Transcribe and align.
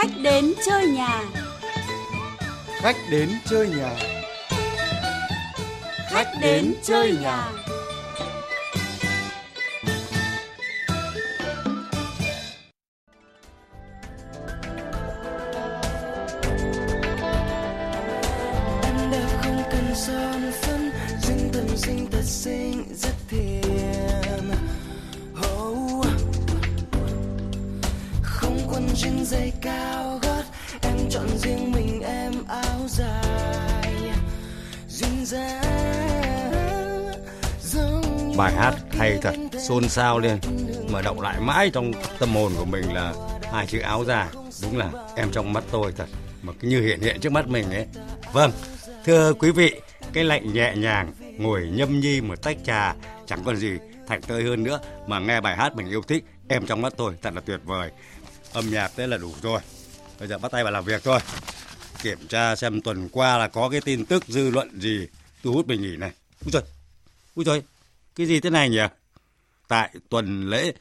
Khách 0.00 0.20
đến 0.22 0.54
chơi 0.66 0.86
nhà. 0.86 1.24
Khách 2.82 2.96
đến 3.10 3.28
chơi 3.50 3.68
nhà. 3.68 3.96
Khách 6.10 6.28
đến 6.42 6.74
chơi 6.84 7.16
nhà. 7.22 7.52
Xôn 39.68 39.88
xao 39.88 40.18
lên 40.18 40.38
Mà 40.92 41.02
động 41.02 41.20
lại 41.20 41.40
mãi 41.40 41.70
trong 41.70 41.92
tâm 42.18 42.34
hồn 42.34 42.52
của 42.58 42.64
mình 42.64 42.94
là 42.94 43.14
hai 43.52 43.66
chữ 43.66 43.78
áo 43.78 44.04
dài 44.04 44.28
Đúng 44.62 44.78
là 44.78 44.90
em 45.16 45.30
trong 45.32 45.52
mắt 45.52 45.64
tôi 45.70 45.92
thật. 45.96 46.06
Mà 46.42 46.52
cứ 46.60 46.68
như 46.68 46.80
hiện 46.80 47.00
hiện 47.00 47.20
trước 47.20 47.32
mắt 47.32 47.48
mình 47.48 47.70
ấy. 47.70 47.86
Vâng, 48.32 48.52
thưa 49.04 49.32
quý 49.32 49.50
vị 49.50 49.80
Cái 50.12 50.24
lạnh 50.24 50.52
nhẹ 50.52 50.74
nhàng 50.76 51.12
Ngồi 51.38 51.68
nhâm 51.72 52.00
nhi 52.00 52.20
một 52.20 52.42
tách 52.42 52.56
trà 52.64 52.94
Chẳng 53.26 53.44
còn 53.44 53.56
gì 53.56 53.78
thảnh 54.06 54.22
thơi 54.22 54.42
hơn 54.42 54.62
nữa 54.62 54.80
Mà 55.06 55.18
nghe 55.18 55.40
bài 55.40 55.56
hát 55.56 55.76
mình 55.76 55.88
yêu 55.88 56.02
thích 56.02 56.24
Em 56.48 56.66
trong 56.66 56.82
mắt 56.82 56.92
tôi 56.96 57.14
thật 57.22 57.34
là 57.34 57.40
tuyệt 57.40 57.60
vời. 57.64 57.90
Âm 58.52 58.70
nhạc 58.70 58.92
thế 58.96 59.06
là 59.06 59.16
đủ 59.16 59.32
rồi. 59.42 59.60
Bây 60.18 60.28
giờ 60.28 60.38
bắt 60.38 60.52
tay 60.52 60.64
vào 60.64 60.72
làm 60.72 60.84
việc 60.84 61.04
thôi. 61.04 61.20
Kiểm 62.02 62.18
tra 62.28 62.56
xem 62.56 62.80
tuần 62.80 63.08
qua 63.08 63.38
là 63.38 63.48
có 63.48 63.68
cái 63.68 63.80
tin 63.80 64.06
tức 64.06 64.24
dư 64.28 64.50
luận 64.50 64.80
gì 64.80 65.08
thu 65.42 65.52
hút 65.52 65.66
mình 65.66 65.82
nghỉ 65.82 65.96
này. 65.96 66.10
Úi 66.44 66.52
trời, 66.52 66.62
úi 67.34 67.44
trời 67.44 67.62
cái 68.14 68.26
gì 68.26 68.40
thế 68.40 68.50
này 68.50 68.70
nhỉ? 68.70 68.80
Tại 69.68 69.94
tuần 70.08 70.50
lễ 70.50 70.72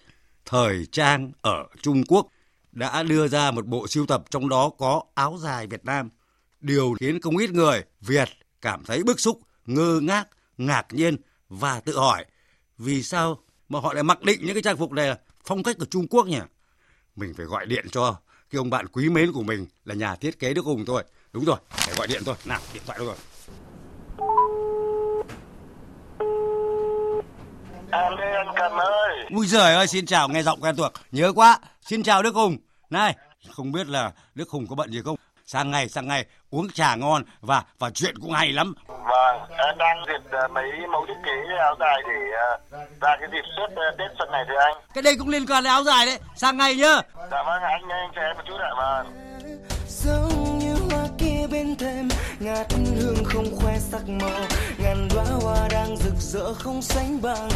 thời 0.46 0.86
trang 0.86 1.32
ở 1.42 1.68
Trung 1.82 2.04
Quốc 2.08 2.28
đã 2.72 3.04
đưa 3.04 3.28
ra 3.28 3.52
một 3.52 3.66
bộ 3.66 3.88
sưu 3.88 4.06
tập 4.06 4.24
trong 4.30 4.50
đó 4.50 4.70
có 4.78 5.04
áo 5.14 5.38
dài 5.42 5.68
Việt 5.68 5.86
Nam. 5.86 6.10
Điều 6.60 6.96
khiến 7.00 7.22
không 7.22 7.38
ít 7.38 7.52
người 7.52 7.84
Việt 8.02 8.30
cảm 8.62 8.84
thấy 8.86 9.04
bức 9.04 9.20
xúc, 9.20 9.42
ngơ 9.66 10.00
ngác, 10.04 10.28
ngạc 10.58 10.86
nhiên 10.92 11.18
và 11.50 11.80
tự 11.80 11.98
hỏi 11.98 12.26
vì 12.78 13.04
sao 13.04 13.44
mà 13.70 13.80
họ 13.80 13.94
lại 13.94 14.04
mặc 14.04 14.24
định 14.24 14.40
những 14.46 14.54
cái 14.54 14.64
trang 14.64 14.78
phục 14.78 14.92
này 14.92 15.08
là 15.08 15.20
phong 15.46 15.64
cách 15.64 15.76
của 15.80 15.86
Trung 15.86 16.08
Quốc 16.08 16.28
nhỉ? 16.28 16.40
Mình 17.16 17.34
phải 17.38 17.46
gọi 17.46 17.66
điện 17.66 17.86
cho 17.92 18.16
cái 18.50 18.58
ông 18.58 18.70
bạn 18.70 18.88
quý 18.88 19.10
mến 19.10 19.32
của 19.32 19.44
mình 19.44 19.66
là 19.86 19.96
nhà 19.96 20.16
thiết 20.16 20.40
kế 20.40 20.54
Đức 20.54 20.66
Hùng 20.66 20.86
thôi. 20.86 21.04
Đúng 21.32 21.46
rồi, 21.46 21.58
phải 21.70 21.96
gọi 21.96 22.08
điện 22.08 22.22
thôi. 22.26 22.36
Nào, 22.46 22.62
điện 22.74 22.84
thoại 22.86 22.98
đâu 23.00 23.08
rồi? 23.08 23.16
Anh 27.92 28.48
Cầm 28.56 28.72
ơi 28.72 29.26
Ui 29.36 29.48
giời 29.48 29.76
ơi, 29.76 29.88
xin 29.88 30.06
chào, 30.06 30.30
nghe 30.30 30.44
giọng 30.44 30.62
quen 30.62 30.76
thuộc. 30.76 30.92
Nhớ 31.12 31.32
quá. 31.36 31.60
Xin 31.82 32.04
chào 32.04 32.24
Đức 32.24 32.36
Hùng. 32.36 32.58
Này, 32.90 33.16
không 33.50 33.72
biết 33.72 33.88
là 33.88 34.12
Đức 34.36 34.50
Hùng 34.50 34.66
có 34.70 34.76
bận 34.76 34.92
gì 34.92 35.02
không? 35.06 35.16
Sang 35.46 35.72
ngày, 35.72 35.90
sang 35.90 36.08
ngày, 36.08 36.26
uống 36.50 36.72
trà 36.72 36.96
ngon 36.96 37.24
và 37.42 37.64
và 37.80 37.90
chuyện 37.90 38.16
cũng 38.22 38.32
hay 38.32 38.52
lắm. 38.52 38.74
Vâng, 38.88 39.42
em 39.58 39.78
đang 39.78 39.98
duyệt 40.08 40.22
ờ, 40.32 40.48
mấy 40.48 40.72
mẫu 40.92 41.06
thiết 41.08 41.14
kế 41.26 41.56
áo 41.60 41.76
dài 41.80 42.02
để 42.08 42.38
ờ, 42.72 42.78
ra 43.02 43.18
cái 43.20 43.30
dịp 43.32 43.44
Tết 43.58 43.76
ờ, 43.76 43.96
Tết 43.98 44.12
xuân 44.18 44.32
này 44.32 44.46
thưa 44.48 44.60
anh 44.60 44.76
Cái 44.94 45.02
đây 45.02 45.16
cũng 45.20 45.30
liên 45.30 45.46
quan 45.46 45.64
đến 45.64 45.72
áo 45.72 45.84
dài 45.84 46.06
đấy. 46.06 46.20
Sang 46.36 46.58
ngày 46.58 46.76
nhá. 46.76 47.02
Dạ 47.32 47.44
vâng, 47.46 47.62
anh 47.62 47.82
anh 47.90 48.12
chờ 48.16 48.22
em 48.22 48.38
một 48.38 48.44
chút 48.48 48.58
ạ 48.60 48.72
vâng 48.78 49.28
giống 49.88 50.60
như 50.60 50.76
hoa 50.90 51.08
kia 51.18 51.48
bên 51.52 51.76
thềm 51.76 52.08
ngát 52.40 52.68
hương 52.96 53.24
không 53.26 53.46
khoe 53.56 53.78
sắc 53.80 54.10
màu 54.10 54.46
ngàn 54.78 55.08
đóa 55.16 55.26
hoa 55.42 55.68
đang 55.72 55.98
rực 55.98 56.07
rỡ 56.28 56.54
không 56.54 56.82
sánh 56.82 57.22
bằng 57.22 57.50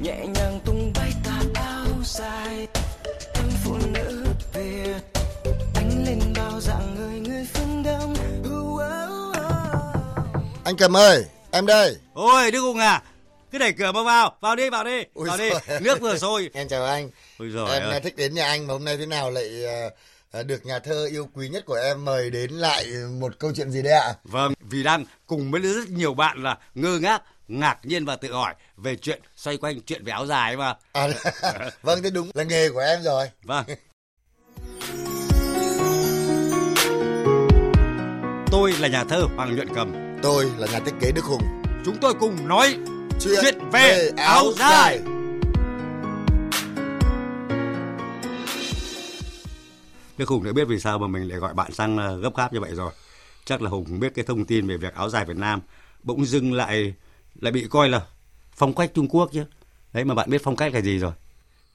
nhẹ 0.00 0.26
nhàng 0.26 0.60
tung 0.64 0.92
bay 0.94 1.12
tà 1.24 1.40
áo 1.54 1.86
dài 2.04 2.68
em 3.34 3.44
phụ 3.64 3.76
nữ 3.94 4.24
việt 4.54 5.20
ánh 5.74 6.04
lên 6.06 6.18
bao 6.36 6.60
dạng 6.60 6.94
người 6.94 7.20
người 7.20 7.46
phương 7.54 7.82
đông 7.82 8.14
Uh, 8.44 8.54
uh, 8.54 8.80
uh. 8.80 9.44
Anh 10.64 10.76
Cầm 10.76 10.96
ơi, 10.96 11.24
em 11.50 11.66
đây. 11.66 11.96
Ôi, 12.14 12.50
Đức 12.50 12.60
Hùng 12.60 12.78
à. 12.78 13.02
Cứ 13.52 13.58
đẩy 13.58 13.72
cửa 13.72 13.92
mà 13.92 14.02
vào. 14.02 14.36
Vào 14.40 14.56
đi, 14.56 14.70
vào 14.70 14.84
đi. 14.84 15.02
Ui 15.14 15.28
vào 15.28 15.38
đi. 15.38 15.50
Nước 15.80 16.00
vừa 16.00 16.18
sôi. 16.18 16.50
Em 16.54 16.68
chào 16.68 16.84
anh. 16.84 17.10
Ôi 17.38 17.48
em 17.54 17.82
ơi. 17.82 18.00
thích 18.00 18.16
đến 18.16 18.34
nhà 18.34 18.46
anh 18.46 18.66
mà 18.66 18.72
hôm 18.72 18.84
nay 18.84 18.96
thế 18.96 19.06
nào 19.06 19.30
lại 19.30 19.64
ờ, 19.64 19.90
được 20.46 20.66
nhà 20.66 20.78
thơ 20.78 21.06
yêu 21.10 21.28
quý 21.34 21.48
nhất 21.48 21.64
của 21.66 21.74
em 21.74 22.04
mời 22.04 22.30
đến 22.30 22.50
lại 22.50 22.86
một 23.20 23.38
câu 23.38 23.52
chuyện 23.56 23.70
gì 23.70 23.82
đấy 23.82 23.92
ạ? 23.92 24.14
Vâng, 24.24 24.52
vì 24.60 24.82
đang 24.82 25.04
cùng 25.26 25.50
với 25.50 25.60
rất 25.60 25.88
nhiều 25.90 26.14
bạn 26.14 26.42
là 26.42 26.58
ngơ 26.74 26.98
ngác, 26.98 27.22
ngạc 27.48 27.78
nhiên 27.82 28.04
và 28.04 28.16
tự 28.16 28.32
hỏi 28.32 28.54
về 28.76 28.96
chuyện 28.96 29.20
xoay 29.36 29.56
quanh 29.56 29.80
chuyện 29.80 30.04
về 30.04 30.12
áo 30.12 30.26
dài 30.26 30.56
mà. 30.56 30.74
À, 30.92 31.08
vâng, 31.82 32.02
thế 32.02 32.10
đúng 32.10 32.30
là 32.34 32.44
nghề 32.44 32.68
của 32.70 32.80
em 32.80 33.02
rồi. 33.02 33.30
Vâng. 33.42 33.64
Tôi 38.50 38.72
là 38.72 38.88
nhà 38.88 39.04
thơ 39.04 39.26
Hoàng 39.36 39.56
Nhuận 39.56 39.68
Cầm. 39.74 40.18
Tôi 40.22 40.52
là 40.58 40.66
nhà 40.66 40.80
thiết 40.86 40.94
kế 41.00 41.12
Đức 41.12 41.24
Hùng. 41.24 41.42
Chúng 41.84 41.96
tôi 42.00 42.14
cùng 42.20 42.48
nói 42.48 42.76
Chuyện, 43.20 43.38
Chuyện 43.42 43.70
về 43.72 44.10
áo 44.16 44.52
dài. 44.56 45.00
Đức 50.22 50.28
Hùng 50.28 50.44
đã 50.44 50.52
biết 50.52 50.64
vì 50.64 50.78
sao 50.78 50.98
mà 50.98 51.06
mình 51.06 51.28
lại 51.28 51.38
gọi 51.38 51.54
bạn 51.54 51.72
sang 51.72 51.96
ờ, 51.96 52.18
gấp 52.18 52.36
gáp 52.36 52.52
như 52.52 52.60
vậy 52.60 52.70
rồi. 52.74 52.92
Chắc 53.44 53.62
là 53.62 53.70
Hùng 53.70 54.00
biết 54.00 54.12
cái 54.14 54.24
thông 54.24 54.44
tin 54.44 54.68
về 54.68 54.76
việc 54.76 54.94
áo 54.94 55.10
dài 55.10 55.24
Việt 55.24 55.36
Nam 55.36 55.60
bỗng 56.02 56.26
dưng 56.26 56.52
lại 56.52 56.94
lại 57.40 57.52
bị 57.52 57.66
coi 57.70 57.88
là 57.88 58.06
phong 58.56 58.74
cách 58.74 58.90
Trung 58.94 59.08
Quốc 59.08 59.30
chứ. 59.32 59.44
Đấy 59.92 60.04
mà 60.04 60.14
bạn 60.14 60.30
biết 60.30 60.40
phong 60.44 60.56
cách 60.56 60.74
là 60.74 60.80
gì 60.80 60.98
rồi. 60.98 61.12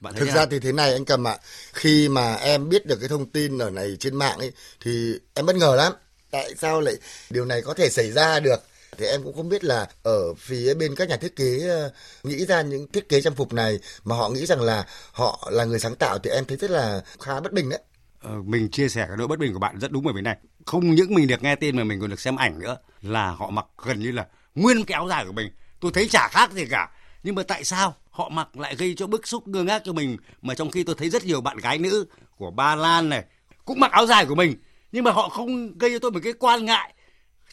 Bạn 0.00 0.14
Thực 0.14 0.26
ra 0.26 0.34
nào? 0.34 0.46
thì 0.50 0.58
thế 0.58 0.72
này 0.72 0.92
anh 0.92 1.04
Cầm 1.04 1.26
ạ, 1.26 1.38
khi 1.72 2.08
mà 2.08 2.34
em 2.34 2.68
biết 2.68 2.86
được 2.86 2.96
cái 3.00 3.08
thông 3.08 3.26
tin 3.26 3.58
ở 3.58 3.70
này 3.70 3.96
trên 4.00 4.16
mạng 4.16 4.38
ấy 4.38 4.52
thì 4.80 5.14
em 5.34 5.46
bất 5.46 5.56
ngờ 5.56 5.74
lắm. 5.76 5.92
Tại 6.30 6.54
sao 6.58 6.80
lại 6.80 6.94
điều 7.30 7.44
này 7.44 7.62
có 7.62 7.74
thể 7.74 7.90
xảy 7.90 8.12
ra 8.12 8.40
được? 8.40 8.62
Thì 8.98 9.06
em 9.06 9.22
cũng 9.22 9.36
không 9.36 9.48
biết 9.48 9.64
là 9.64 9.88
ở 10.02 10.34
phía 10.34 10.74
bên 10.74 10.94
các 10.94 11.08
nhà 11.08 11.16
thiết 11.16 11.36
kế 11.36 11.68
ờ, 11.68 11.90
nghĩ 12.22 12.46
ra 12.46 12.62
những 12.62 12.86
thiết 12.92 13.08
kế 13.08 13.20
trang 13.20 13.34
phục 13.34 13.52
này 13.52 13.78
mà 14.04 14.16
họ 14.16 14.28
nghĩ 14.28 14.46
rằng 14.46 14.60
là 14.60 14.86
họ 15.12 15.48
là 15.52 15.64
người 15.64 15.78
sáng 15.78 15.96
tạo 15.96 16.18
thì 16.18 16.30
em 16.30 16.44
thấy 16.44 16.56
rất 16.56 16.70
là 16.70 17.02
khá 17.20 17.40
bất 17.40 17.52
bình 17.52 17.68
đấy. 17.68 17.80
Ờ, 18.28 18.42
mình 18.42 18.70
chia 18.70 18.88
sẻ 18.88 19.04
cái 19.08 19.16
nỗi 19.16 19.26
bất 19.26 19.38
bình 19.38 19.52
của 19.52 19.58
bạn 19.58 19.78
rất 19.78 19.92
đúng 19.92 20.04
bởi 20.04 20.14
vì 20.14 20.20
này 20.20 20.36
không 20.66 20.94
những 20.94 21.14
mình 21.14 21.26
được 21.26 21.42
nghe 21.42 21.56
tên 21.56 21.76
mà 21.76 21.84
mình 21.84 22.00
còn 22.00 22.10
được 22.10 22.20
xem 22.20 22.36
ảnh 22.36 22.58
nữa 22.58 22.76
là 23.02 23.30
họ 23.30 23.50
mặc 23.50 23.66
gần 23.84 24.00
như 24.00 24.12
là 24.12 24.26
nguyên 24.54 24.84
cái 24.84 24.94
áo 24.94 25.08
dài 25.08 25.24
của 25.26 25.32
mình. 25.32 25.52
Tôi 25.80 25.90
thấy 25.94 26.08
chả 26.08 26.28
khác 26.28 26.52
gì 26.52 26.66
cả. 26.66 26.90
Nhưng 27.22 27.34
mà 27.34 27.42
tại 27.42 27.64
sao 27.64 27.94
họ 28.10 28.28
mặc 28.28 28.56
lại 28.56 28.76
gây 28.76 28.94
cho 28.96 29.06
bức 29.06 29.28
xúc 29.28 29.48
ngơ 29.48 29.62
ngác 29.62 29.82
cho 29.84 29.92
mình 29.92 30.16
mà 30.42 30.54
trong 30.54 30.70
khi 30.70 30.84
tôi 30.84 30.94
thấy 30.98 31.10
rất 31.10 31.24
nhiều 31.24 31.40
bạn 31.40 31.56
gái 31.56 31.78
nữ 31.78 32.06
của 32.36 32.50
Ba 32.50 32.74
Lan 32.74 33.08
này 33.08 33.24
cũng 33.64 33.80
mặc 33.80 33.92
áo 33.92 34.06
dài 34.06 34.26
của 34.26 34.34
mình 34.34 34.56
nhưng 34.92 35.04
mà 35.04 35.10
họ 35.10 35.28
không 35.28 35.78
gây 35.78 35.90
cho 35.90 35.98
tôi 35.98 36.10
một 36.10 36.20
cái 36.24 36.32
quan 36.32 36.64
ngại. 36.64 36.94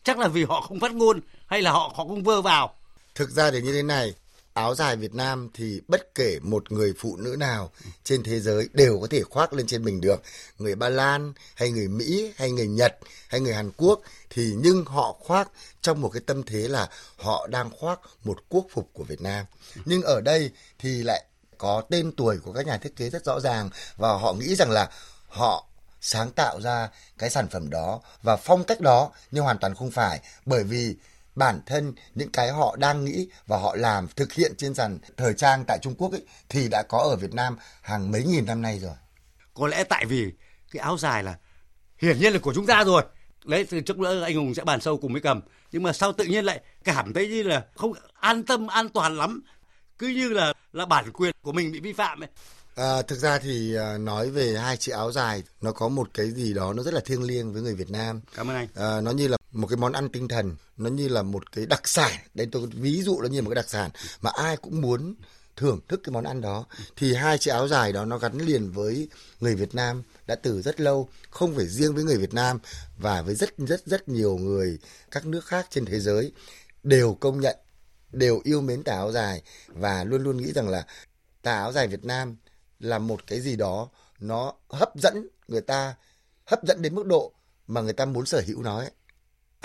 Chắc 0.04 0.20
là 0.20 0.28
vì 0.28 0.44
họ 0.44 0.62
không 0.62 0.80
phát 0.80 0.94
ngôn 0.94 1.20
hay 1.48 1.62
là 1.62 1.72
họ 1.72 1.92
họ 1.96 2.06
không 2.06 2.24
vơ 2.24 2.42
vào. 2.42 2.76
Thực 3.16 3.30
ra 3.30 3.52
thì 3.52 3.62
như 3.62 3.74
thế 3.74 3.84
này, 3.84 4.14
áo 4.56 4.76
dài 4.76 4.96
Việt 4.96 5.14
Nam 5.14 5.50
thì 5.54 5.82
bất 5.88 6.16
kể 6.16 6.40
một 6.42 6.72
người 6.72 6.94
phụ 6.98 7.18
nữ 7.18 7.36
nào 7.40 7.72
trên 8.04 8.24
thế 8.24 8.40
giới 8.40 8.70
đều 8.74 9.00
có 9.02 9.08
thể 9.10 9.24
khoác 9.24 9.54
lên 9.54 9.68
trên 9.68 9.84
mình 9.84 10.02
được. 10.02 10.22
Người 10.58 10.76
Ba 10.76 10.90
Lan 10.90 11.34
hay 11.56 11.72
người 11.72 11.88
Mỹ 11.88 12.34
hay 12.36 12.52
người 12.52 12.68
Nhật 12.68 12.98
hay 13.28 13.42
người 13.42 13.54
Hàn 13.54 13.72
Quốc 13.78 14.02
thì 14.30 14.54
nhưng 14.58 14.86
họ 14.86 15.16
khoác 15.20 15.52
trong 15.82 16.02
một 16.02 16.10
cái 16.10 16.22
tâm 16.26 16.44
thế 16.44 16.68
là 16.68 16.90
họ 17.18 17.48
đang 17.48 17.70
khoác 17.80 18.00
một 18.24 18.38
quốc 18.50 18.66
phục 18.72 18.90
của 18.94 19.04
Việt 19.04 19.22
Nam. 19.22 19.46
Nhưng 19.86 20.02
ở 20.02 20.22
đây 20.22 20.52
thì 20.80 21.04
lại 21.04 21.26
có 21.58 21.84
tên 21.90 22.12
tuổi 22.18 22.38
của 22.38 22.54
các 22.54 22.66
nhà 22.66 22.78
thiết 22.78 22.96
kế 22.96 23.10
rất 23.10 23.26
rõ 23.26 23.40
ràng 23.40 23.70
và 23.98 24.14
họ 24.14 24.34
nghĩ 24.34 24.56
rằng 24.56 24.72
là 24.72 24.90
họ 25.28 25.68
sáng 26.02 26.32
tạo 26.32 26.62
ra 26.62 26.90
cái 27.18 27.30
sản 27.30 27.48
phẩm 27.48 27.70
đó 27.70 28.02
và 28.24 28.36
phong 28.36 28.64
cách 28.64 28.82
đó 28.82 29.12
nhưng 29.32 29.44
hoàn 29.44 29.58
toàn 29.58 29.76
không 29.76 29.92
phải 29.92 30.20
bởi 30.46 30.64
vì 30.64 30.96
bản 31.36 31.60
thân 31.66 31.94
những 32.16 32.32
cái 32.32 32.52
họ 32.52 32.76
đang 32.76 33.06
nghĩ 33.06 33.28
và 33.48 33.58
họ 33.58 33.76
làm 33.76 34.08
thực 34.16 34.34
hiện 34.34 34.54
trên 34.58 34.74
sàn 34.74 35.00
thời 35.18 35.34
trang 35.34 35.64
tại 35.68 35.80
Trung 35.82 35.96
Quốc 35.98 36.12
ấy, 36.12 36.22
thì 36.50 36.68
đã 36.68 36.84
có 36.90 36.98
ở 36.98 37.16
Việt 37.16 37.34
Nam 37.34 37.58
hàng 37.82 38.12
mấy 38.12 38.24
nghìn 38.24 38.46
năm 38.46 38.62
nay 38.62 38.80
rồi. 38.80 38.96
có 39.54 39.68
lẽ 39.68 39.84
tại 39.84 40.06
vì 40.06 40.32
cái 40.72 40.82
áo 40.82 40.98
dài 40.98 41.24
là 41.24 41.38
hiển 42.02 42.20
nhiên 42.20 42.34
là 42.34 42.40
của 42.40 42.54
chúng 42.54 42.66
ta 42.66 42.84
rồi. 42.84 43.04
Đấy 43.46 43.66
từ 43.70 43.82
trước 43.82 44.00
nữa 44.00 44.22
anh 44.22 44.36
hùng 44.36 44.54
sẽ 44.54 44.64
bàn 44.64 44.82
sâu 44.82 44.98
cùng 44.98 45.12
với 45.12 45.22
cầm. 45.22 45.42
Nhưng 45.72 45.84
mà 45.84 45.94
sao 45.94 46.14
tự 46.14 46.26
nhiên 46.26 46.46
lại 46.46 46.62
cảm 46.84 47.14
thấy 47.14 47.28
như 47.28 47.44
là 47.44 47.66
không 47.76 47.94
an 48.20 48.44
tâm 48.44 48.68
an 48.68 48.90
toàn 48.90 49.18
lắm? 49.18 49.44
Cứ 50.00 50.08
như 50.08 50.30
là 50.30 50.54
là 50.74 50.86
bản 50.86 51.12
quyền 51.14 51.36
của 51.42 51.52
mình 51.52 51.72
bị 51.72 51.80
vi 51.80 51.94
phạm 51.94 52.24
ấy. 52.24 52.30
À, 52.76 53.02
thực 53.02 53.16
ra 53.16 53.40
thì 53.40 53.76
à, 53.76 53.98
nói 53.98 54.30
về 54.30 54.58
hai 54.58 54.78
chiếc 54.78 54.92
áo 54.92 55.12
dài 55.12 55.44
nó 55.62 55.72
có 55.72 55.88
một 55.88 56.10
cái 56.14 56.32
gì 56.32 56.54
đó 56.54 56.74
nó 56.74 56.84
rất 56.84 56.94
là 56.94 57.02
thiêng 57.06 57.24
liêng 57.24 57.54
với 57.54 57.62
người 57.62 57.76
Việt 57.76 57.90
Nam. 57.90 58.22
cảm 58.36 58.50
ơn 58.50 58.56
anh. 58.56 58.68
À, 58.76 59.02
nó 59.02 59.12
như 59.12 59.28
là 59.28 59.38
một 59.56 59.68
cái 59.68 59.78
món 59.78 59.94
ăn 59.94 60.10
tinh 60.10 60.28
thần, 60.28 60.56
nó 60.78 60.90
như 60.90 61.08
là 61.08 61.22
một 61.22 61.52
cái 61.52 61.66
đặc 61.66 61.88
sản. 61.88 62.12
Đây 62.34 62.48
tôi 62.52 62.68
ví 62.74 63.02
dụ 63.02 63.22
nó 63.22 63.28
như 63.28 63.42
một 63.42 63.50
cái 63.50 63.56
đặc 63.56 63.70
sản 63.70 63.92
mà 64.22 64.32
ai 64.36 64.58
cũng 64.58 64.82
muốn 64.82 65.16
thưởng 65.56 65.80
thức 65.88 66.02
cái 66.04 66.12
món 66.12 66.24
ăn 66.24 66.42
đó 66.42 66.66
thì 66.96 67.14
hai 67.14 67.38
chiếc 67.38 67.52
áo 67.52 67.68
dài 67.68 67.94
đó 67.94 68.06
nó 68.06 68.18
gắn 68.18 68.38
liền 68.38 68.72
với 68.72 69.10
người 69.40 69.56
Việt 69.56 69.76
Nam 69.76 70.04
đã 70.28 70.36
từ 70.36 70.62
rất 70.62 70.80
lâu 70.80 71.10
không 71.30 71.56
phải 71.56 71.68
riêng 71.68 71.96
với 71.96 72.04
người 72.04 72.18
Việt 72.18 72.34
Nam 72.34 72.60
và 72.98 73.22
với 73.22 73.36
rất 73.36 73.58
rất 73.58 73.86
rất 73.86 74.10
nhiều 74.10 74.38
người 74.38 74.80
các 75.12 75.26
nước 75.26 75.46
khác 75.46 75.68
trên 75.70 75.86
thế 75.86 76.00
giới 76.00 76.32
đều 76.84 77.18
công 77.20 77.40
nhận 77.40 77.56
đều 78.12 78.42
yêu 78.44 78.62
mến 78.62 78.84
tà 78.84 78.94
áo 78.94 79.12
dài 79.12 79.42
và 79.68 80.04
luôn 80.04 80.24
luôn 80.24 80.38
nghĩ 80.38 80.52
rằng 80.52 80.70
là 80.70 80.86
tà 81.42 81.54
áo 81.54 81.72
dài 81.72 81.88
Việt 81.88 82.06
Nam 82.06 82.36
là 82.80 83.00
một 83.00 83.28
cái 83.28 83.42
gì 83.42 83.56
đó 83.56 83.90
nó 84.20 84.54
hấp 84.70 84.90
dẫn 84.96 85.28
người 85.48 85.62
ta 85.62 85.96
hấp 86.46 86.64
dẫn 86.64 86.82
đến 86.82 86.96
mức 86.96 87.06
độ 87.06 87.34
mà 87.68 87.82
người 87.82 87.94
ta 87.94 88.06
muốn 88.06 88.26
sở 88.26 88.44
hữu 88.48 88.64
nó 88.64 88.78
ấy 88.78 88.92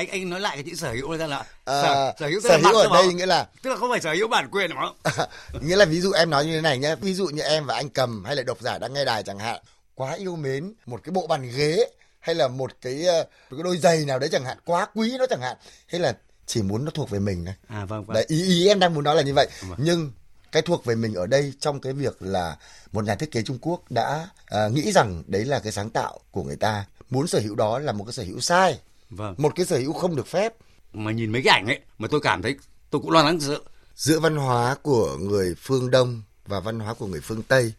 anh 0.00 0.08
anh 0.20 0.30
nói 0.30 0.40
lại 0.40 0.56
cái 0.56 0.64
chữ 0.70 0.74
sở 0.74 0.92
hữu 0.92 1.16
ra 1.16 1.26
là 1.26 1.36
À, 1.64 1.82
sở, 1.82 2.12
sở 2.20 2.28
hữu 2.28 2.40
sở 2.40 2.56
hữu 2.56 2.74
ở 2.76 2.88
đây 2.92 3.02
không? 3.06 3.16
nghĩa 3.16 3.26
là 3.26 3.48
tức 3.62 3.70
là 3.70 3.76
không 3.76 3.90
phải 3.90 4.00
sở 4.00 4.12
hữu 4.12 4.28
bản 4.28 4.48
quyền 4.50 4.70
đúng 4.70 4.78
không? 4.78 5.26
Nghĩa 5.66 5.76
là 5.76 5.84
ví 5.84 6.00
dụ 6.00 6.12
em 6.12 6.30
nói 6.30 6.46
như 6.46 6.52
thế 6.52 6.60
này 6.60 6.78
nhé 6.78 6.94
ví 7.00 7.14
dụ 7.14 7.26
như 7.26 7.42
em 7.42 7.66
và 7.66 7.74
anh 7.74 7.88
cầm 7.88 8.24
hay 8.24 8.36
là 8.36 8.42
độc 8.42 8.60
giả 8.60 8.78
đang 8.78 8.92
nghe 8.92 9.04
đài 9.04 9.22
chẳng 9.22 9.38
hạn 9.38 9.60
quá 9.94 10.12
yêu 10.14 10.36
mến 10.36 10.72
một 10.86 11.00
cái 11.04 11.12
bộ 11.12 11.26
bàn 11.26 11.50
ghế 11.56 11.90
hay 12.20 12.34
là 12.34 12.48
một 12.48 12.70
cái 12.82 13.06
ờ, 13.06 13.24
một 13.50 13.56
cái 13.56 13.62
đôi 13.64 13.76
giày 13.78 14.04
nào 14.04 14.18
đấy 14.18 14.28
chẳng 14.32 14.44
hạn 14.44 14.58
quá 14.64 14.86
quý 14.94 15.16
nó 15.18 15.26
chẳng 15.30 15.40
hạn. 15.40 15.56
Thế 15.90 15.98
là 15.98 16.16
chỉ 16.46 16.62
muốn 16.62 16.84
nó 16.84 16.90
thuộc 16.90 17.10
về 17.10 17.18
mình 17.18 17.44
này 17.44 17.54
à 17.68 17.84
vâng 17.84 18.04
vâng. 18.04 18.14
Đấy 18.14 18.24
ý 18.28 18.42
ý 18.46 18.68
em 18.68 18.78
đang 18.78 18.94
muốn 18.94 19.04
nói 19.04 19.16
là 19.16 19.22
như 19.22 19.34
vậy. 19.34 19.48
Vâng. 19.62 19.78
nhưng 19.82 20.10
cái 20.52 20.62
thuộc 20.62 20.84
về 20.84 20.94
mình 20.94 21.14
ở 21.14 21.26
đây 21.26 21.52
trong 21.60 21.80
cái 21.80 21.92
việc 21.92 22.22
là 22.22 22.56
một 22.92 23.04
nhà 23.04 23.14
thiết 23.14 23.30
kế 23.32 23.42
Trung 23.42 23.58
Quốc 23.60 23.80
đã 23.90 24.28
à, 24.46 24.68
nghĩ 24.68 24.92
rằng 24.92 25.22
đấy 25.26 25.44
là 25.44 25.58
cái 25.58 25.72
sáng 25.72 25.90
tạo 25.90 26.20
của 26.30 26.42
người 26.42 26.56
ta. 26.56 26.84
Muốn 27.10 27.26
sở 27.26 27.40
hữu 27.40 27.54
đó 27.54 27.78
là 27.78 27.92
một 27.92 28.04
cái 28.04 28.12
sở 28.12 28.22
hữu 28.22 28.40
sai 28.40 28.78
vâng. 29.10 29.34
Một 29.38 29.52
cái 29.54 29.66
sở 29.66 29.78
hữu 29.78 29.92
không 29.92 30.16
được 30.16 30.26
phép. 30.26 30.54
Mà 30.92 31.12
nhìn 31.12 31.32
mấy 31.32 31.42
cái 31.44 31.54
ảnh 31.54 31.66
ấy 31.66 31.80
mà 31.98 32.08
tôi 32.10 32.20
cảm 32.20 32.42
thấy 32.42 32.56
tôi 32.90 33.00
cũng 33.00 33.10
lo 33.10 33.22
lắng 33.22 33.40
sự 33.40 33.64
giữa 33.94 34.20
văn 34.20 34.36
hóa 34.36 34.76
của 34.82 35.16
người 35.16 35.54
phương 35.58 35.90
Đông 35.90 36.22
và 36.46 36.60
văn 36.60 36.80
hóa 36.80 36.94
của 36.94 37.06
người 37.06 37.20
phương 37.20 37.42
Tây 37.42 37.72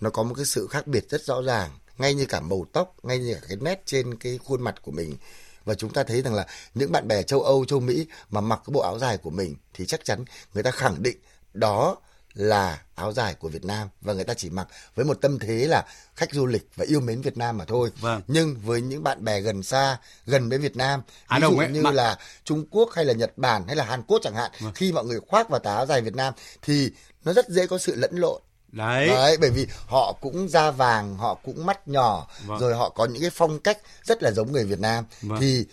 nó 0.00 0.10
có 0.10 0.22
một 0.22 0.34
cái 0.34 0.44
sự 0.44 0.66
khác 0.66 0.86
biệt 0.86 1.10
rất 1.10 1.22
rõ 1.22 1.42
ràng. 1.42 1.70
Ngay 1.98 2.14
như 2.14 2.26
cả 2.26 2.40
màu 2.40 2.66
tóc 2.72 2.94
ngay 3.02 3.18
như 3.18 3.34
cả 3.34 3.40
cái 3.48 3.56
nét 3.60 3.82
trên 3.86 4.14
cái 4.18 4.38
khuôn 4.44 4.62
mặt 4.62 4.74
của 4.82 4.90
mình. 4.90 5.16
Và 5.64 5.74
chúng 5.74 5.92
ta 5.92 6.02
thấy 6.02 6.22
rằng 6.22 6.34
là 6.34 6.46
những 6.74 6.92
bạn 6.92 7.08
bè 7.08 7.22
châu 7.22 7.42
Âu 7.42 7.64
châu 7.64 7.80
Mỹ 7.80 8.06
mà 8.30 8.40
mặc 8.40 8.60
cái 8.66 8.72
bộ 8.72 8.80
áo 8.80 8.98
dài 8.98 9.18
của 9.18 9.30
mình 9.30 9.56
thì 9.74 9.86
chắc 9.86 10.04
chắn 10.04 10.24
người 10.54 10.62
ta 10.62 10.70
khẳng 10.70 11.02
định 11.02 11.16
đó 11.54 11.96
là 12.36 12.82
áo 12.94 13.12
dài 13.12 13.34
của 13.34 13.48
Việt 13.48 13.64
Nam 13.64 13.88
và 14.00 14.12
người 14.12 14.24
ta 14.24 14.34
chỉ 14.34 14.50
mặc 14.50 14.68
với 14.94 15.04
một 15.04 15.18
tâm 15.20 15.38
thế 15.38 15.66
là 15.66 15.84
khách 16.14 16.32
du 16.32 16.46
lịch 16.46 16.68
và 16.76 16.84
yêu 16.88 17.00
mến 17.00 17.20
Việt 17.20 17.36
Nam 17.36 17.58
mà 17.58 17.64
thôi. 17.64 17.90
Vâng. 18.00 18.22
Nhưng 18.28 18.56
với 18.64 18.80
những 18.80 19.02
bạn 19.02 19.24
bè 19.24 19.40
gần 19.40 19.62
xa, 19.62 19.98
gần 20.26 20.48
với 20.48 20.58
Việt 20.58 20.76
Nam, 20.76 21.02
Á 21.26 21.38
ví 21.38 21.46
dụ 21.50 21.56
ấy, 21.58 21.68
như 21.68 21.82
mà- 21.82 21.90
là 21.90 22.18
Trung 22.44 22.64
Quốc 22.70 22.90
hay 22.94 23.04
là 23.04 23.12
Nhật 23.12 23.32
Bản 23.38 23.64
hay 23.66 23.76
là 23.76 23.84
Hàn 23.84 24.02
Quốc 24.02 24.18
chẳng 24.22 24.34
hạn, 24.34 24.50
Vâng. 24.60 24.72
khi 24.74 24.92
mọi 24.92 25.04
người 25.04 25.20
khoác 25.28 25.48
vào 25.48 25.60
tà 25.60 25.74
áo 25.74 25.86
dài 25.86 26.00
Việt 26.00 26.14
Nam 26.14 26.34
thì 26.62 26.90
nó 27.24 27.32
rất 27.32 27.48
dễ 27.48 27.66
có 27.66 27.78
sự 27.78 27.94
lẫn 27.94 28.16
lộn. 28.16 28.42
đấy, 28.72 29.08
Đấy, 29.08 29.36
bởi 29.40 29.50
vì 29.50 29.66
họ 29.86 30.12
cũng 30.20 30.48
da 30.48 30.70
vàng, 30.70 31.16
họ 31.16 31.34
cũng 31.34 31.66
mắt 31.66 31.88
nhỏ, 31.88 32.28
Vâng. 32.46 32.58
rồi 32.58 32.74
họ 32.74 32.88
có 32.88 33.04
những 33.04 33.20
cái 33.22 33.30
phong 33.34 33.58
cách 33.58 33.78
rất 34.04 34.22
là 34.22 34.30
giống 34.30 34.52
người 34.52 34.64
Việt 34.64 34.80
Nam. 34.80 35.04
Vâng. 35.22 35.40
Thì 35.40 35.64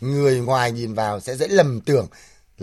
người 0.00 0.40
ngoài 0.40 0.72
nhìn 0.72 0.94
vào 0.94 1.20
sẽ 1.20 1.36
dễ 1.36 1.48
lầm 1.48 1.80
tưởng 1.80 2.06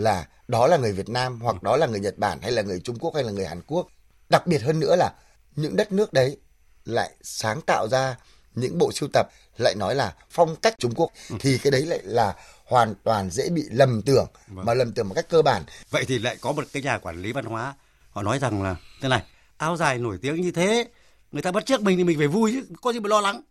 là 0.00 0.26
đó 0.48 0.66
là 0.66 0.76
người 0.76 0.92
Việt 0.92 1.08
Nam 1.08 1.40
hoặc 1.40 1.62
đó 1.62 1.76
là 1.76 1.86
người 1.86 2.00
Nhật 2.00 2.18
Bản 2.18 2.38
hay 2.42 2.52
là 2.52 2.62
người 2.62 2.80
Trung 2.80 2.98
Quốc 2.98 3.14
hay 3.14 3.24
là 3.24 3.30
người 3.32 3.46
Hàn 3.46 3.60
Quốc. 3.66 3.86
Đặc 4.28 4.46
biệt 4.46 4.62
hơn 4.62 4.80
nữa 4.80 4.96
là 4.96 5.12
những 5.56 5.76
đất 5.76 5.92
nước 5.92 6.12
đấy 6.12 6.36
lại 6.84 7.10
sáng 7.22 7.60
tạo 7.66 7.88
ra 7.88 8.16
những 8.54 8.78
bộ 8.78 8.92
sưu 8.92 9.08
tập 9.12 9.26
lại 9.58 9.74
nói 9.74 9.94
là 9.94 10.14
phong 10.30 10.56
cách 10.56 10.74
Trung 10.78 10.94
Quốc 10.94 11.10
Ừ. 11.30 11.36
thì 11.40 11.58
cái 11.58 11.70
đấy 11.70 11.82
lại 11.86 12.00
là 12.02 12.34
hoàn 12.64 12.94
toàn 13.04 13.30
dễ 13.30 13.48
bị 13.48 13.62
lầm 13.70 14.02
tưởng 14.02 14.26
Vâng. 14.48 14.66
mà 14.66 14.74
lầm 14.74 14.92
tưởng 14.92 15.08
một 15.08 15.14
cách 15.14 15.26
cơ 15.28 15.42
bản 15.42 15.62
vậy 15.90 16.04
thì 16.08 16.18
lại 16.18 16.36
có 16.40 16.52
một 16.52 16.64
cái 16.72 16.82
nhà 16.82 16.98
quản 16.98 17.22
lý 17.22 17.32
văn 17.32 17.44
hóa 17.44 17.74
họ 18.10 18.22
nói 18.22 18.38
rằng 18.38 18.62
là 18.62 18.76
thế 19.02 19.08
này 19.08 19.22
áo 19.56 19.76
dài 19.76 19.98
nổi 19.98 20.18
tiếng 20.22 20.40
như 20.42 20.50
thế 20.50 20.88
người 21.32 21.42
ta 21.42 21.52
bắt 21.52 21.66
trước 21.66 21.82
mình 21.82 21.96
thì 21.98 22.04
mình 22.04 22.18
phải 22.18 22.26
vui 22.26 22.52
chứ 22.52 22.74
có 22.82 22.92
gì 22.92 23.00
mà 23.00 23.08
lo 23.08 23.20
lắng 23.20 23.42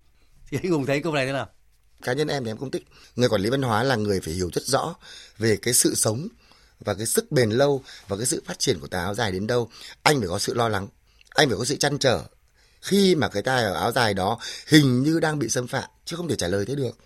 thì 0.50 0.57
anh 0.63 0.72
hùng 0.72 0.86
thấy 0.86 1.01
câu 1.01 1.13
này 1.13 1.25
thế 1.25 1.31
nào 1.34 1.48
cá 2.04 2.13
nhân 2.13 2.28
em 2.28 2.44
thì 2.44 2.51
em 2.51 2.57
không 2.57 2.72
thích 2.72 2.84
người 3.16 3.30
quản 3.30 3.42
lý 3.42 3.50
văn 3.50 3.62
hóa 3.62 3.84
là 3.84 3.96
người 3.96 4.22
phải 4.22 4.34
hiểu 4.34 4.50
rất 4.54 4.63
rõ 4.66 4.96
về 5.38 5.57
cái 5.62 5.74
sự 5.74 5.96
sống 5.96 6.28
và 6.80 6.94
cái 6.94 7.06
sức 7.06 7.31
bền 7.31 7.50
lâu 7.50 7.84
và 8.08 8.18
cái 8.18 8.26
sự 8.26 8.44
phát 8.46 8.60
triển 8.60 8.80
của 8.80 8.88
tà 8.88 9.00
áo 9.00 9.14
dài 9.14 9.31
đến 9.31 9.48
đâu 9.48 9.70
anh 10.04 10.20
phải 10.20 10.28
có 10.28 10.40
sự 10.40 10.54
lo 10.54 10.70
lắng. 10.70 10.88
Anh 11.30 11.50
phải 11.50 11.58
có 11.58 11.66
sự 11.66 11.76
chăn 11.76 11.98
trở. 11.98 12.24
Khi 12.81 13.16
mà 13.16 13.28
cái 13.28 13.44
tai 13.44 13.64
ở 13.64 13.74
áo 13.74 13.92
dài 13.92 14.14
đó 14.14 14.40
hình 14.68 15.04
như 15.04 15.20
đang 15.20 15.40
bị 15.40 15.50
xâm 15.50 15.68
phạm 15.68 15.90
chứ 16.06 16.16
không 16.16 16.28
thể 16.28 16.36
trả 16.36 16.48
lời 16.48 16.66
thế 16.66 16.76
được. 16.76 16.98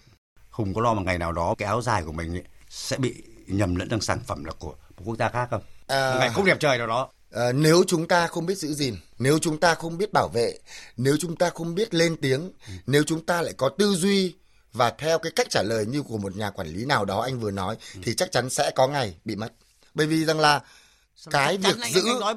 Hùng 0.50 0.74
có 0.74 0.82
lo 0.82 0.94
một 0.94 1.02
ngày 1.06 1.18
nào 1.18 1.32
đó 1.32 1.56
cái 1.58 1.68
áo 1.68 1.82
dài 1.82 2.04
của 2.04 2.12
mình 2.12 2.36
ấy 2.36 2.44
sẽ 2.70 2.98
bị 2.98 3.24
nhầm 3.48 3.76
lẫn 3.76 3.90
sang 3.90 4.02
sản 4.02 4.20
phẩm 4.28 4.44
là 4.44 4.54
của 4.60 4.76
một 4.98 5.04
quốc 5.06 5.18
gia 5.20 5.30
khác 5.30 5.48
không? 5.52 5.62
À. 5.88 6.16
ngày 6.20 6.30
không 6.34 6.46
đẹp 6.46 6.58
trời 6.60 6.78
nào 6.78 6.88
đó. 6.88 7.10
Ờ, 7.34 7.54
nếu 7.54 7.84
chúng 7.88 8.08
ta 8.08 8.28
không 8.28 8.46
biết 8.46 8.58
giữ 8.58 8.74
gìn 8.74 8.96
nếu 9.20 9.40
chúng 9.40 9.60
ta 9.60 9.76
không 9.76 9.98
biết 9.98 10.14
bảo 10.14 10.28
vệ 10.34 10.54
nếu 10.98 11.18
chúng 11.20 11.36
ta 11.36 11.50
không 11.50 11.76
biết 11.76 11.94
lên 11.94 12.16
tiếng 12.22 12.52
nếu 12.88 13.04
chúng 13.04 13.26
ta 13.26 13.42
lại 13.42 13.54
có 13.58 13.70
tư 13.70 13.96
duy 13.96 14.36
và 14.74 14.90
theo 14.90 15.20
cái 15.20 15.32
cách 15.36 15.48
trả 15.50 15.62
lời 15.64 15.86
như 15.86 16.02
của 16.04 16.18
một 16.18 16.36
nhà 16.36 16.50
quản 16.50 16.68
lý 16.68 16.86
nào 16.86 17.06
đó 17.06 17.22
anh 17.22 17.40
vừa 17.40 17.52
nói 17.52 17.76
thì 18.04 18.16
chắc 18.16 18.32
chắn 18.32 18.50
sẽ 18.50 18.72
có 18.76 18.88
ngày 18.88 19.16
bị 19.26 19.36
mất 19.36 19.54
bởi 19.94 20.08
vì 20.08 20.26
rằng 20.26 20.40
là 20.40 20.62
cái 21.32 21.58
Chắn 21.64 21.74
việc 21.74 21.82
anh, 21.82 21.92
giữ 21.94 22.02
anh 22.08 22.20
nói 22.20 22.36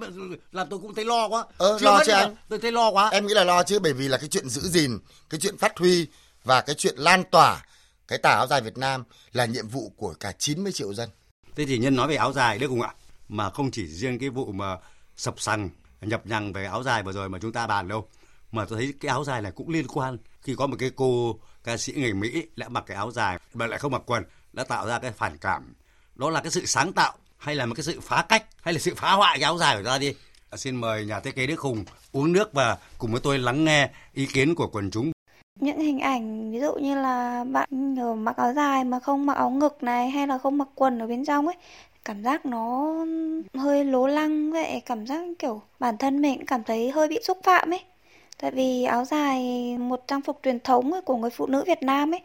làm 0.53 0.69
tôi 0.69 0.79
cũng 0.79 0.95
thấy 0.95 1.05
lo 1.05 1.29
quá 1.29 1.45
Ờ, 1.59 1.79
Chưa 1.81 1.85
lo 1.87 2.03
chứ 2.07 2.13
anh. 2.13 2.37
tôi 2.49 2.59
thấy 2.59 2.73
lo 2.73 2.91
quá 2.91 3.09
em 3.11 3.27
nghĩ 3.27 3.35
là 3.35 3.45
lo 3.45 3.63
chứ 3.63 3.79
bởi 3.79 3.93
vì 3.93 4.09
là 4.09 4.19
cái 4.19 4.29
chuyện 4.29 4.49
giữ 4.49 4.61
gìn 4.69 4.99
cái 5.31 5.41
chuyện 5.41 5.57
phát 5.59 5.79
huy 5.79 6.07
và 6.45 6.61
cái 6.61 6.75
chuyện 6.79 6.95
lan 6.99 7.25
tỏa 7.31 7.65
cái 8.09 8.19
tà 8.19 8.31
áo 8.31 8.47
dài 8.47 8.61
Việt 8.61 8.79
Nam 8.79 9.05
là 9.33 9.45
nhiệm 9.45 9.69
vụ 9.69 9.93
của 9.97 10.15
cả 10.21 10.33
90 10.39 10.73
triệu 10.73 10.95
dân 10.95 11.09
Thế 11.57 11.67
thì 11.67 11.79
nhân 11.79 11.97
nói 11.97 12.09
về 12.09 12.17
áo 12.17 12.33
dài 12.33 12.59
đấy 12.59 12.69
cùng 12.69 12.83
ạ. 12.83 12.95
Mà 13.29 13.51
không 13.51 13.71
chỉ 13.71 13.87
riêng 13.87 14.19
cái 14.19 14.29
vụ 14.29 14.53
mà 14.53 14.77
sập 15.17 15.41
sằng 15.41 15.69
nhập 16.01 16.27
nhằng 16.27 16.53
về 16.53 16.65
áo 16.65 16.83
dài 16.83 17.03
vừa 17.03 17.13
rồi 17.13 17.29
mà 17.29 17.39
chúng 17.43 17.53
ta 17.53 17.67
bàn 17.67 17.89
đâu. 17.89 18.09
Mà 18.53 18.65
tôi 18.65 18.79
thấy 18.79 18.95
cái 19.01 19.09
áo 19.09 19.25
dài 19.25 19.43
này 19.43 19.53
cũng 19.53 19.69
liên 19.69 19.87
quan. 19.87 20.19
Khi 20.43 20.55
có 20.59 20.67
một 20.67 20.77
cái 20.79 20.91
cô 20.97 21.39
ca 21.67 21.77
sĩ 21.77 21.93
người 21.93 22.13
Mỹ 22.13 22.47
đã 22.57 22.69
mặc 22.69 22.85
cái 22.87 22.97
áo 22.97 23.11
dài 23.11 23.39
mà 23.55 23.67
lại 23.67 23.79
không 23.79 23.93
mặc 23.93 24.03
quần 24.07 24.25
đã 24.53 24.65
tạo 24.65 24.87
ra 24.87 24.99
cái 24.99 25.13
phản 25.13 25.39
cảm. 25.39 25.75
Đó 26.15 26.31
là 26.31 26.41
cái 26.41 26.51
sự 26.51 26.67
sáng 26.67 26.93
tạo 26.93 27.13
hay 27.39 27.55
là 27.55 27.67
một 27.67 27.75
cái 27.75 27.85
sự 27.85 28.01
phá 28.01 28.25
cách 28.29 28.45
hay 28.63 28.75
là 28.75 28.81
sự 28.81 28.95
phá 28.95 29.13
hoại 29.13 29.39
cái 29.39 29.45
áo 29.45 29.59
dài 29.59 29.77
của 29.77 29.85
ta 29.85 29.99
đi. 29.99 30.15
À, 30.51 30.57
Xin 30.57 30.77
mời 30.77 31.07
nhà 31.07 31.21
thiết 31.21 31.35
kế 31.35 31.47
Đức 31.47 31.61
Hùng 31.61 31.85
uống 32.13 32.33
nước 32.33 32.53
và 32.53 32.79
cùng 32.99 33.13
với 33.13 33.21
tôi 33.21 33.39
lắng 33.39 33.65
nghe 33.65 33.91
ý 34.15 34.27
kiến 34.27 34.55
của 34.55 34.67
quần 34.67 34.91
chúng 34.91 35.13
những 35.61 35.81
hình 35.81 35.99
ảnh 35.99 36.53
ví 36.53 36.61
dụ 36.61 36.75
như 36.75 36.95
là 36.95 37.45
bạn 37.45 37.95
nhờ 37.95 38.15
mặc 38.15 38.37
áo 38.37 38.53
dài 38.53 38.85
mà 38.85 39.01
không 39.01 39.27
mặc 39.27 39.37
áo 39.37 39.51
ngực 39.51 39.83
này 39.83 40.11
hay 40.11 40.27
là 40.27 40.39
không 40.39 40.59
mặc 40.59 40.69
quần 40.75 40.99
ở 40.99 41.07
bên 41.07 41.25
trong 41.25 41.47
ấy 41.47 41.57
cảm 42.05 42.23
giác 42.23 42.47
nó 42.47 42.95
hơi 43.55 43.85
lố 43.85 44.07
lăng 44.07 44.53
vậy 44.53 44.83
cảm 44.87 45.07
giác 45.07 45.25
kiểu 45.39 45.63
bản 45.79 45.99
thân 45.99 46.23
mình 46.23 46.39
cũng 46.39 46.47
cảm 46.47 46.65
thấy 46.65 46.91
hơi 46.91 47.09
bị 47.09 47.19
xúc 47.23 47.39
phạm 47.45 47.71
ấy 47.71 47.81
tại 48.41 48.51
vì 48.51 48.85
áo 48.85 49.05
dài 49.05 49.41
một 49.79 50.05
trang 50.07 50.23
phục 50.23 50.41
truyền 50.43 50.61
thống 50.61 50.93
của 51.05 51.17
người 51.17 51.31
phụ 51.31 51.47
nữ 51.47 51.65
Việt 51.67 51.83
Nam 51.83 52.15
ấy 52.15 52.21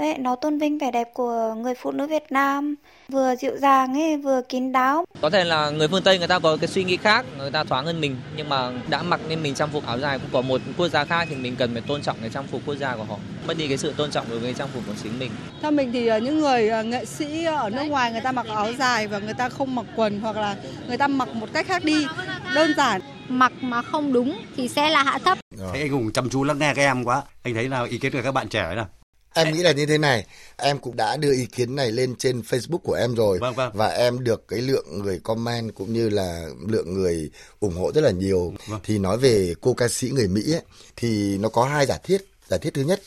Đấy, 0.00 0.18
nó 0.18 0.36
tôn 0.36 0.58
vinh 0.58 0.78
vẻ 0.78 0.90
đẹp 0.90 1.08
của 1.14 1.54
người 1.54 1.74
phụ 1.74 1.90
nữ 1.90 2.06
Việt 2.06 2.24
Nam 2.30 2.74
vừa 3.08 3.36
dịu 3.36 3.56
dàng 3.56 3.94
ấy 3.94 4.16
vừa 4.16 4.40
kín 4.48 4.72
đáo 4.72 5.04
Có 5.20 5.30
thể 5.30 5.44
là 5.44 5.70
người 5.70 5.88
phương 5.88 6.02
Tây 6.02 6.18
người 6.18 6.28
ta 6.28 6.38
có 6.38 6.56
cái 6.56 6.68
suy 6.68 6.84
nghĩ 6.84 6.96
khác, 6.96 7.24
người 7.38 7.50
ta 7.50 7.64
thoáng 7.64 7.86
hơn 7.86 8.00
mình 8.00 8.16
nhưng 8.36 8.48
mà 8.48 8.70
đã 8.88 9.02
mặc 9.02 9.20
nên 9.28 9.42
mình 9.42 9.54
trang 9.54 9.68
phục 9.72 9.86
áo 9.86 9.98
dài 9.98 10.18
của 10.32 10.42
một 10.42 10.60
quốc 10.76 10.88
gia 10.88 11.04
khác 11.04 11.26
thì 11.30 11.36
mình 11.36 11.56
cần 11.56 11.72
phải 11.72 11.82
tôn 11.86 12.02
trọng 12.02 12.16
cái 12.20 12.30
trang 12.30 12.46
phục 12.46 12.60
quốc 12.66 12.74
gia 12.74 12.96
của 12.96 13.04
họ. 13.04 13.16
Mất 13.46 13.56
đi 13.56 13.68
cái 13.68 13.78
sự 13.78 13.94
tôn 13.96 14.10
trọng 14.10 14.26
đối 14.30 14.38
với 14.38 14.54
trang 14.54 14.68
phục 14.74 14.82
của 14.86 14.92
chính 15.02 15.18
mình. 15.18 15.30
Theo 15.62 15.70
mình 15.70 15.92
thì 15.92 16.06
ờ, 16.06 16.18
những 16.18 16.40
người 16.40 16.68
ờ, 16.68 16.82
nghệ 16.82 17.04
sĩ 17.04 17.44
ở 17.44 17.70
nước 17.70 17.84
ngoài 17.84 18.12
người 18.12 18.20
ta 18.20 18.32
mặc 18.32 18.46
áo 18.48 18.72
dài 18.78 19.06
và 19.06 19.18
người 19.18 19.34
ta 19.34 19.48
không 19.48 19.74
mặc 19.74 19.86
quần 19.96 20.20
hoặc 20.20 20.36
là 20.36 20.56
người 20.88 20.98
ta 20.98 21.08
mặc 21.08 21.28
một 21.34 21.48
cách 21.52 21.66
khác 21.66 21.84
đi 21.84 22.06
đơn 22.54 22.74
giản 22.76 23.00
mặc 23.30 23.52
mà 23.60 23.82
không 23.82 24.12
đúng 24.12 24.38
thì 24.56 24.68
sẽ 24.68 24.90
là 24.90 25.02
hạ 25.02 25.18
thấp 25.24 25.38
Thấy 25.58 25.80
anh 25.80 25.90
Hùng 25.90 26.12
chăm 26.12 26.30
chú 26.30 26.44
lắng 26.44 26.58
nghe 26.58 26.74
các 26.74 26.82
em 26.82 27.04
quá. 27.04 27.22
Anh 27.42 27.54
thấy 27.54 27.68
nào 27.68 27.84
ý 27.84 27.98
kiến 27.98 28.12
của 28.12 28.20
các 28.24 28.32
bạn 28.32 28.48
trẻ 28.48 28.74
nào? 28.74 28.88
Em 29.34 29.54
nghĩ 29.54 29.62
là 29.62 29.72
như 29.72 29.86
thế 29.86 29.98
này, 29.98 30.26
em 30.56 30.78
cũng 30.78 30.96
đã 30.96 31.16
đưa 31.16 31.32
ý 31.32 31.46
kiến 31.46 31.76
này 31.76 31.92
lên 31.92 32.14
trên 32.18 32.40
Facebook 32.40 32.78
của 32.78 32.94
em 32.94 33.14
rồi 33.14 33.38
Vâng, 33.38 33.54
vâng. 33.54 33.72
và 33.74 33.88
em 33.88 34.24
được 34.24 34.48
cái 34.48 34.60
lượng 34.60 35.02
người 35.02 35.18
comment 35.18 35.74
cũng 35.74 35.92
như 35.92 36.08
là 36.08 36.46
lượng 36.68 36.94
người 36.94 37.30
ủng 37.60 37.74
hộ 37.74 37.92
rất 37.92 38.00
là 38.00 38.10
nhiều. 38.10 38.54
Vâng. 38.66 38.80
Thì 38.84 38.98
nói 38.98 39.18
về 39.18 39.54
cô 39.60 39.74
ca 39.74 39.88
sĩ 39.88 40.10
người 40.10 40.28
Mỹ 40.28 40.52
ấy, 40.52 40.62
thì 40.96 41.38
nó 41.38 41.48
có 41.48 41.64
hai 41.64 41.86
giả 41.86 41.98
thiết. 42.04 42.18
Giả 42.48 42.58
thiết 42.58 42.74
thứ 42.74 42.82
nhất 42.82 43.00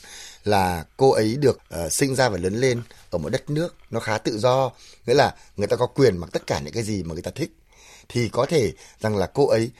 là 0.44 0.84
cô 0.96 1.10
ấy 1.10 1.36
được 1.40 1.58
ờ, 1.68 1.88
sinh 1.88 2.14
ra 2.14 2.28
và 2.28 2.38
lớn 2.38 2.54
lên 2.60 2.82
ở 3.10 3.18
một 3.18 3.28
đất 3.28 3.50
nước 3.50 3.74
nó 3.90 4.00
khá 4.00 4.18
tự 4.18 4.38
do, 4.38 4.70
nghĩa 5.06 5.14
là 5.14 5.34
người 5.56 5.66
ta 5.66 5.76
có 5.76 5.86
quyền 5.86 6.16
mặc 6.16 6.30
tất 6.32 6.46
cả 6.46 6.60
những 6.60 6.74
cái 6.74 6.82
gì 6.82 7.02
mà 7.02 7.12
người 7.12 7.22
ta 7.22 7.30
thích. 7.34 7.50
Thì 8.08 8.28
có 8.28 8.46
thể 8.46 8.72
rằng 9.00 9.16
là 9.16 9.26
cô 9.26 9.48
ấy 9.48 9.70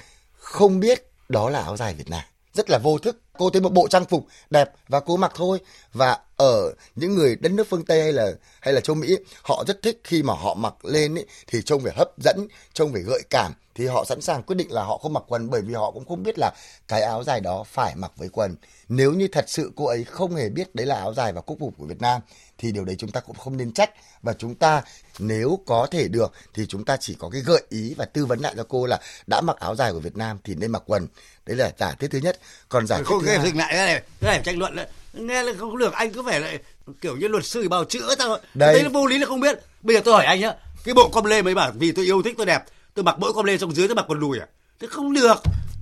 không 0.44 0.80
biết 0.80 1.10
đó 1.28 1.50
là 1.50 1.60
áo 1.60 1.76
dài 1.76 1.94
Việt 1.94 2.10
Nam. 2.10 2.22
Rất 2.54 2.70
là 2.70 2.78
vô 2.78 2.98
thức. 2.98 3.20
Cô 3.38 3.50
thấy 3.50 3.62
một 3.62 3.72
bộ 3.72 3.88
trang 3.88 4.04
phục 4.04 4.26
đẹp 4.50 4.70
và 4.88 5.00
cô 5.00 5.16
mặc 5.16 5.32
thôi. 5.34 5.58
Và 5.92 6.18
ở 6.36 6.74
những 6.94 7.14
người 7.14 7.36
đất 7.36 7.52
nước 7.52 7.66
phương 7.70 7.84
tây 7.84 8.02
hay 8.02 8.12
là 8.12 8.32
hay 8.60 8.74
là 8.74 8.80
châu 8.80 8.96
mỹ 8.96 9.16
họ 9.42 9.64
rất 9.66 9.82
thích 9.82 10.00
khi 10.04 10.22
mà 10.22 10.34
họ 10.34 10.54
mặc 10.54 10.84
lên 10.84 11.14
ấy, 11.14 11.26
thì 11.46 11.62
trông 11.62 11.82
phải 11.82 11.92
hấp 11.96 12.08
dẫn 12.18 12.48
trông 12.72 12.92
phải 12.92 13.02
gợi 13.02 13.22
cảm 13.30 13.52
thì 13.74 13.86
họ 13.86 14.04
sẵn 14.04 14.20
sàng 14.20 14.42
quyết 14.42 14.56
định 14.56 14.72
là 14.72 14.82
họ 14.82 14.98
không 14.98 15.12
mặc 15.12 15.22
quần 15.28 15.50
bởi 15.50 15.60
vì 15.60 15.74
họ 15.74 15.90
cũng 15.90 16.04
không 16.04 16.22
biết 16.22 16.38
là 16.38 16.52
cái 16.88 17.02
áo 17.02 17.24
dài 17.24 17.40
đó 17.40 17.64
phải 17.66 17.94
mặc 17.96 18.12
với 18.16 18.28
quần. 18.28 18.56
Nếu 18.88 19.12
như 19.12 19.28
thật 19.28 19.44
sự 19.48 19.72
cô 19.76 19.86
ấy 19.86 20.04
không 20.04 20.36
hề 20.36 20.48
biết 20.48 20.74
đấy 20.74 20.86
là 20.86 20.96
áo 20.96 21.14
dài 21.14 21.32
và 21.32 21.40
quốc 21.40 21.56
phục 21.60 21.74
của 21.78 21.86
Việt 21.86 22.00
Nam 22.00 22.20
thì 22.58 22.72
điều 22.72 22.84
đấy 22.84 22.96
chúng 22.98 23.10
ta 23.10 23.20
cũng 23.20 23.36
không 23.36 23.56
nên 23.56 23.72
trách. 23.72 23.90
Và 24.22 24.32
chúng 24.32 24.54
ta 24.54 24.82
nếu 25.18 25.58
có 25.66 25.86
thể 25.90 26.08
được 26.08 26.32
thì 26.54 26.66
chúng 26.66 26.84
ta 26.84 26.96
chỉ 26.96 27.16
có 27.18 27.28
cái 27.28 27.40
gợi 27.40 27.62
ý 27.68 27.94
và 27.96 28.04
tư 28.04 28.26
vấn 28.26 28.40
lại 28.40 28.54
cho 28.56 28.64
cô 28.68 28.86
là 28.86 29.00
đã 29.26 29.40
mặc 29.40 29.56
áo 29.60 29.74
dài 29.74 29.92
của 29.92 30.00
Việt 30.00 30.16
Nam 30.16 30.38
thì 30.44 30.54
nên 30.54 30.72
mặc 30.72 30.82
quần. 30.86 31.06
Đấy 31.46 31.56
là 31.56 31.72
giả 31.78 31.92
thiết 31.92 32.08
thứ 32.10 32.18
nhất. 32.18 32.38
Còn 32.68 32.86
giả 32.86 32.98
thiết 32.98 33.04
không 33.06 33.24
thứ 33.24 33.38
dừng 33.44 33.56
lại 33.56 33.72
cái 33.76 33.86
này. 33.86 34.02
Cái 34.20 34.30
này 34.30 34.42
tranh 34.44 34.58
luận 34.58 34.76
đấy. 34.76 34.86
Nghe 35.12 35.42
là 35.42 35.52
không 35.58 35.78
được 35.78 35.92
anh 35.92 36.12
cứ 36.12 36.22
phải 36.22 36.40
lại 36.40 36.58
kiểu 37.00 37.16
như 37.16 37.28
luật 37.28 37.44
sư 37.44 37.68
bào 37.68 37.84
chữa 37.84 38.14
tao. 38.18 38.38
Đấy 38.54 38.82
là 38.82 38.88
vô 38.88 39.06
lý 39.06 39.18
là 39.18 39.26
không 39.26 39.40
biết. 39.40 39.58
Bây 39.82 39.96
giờ 39.96 40.02
tôi 40.04 40.14
hỏi 40.14 40.24
anh 40.24 40.40
nhá 40.40 40.54
cái 40.84 40.94
bộ 40.94 41.08
com 41.12 41.24
lê 41.24 41.42
mới 41.42 41.54
bảo 41.54 41.72
vì 41.74 41.92
tôi 41.92 42.04
yêu 42.04 42.22
thích 42.22 42.34
tôi 42.36 42.46
đẹp 42.46 42.64
tôi 42.94 43.02
mặc 43.02 43.16
mỗi 43.18 43.32
com 43.32 43.44
lê 43.44 43.58
xong 43.58 43.74
dưới 43.74 43.88
tôi 43.88 43.94
mặc 43.94 44.04
quần 44.08 44.20
đùi 44.20 44.38
à? 44.38 44.46
Thế 44.80 44.86
không 44.90 45.12
được. 45.12 45.36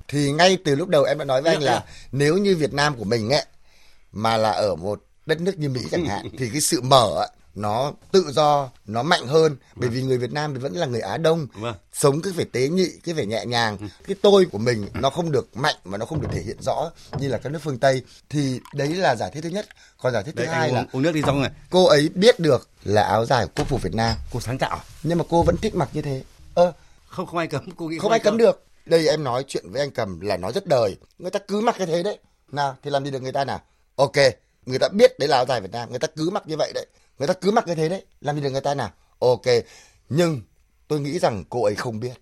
Thì 0.08 0.32
ngay 0.32 0.58
từ 0.64 0.74
lúc 0.74 0.88
đầu 0.88 1.04
em 1.04 1.18
đã 1.18 1.24
nói 1.24 1.42
với 1.42 1.52
anh 1.52 1.60
Được, 1.60 1.66
là 1.66 1.74
được. 1.74 1.84
nếu 2.12 2.36
như 2.36 2.56
Việt 2.56 2.72
Nam 2.72 2.96
của 2.96 3.04
mình 3.04 3.30
ấy 3.30 3.44
mà 4.12 4.36
là 4.36 4.50
ở 4.50 4.74
một 4.74 5.02
đất 5.26 5.40
nước 5.40 5.58
như 5.58 5.68
Mỹ 5.68 5.80
chẳng 5.90 6.06
hạn 6.06 6.26
thì 6.38 6.50
cái 6.50 6.60
sự 6.60 6.80
mở 6.80 7.26
nó 7.54 7.92
tự 8.12 8.32
do 8.32 8.70
nó 8.86 9.02
mạnh 9.02 9.26
hơn. 9.26 9.56
Bởi 9.74 9.88
vì 9.88 10.02
người 10.02 10.18
Việt 10.18 10.32
Nam 10.32 10.54
thì 10.54 10.60
vẫn 10.60 10.72
là 10.72 10.86
người 10.86 11.00
Á 11.00 11.16
Đông 11.16 11.46
Vâng. 11.54 11.74
sống 11.92 12.22
cứ 12.22 12.32
phải 12.36 12.44
tế 12.44 12.68
nhị 12.68 12.88
cứ 13.04 13.14
phải 13.14 13.26
nhẹ 13.26 13.46
nhàng. 13.46 13.78
Cái 14.06 14.16
tôi 14.22 14.44
của 14.52 14.58
mình 14.58 14.88
nó 14.94 15.10
không 15.10 15.32
được 15.32 15.56
mạnh 15.56 15.74
mà 15.84 15.98
nó 15.98 16.06
không 16.06 16.20
được 16.20 16.28
thể 16.32 16.42
hiện 16.42 16.56
rõ 16.62 16.90
như 17.18 17.28
là 17.28 17.38
các 17.38 17.52
nước 17.52 17.58
phương 17.62 17.78
Tây. 17.78 18.02
Thì 18.28 18.60
đấy 18.74 18.88
là 18.88 19.16
giả 19.16 19.28
thiết 19.28 19.40
thứ 19.40 19.48
nhất. 19.48 19.66
Còn 20.02 20.12
giả 20.12 20.22
thiết 20.22 20.32
thứ 20.36 20.44
đấy 20.44 20.54
hai 20.54 20.60
anh 20.60 20.74
là 20.74 20.80
uống, 20.80 20.88
uống 20.92 21.02
nước 21.02 21.12
đi 21.12 21.22
xong 21.22 21.40
rồi. 21.40 21.48
cô 21.70 21.84
ấy 21.86 22.08
biết 22.14 22.40
được 22.40 22.68
là 22.84 23.02
áo 23.02 23.26
dài 23.26 23.46
của 23.46 23.52
quốc 23.56 23.68
phục 23.68 23.82
Việt 23.82 23.94
Nam. 23.94 24.16
Cô 24.32 24.40
sáng 24.40 24.58
tạo 24.58 24.80
nhưng 25.02 25.18
mà 25.18 25.24
cô 25.28 25.42
vẫn 25.42 25.56
thích 25.56 25.74
mặc 25.74 25.88
như 25.92 26.02
thế. 26.02 26.22
Ơ 26.54 26.72
không 27.08 27.26
không 27.26 27.38
ai 27.38 27.46
cấm. 27.46 27.68
Cô 27.76 27.88
nghĩ 27.88 27.98
không 27.98 28.10
ai 28.10 28.20
cấm 28.20 28.36
được. 28.36 28.64
Đây 28.86 29.08
em 29.08 29.24
nói 29.24 29.44
chuyện 29.48 29.64
với 29.70 29.80
anh 29.80 29.90
cầm 29.90 30.20
là 30.20 30.36
nói 30.36 30.52
rất 30.52 30.66
đời. 30.66 30.96
Người 31.18 31.30
ta 31.30 31.38
cứ 31.48 31.60
mặc 31.60 31.74
cái 31.78 31.86
thế 31.86 32.02
đấy. 32.02 32.18
Nào 32.52 32.76
thì 32.82 32.90
làm 32.90 33.04
gì 33.04 33.10
được 33.10 33.22
người 33.22 33.32
ta 33.32 33.44
nào? 33.44 33.60
Ok 33.96 34.16
người 34.66 34.78
ta 34.78 34.88
biết 34.88 35.18
đấy 35.18 35.28
là 35.28 35.36
áo 35.36 35.46
dài 35.46 35.60
việt 35.60 35.72
nam 35.72 35.90
người 35.90 35.98
ta 35.98 36.08
cứ 36.16 36.30
mặc 36.30 36.42
như 36.46 36.56
vậy 36.56 36.72
đấy. 36.74 36.86
Người 37.18 37.28
ta 37.28 37.34
cứ 37.34 37.50
mặc 37.50 37.64
cái 37.66 37.76
thế 37.76 37.88
đấy 37.88 38.04
làm 38.20 38.36
gì 38.36 38.42
được 38.42 38.50
người 38.50 38.60
ta 38.60 38.74
nào. 38.74 38.90
Ok 39.18 39.46
nhưng 40.08 40.40
tôi 40.88 41.00
nghĩ 41.00 41.18
rằng 41.18 41.44
cô 41.48 41.64
ấy 41.64 41.74
không 41.74 42.00
biết. 42.00 42.14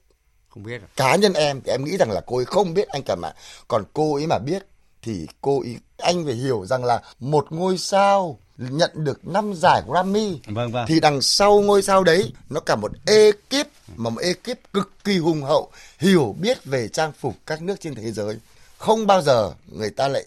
Không 0.49 0.63
biết 0.63 0.81
à? 0.83 0.89
cá 0.97 1.17
nhân 1.17 1.33
em 1.33 1.61
thì 1.61 1.73
em 1.73 1.85
nghĩ 1.85 1.97
rằng 1.97 2.11
là 2.11 2.21
cô 2.27 2.37
ấy 2.37 2.45
không 2.45 2.75
biết 2.75 2.89
anh 2.89 3.03
cầm 3.03 3.25
ạ. 3.25 3.33
Còn 3.69 3.85
cô 3.93 4.15
ấy 4.15 4.27
mà 4.27 4.39
biết 4.39 4.67
thì 5.03 5.27
cô 5.41 5.61
ấy 5.61 5.77
anh 5.99 6.25
phải 6.25 6.35
hiểu 6.35 6.67
rằng 6.67 6.85
là 6.85 7.03
một 7.19 7.47
ngôi 7.51 7.79
sao 7.79 8.39
nhận 8.59 8.91
được 8.95 9.27
năm 9.27 9.55
giải 9.55 9.83
Grammy 9.89 10.41
vâng 10.47 10.73
vâng. 10.73 10.85
thì 10.89 11.01
đằng 11.01 11.23
sau 11.23 11.61
ngôi 11.61 11.83
sao 11.83 12.05
đấy 12.05 12.33
nó 12.51 12.61
cả 12.61 12.77
một 12.77 12.93
ekip 13.07 13.69
mà 13.97 14.11
một 14.11 14.21
ekip 14.21 14.73
cực 14.73 14.91
kỳ 15.05 15.19
hùng 15.19 15.43
hậu 15.43 15.71
hiểu 15.99 16.37
biết 16.41 16.65
về 16.65 16.89
trang 16.89 17.13
phục 17.13 17.35
các 17.47 17.63
nước 17.63 17.81
trên 17.81 17.95
thế 17.95 18.13
giới. 18.13 18.39
Không 18.79 19.07
bao 19.07 19.23
giờ 19.23 19.53
người 19.67 19.91
ta 19.91 20.09
lại 20.09 20.25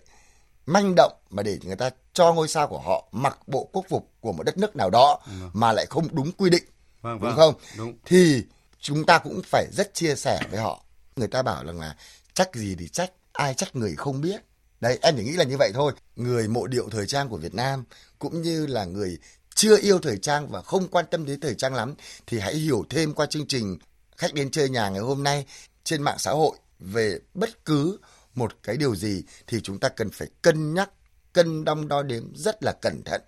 manh 0.65 0.93
động 0.95 1.13
mà 1.29 1.43
để 1.43 1.57
người 1.63 1.75
ta 1.75 1.89
cho 2.13 2.33
ngôi 2.33 2.47
sao 2.47 2.67
của 2.67 2.79
họ 2.79 3.07
mặc 3.11 3.39
bộ 3.47 3.69
quốc 3.73 3.85
phục 3.89 4.11
của 4.19 4.31
một 4.33 4.43
đất 4.43 4.57
nước 4.57 4.75
nào 4.75 4.89
đó 4.89 5.19
mà 5.53 5.71
lại 5.73 5.85
không 5.89 6.07
đúng 6.11 6.31
quy 6.31 6.49
định 6.49 6.63
vâng 7.01 7.19
đúng 7.19 7.29
vâng. 7.29 7.35
không? 7.35 7.53
Đúng. 7.77 7.93
Thì 8.05 8.43
chúng 8.79 9.05
ta 9.05 9.17
cũng 9.17 9.41
phải 9.45 9.67
rất 9.71 9.93
chia 9.93 10.15
sẻ 10.15 10.39
với 10.51 10.59
họ. 10.59 10.83
Người 11.15 11.27
ta 11.27 11.41
bảo 11.41 11.63
rằng 11.65 11.79
là 11.79 11.95
trách 12.33 12.49
gì 12.53 12.75
thì 12.79 12.87
trách 12.87 13.11
ai 13.33 13.53
trách 13.53 13.75
người 13.75 13.95
không 13.95 14.21
biết. 14.21 14.41
Đấy 14.79 14.99
em 15.01 15.15
chỉ 15.17 15.23
nghĩ 15.23 15.31
là 15.31 15.43
như 15.43 15.57
vậy 15.57 15.71
thôi. 15.73 15.93
Người 16.15 16.47
mộ 16.47 16.67
điệu 16.67 16.89
thời 16.91 17.07
trang 17.07 17.29
của 17.29 17.37
Việt 17.37 17.55
Nam 17.55 17.83
cũng 18.19 18.41
như 18.41 18.65
là 18.65 18.85
người 18.85 19.17
chưa 19.55 19.77
yêu 19.77 19.99
thời 19.99 20.17
trang 20.17 20.47
và 20.47 20.61
không 20.61 20.87
quan 20.87 21.05
tâm 21.11 21.25
đến 21.25 21.39
thời 21.39 21.55
trang 21.55 21.73
lắm 21.73 21.95
thì 22.27 22.39
hãy 22.39 22.55
hiểu 22.55 22.85
thêm 22.89 23.13
qua 23.13 23.25
chương 23.25 23.47
trình 23.47 23.77
khách 24.17 24.33
đến 24.33 24.51
chơi 24.51 24.69
nhà 24.69 24.89
ngày 24.89 25.01
hôm 25.01 25.23
nay 25.23 25.45
trên 25.83 26.01
mạng 26.01 26.17
xã 26.19 26.31
hội 26.31 26.57
về 26.79 27.19
bất 27.33 27.65
cứ 27.65 27.99
một 28.35 28.53
cái 28.63 28.77
điều 28.77 28.95
gì 28.95 29.23
thì 29.47 29.61
chúng 29.63 29.79
ta 29.79 29.89
cần 29.89 30.09
phải 30.09 30.27
cân 30.41 30.73
nhắc 30.73 30.89
cân 31.33 31.65
đong 31.65 31.87
đo 31.87 32.03
đếm 32.03 32.23
rất 32.35 32.63
là 32.63 32.71
cẩn 32.81 33.03
thận. 33.03 33.21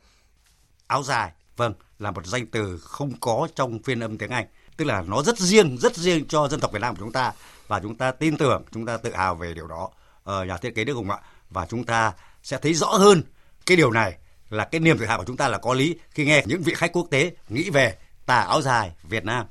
Áo 0.88 1.04
dài 1.04 1.32
vâng 1.58 1.74
là 2.00 2.12
một 2.12 2.26
danh 2.26 2.48
từ 2.48 2.78
không 2.78 3.20
có 3.20 3.48
trong 3.56 3.80
phiên 3.84 4.00
âm 4.00 4.18
tiếng 4.18 4.30
Anh. 4.30 4.46
Tức 4.78 4.86
là 4.86 5.02
nó 5.02 5.24
rất 5.24 5.40
riêng 5.40 5.78
rất 5.78 5.96
riêng 5.96 6.26
cho 6.28 6.48
dân 6.48 6.60
tộc 6.60 6.72
Việt 6.72 6.82
Nam 6.82 6.96
của 6.96 7.00
chúng 7.00 7.12
ta. 7.12 7.34
Và 7.68 7.80
chúng 7.80 7.96
ta 7.96 8.12
tin 8.12 8.38
tưởng 8.38 8.64
chúng 8.72 8.86
ta 8.86 8.98
tự 8.98 9.14
hào 9.14 9.36
về 9.36 9.54
điều 9.54 9.68
đó. 9.68 9.90
Ờ, 10.24 10.46
nhà 10.46 10.58
thiết 10.58 10.76
kế 10.76 10.84
Đức 10.84 10.94
Hùng 10.94 11.12
ạ. 11.12 11.18
Và 11.50 11.66
chúng 11.66 11.84
ta 11.84 12.14
sẽ 12.44 12.58
thấy 12.58 12.74
rõ 12.74 12.88
hơn 12.88 13.24
cái 13.66 13.78
điều 13.78 13.92
này 13.92 14.18
là 14.50 14.66
cái 14.66 14.80
niềm 14.80 14.98
tự 14.98 15.06
hào 15.06 15.18
của 15.18 15.26
chúng 15.28 15.38
ta 15.38 15.48
là 15.48 15.58
có 15.58 15.74
lý 15.74 15.96
khi 16.10 16.26
nghe 16.26 16.44
những 16.46 16.62
vị 16.62 16.74
khách 16.74 16.92
quốc 16.94 17.08
tế 17.12 17.32
nghĩ 17.50 17.70
về 17.70 17.98
tà 18.26 18.40
áo 18.40 18.62
dài 18.62 18.96
Việt 19.04 19.26
Nam. 19.26 19.46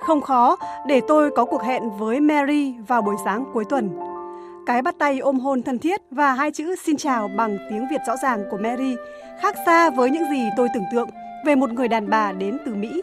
Không 0.00 0.20
khó 0.20 0.56
để 0.86 1.00
tôi 1.08 1.30
có 1.30 1.44
cuộc 1.44 1.62
hẹn 1.62 1.90
với 1.98 2.20
Mary 2.20 2.74
vào 2.88 3.02
buổi 3.02 3.16
sáng 3.24 3.44
cuối 3.52 3.64
tuần. 3.64 3.90
Cái 4.66 4.82
bắt 4.82 4.94
tay 4.98 5.18
ôm 5.18 5.40
hôn 5.40 5.62
thân 5.62 5.78
thiết 5.78 6.00
và 6.10 6.32
hai 6.32 6.50
chữ 6.50 6.74
xin 6.84 6.96
chào 6.96 7.28
bằng 7.36 7.58
tiếng 7.70 7.86
Việt 7.90 8.00
rõ 8.06 8.16
ràng 8.22 8.44
của 8.50 8.56
Mary 8.56 8.96
khác 9.42 9.54
xa 9.66 9.90
với 9.90 10.10
những 10.10 10.30
gì 10.30 10.48
tôi 10.56 10.68
tưởng 10.74 10.84
tượng 10.92 11.08
về 11.46 11.54
một 11.54 11.70
người 11.72 11.88
đàn 11.88 12.10
bà 12.10 12.32
đến 12.32 12.58
từ 12.66 12.74
Mỹ. 12.74 13.02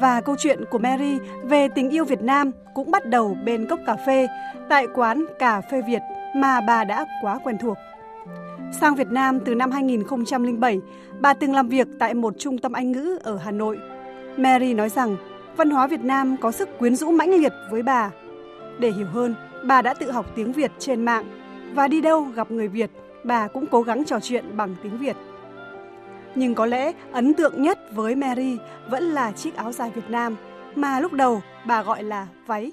Và 0.00 0.20
câu 0.20 0.36
chuyện 0.38 0.64
của 0.70 0.78
Mary 0.78 1.18
về 1.42 1.68
tình 1.68 1.90
yêu 1.90 2.04
Việt 2.04 2.22
Nam 2.22 2.50
cũng 2.74 2.90
bắt 2.90 3.06
đầu 3.06 3.36
bên 3.44 3.66
cốc 3.66 3.80
cà 3.86 3.96
phê 4.06 4.26
tại 4.68 4.86
quán 4.94 5.24
cà 5.38 5.60
phê 5.60 5.82
Việt 5.82 6.02
mà 6.36 6.60
bà 6.60 6.84
đã 6.84 7.04
quá 7.22 7.38
quen 7.44 7.58
thuộc. 7.58 7.76
Sang 8.80 8.94
Việt 8.94 9.08
Nam 9.10 9.40
từ 9.40 9.54
năm 9.54 9.70
2007, 9.70 10.80
bà 11.20 11.34
từng 11.34 11.54
làm 11.54 11.68
việc 11.68 11.88
tại 11.98 12.14
một 12.14 12.34
trung 12.38 12.58
tâm 12.58 12.72
Anh 12.72 12.92
ngữ 12.92 13.18
ở 13.22 13.36
Hà 13.36 13.50
Nội. 13.50 13.78
Mary 14.36 14.74
nói 14.74 14.88
rằng 14.88 15.16
văn 15.56 15.70
hóa 15.70 15.86
Việt 15.86 16.00
Nam 16.00 16.36
có 16.40 16.52
sức 16.52 16.78
quyến 16.78 16.96
rũ 16.96 17.10
mãnh 17.10 17.30
liệt 17.30 17.52
với 17.70 17.82
bà. 17.82 18.10
Để 18.78 18.90
hiểu 18.90 19.06
hơn, 19.06 19.34
bà 19.64 19.82
đã 19.82 19.94
tự 19.94 20.10
học 20.10 20.26
tiếng 20.36 20.52
Việt 20.52 20.70
trên 20.78 21.04
mạng 21.04 21.24
và 21.74 21.88
đi 21.88 22.00
đâu 22.00 22.26
gặp 22.34 22.50
người 22.50 22.68
Việt, 22.68 22.90
bà 23.24 23.48
cũng 23.48 23.66
cố 23.66 23.82
gắng 23.82 24.04
trò 24.04 24.20
chuyện 24.20 24.44
bằng 24.56 24.74
tiếng 24.82 24.98
Việt. 24.98 25.16
Nhưng 26.34 26.54
có 26.54 26.66
lẽ 26.66 26.92
ấn 27.12 27.34
tượng 27.34 27.62
nhất 27.62 27.78
với 27.94 28.14
Mary 28.14 28.58
vẫn 28.90 29.02
là 29.02 29.32
chiếc 29.32 29.56
áo 29.56 29.72
dài 29.72 29.90
Việt 29.94 30.10
Nam 30.10 30.36
mà 30.74 31.00
lúc 31.00 31.12
đầu 31.12 31.42
bà 31.66 31.82
gọi 31.82 32.02
là 32.02 32.26
váy. 32.46 32.72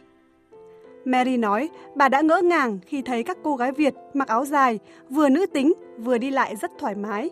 Mary 1.05 1.38
nói 1.38 1.69
bà 1.95 2.09
đã 2.09 2.21
ngỡ 2.21 2.41
ngàng 2.41 2.79
khi 2.85 3.01
thấy 3.01 3.23
các 3.23 3.38
cô 3.43 3.55
gái 3.55 3.71
Việt 3.71 3.93
mặc 4.13 4.27
áo 4.27 4.45
dài 4.45 4.79
vừa 5.09 5.29
nữ 5.29 5.45
tính 5.45 5.73
vừa 5.97 6.17
đi 6.17 6.29
lại 6.29 6.55
rất 6.55 6.71
thoải 6.79 6.95
mái. 6.95 7.29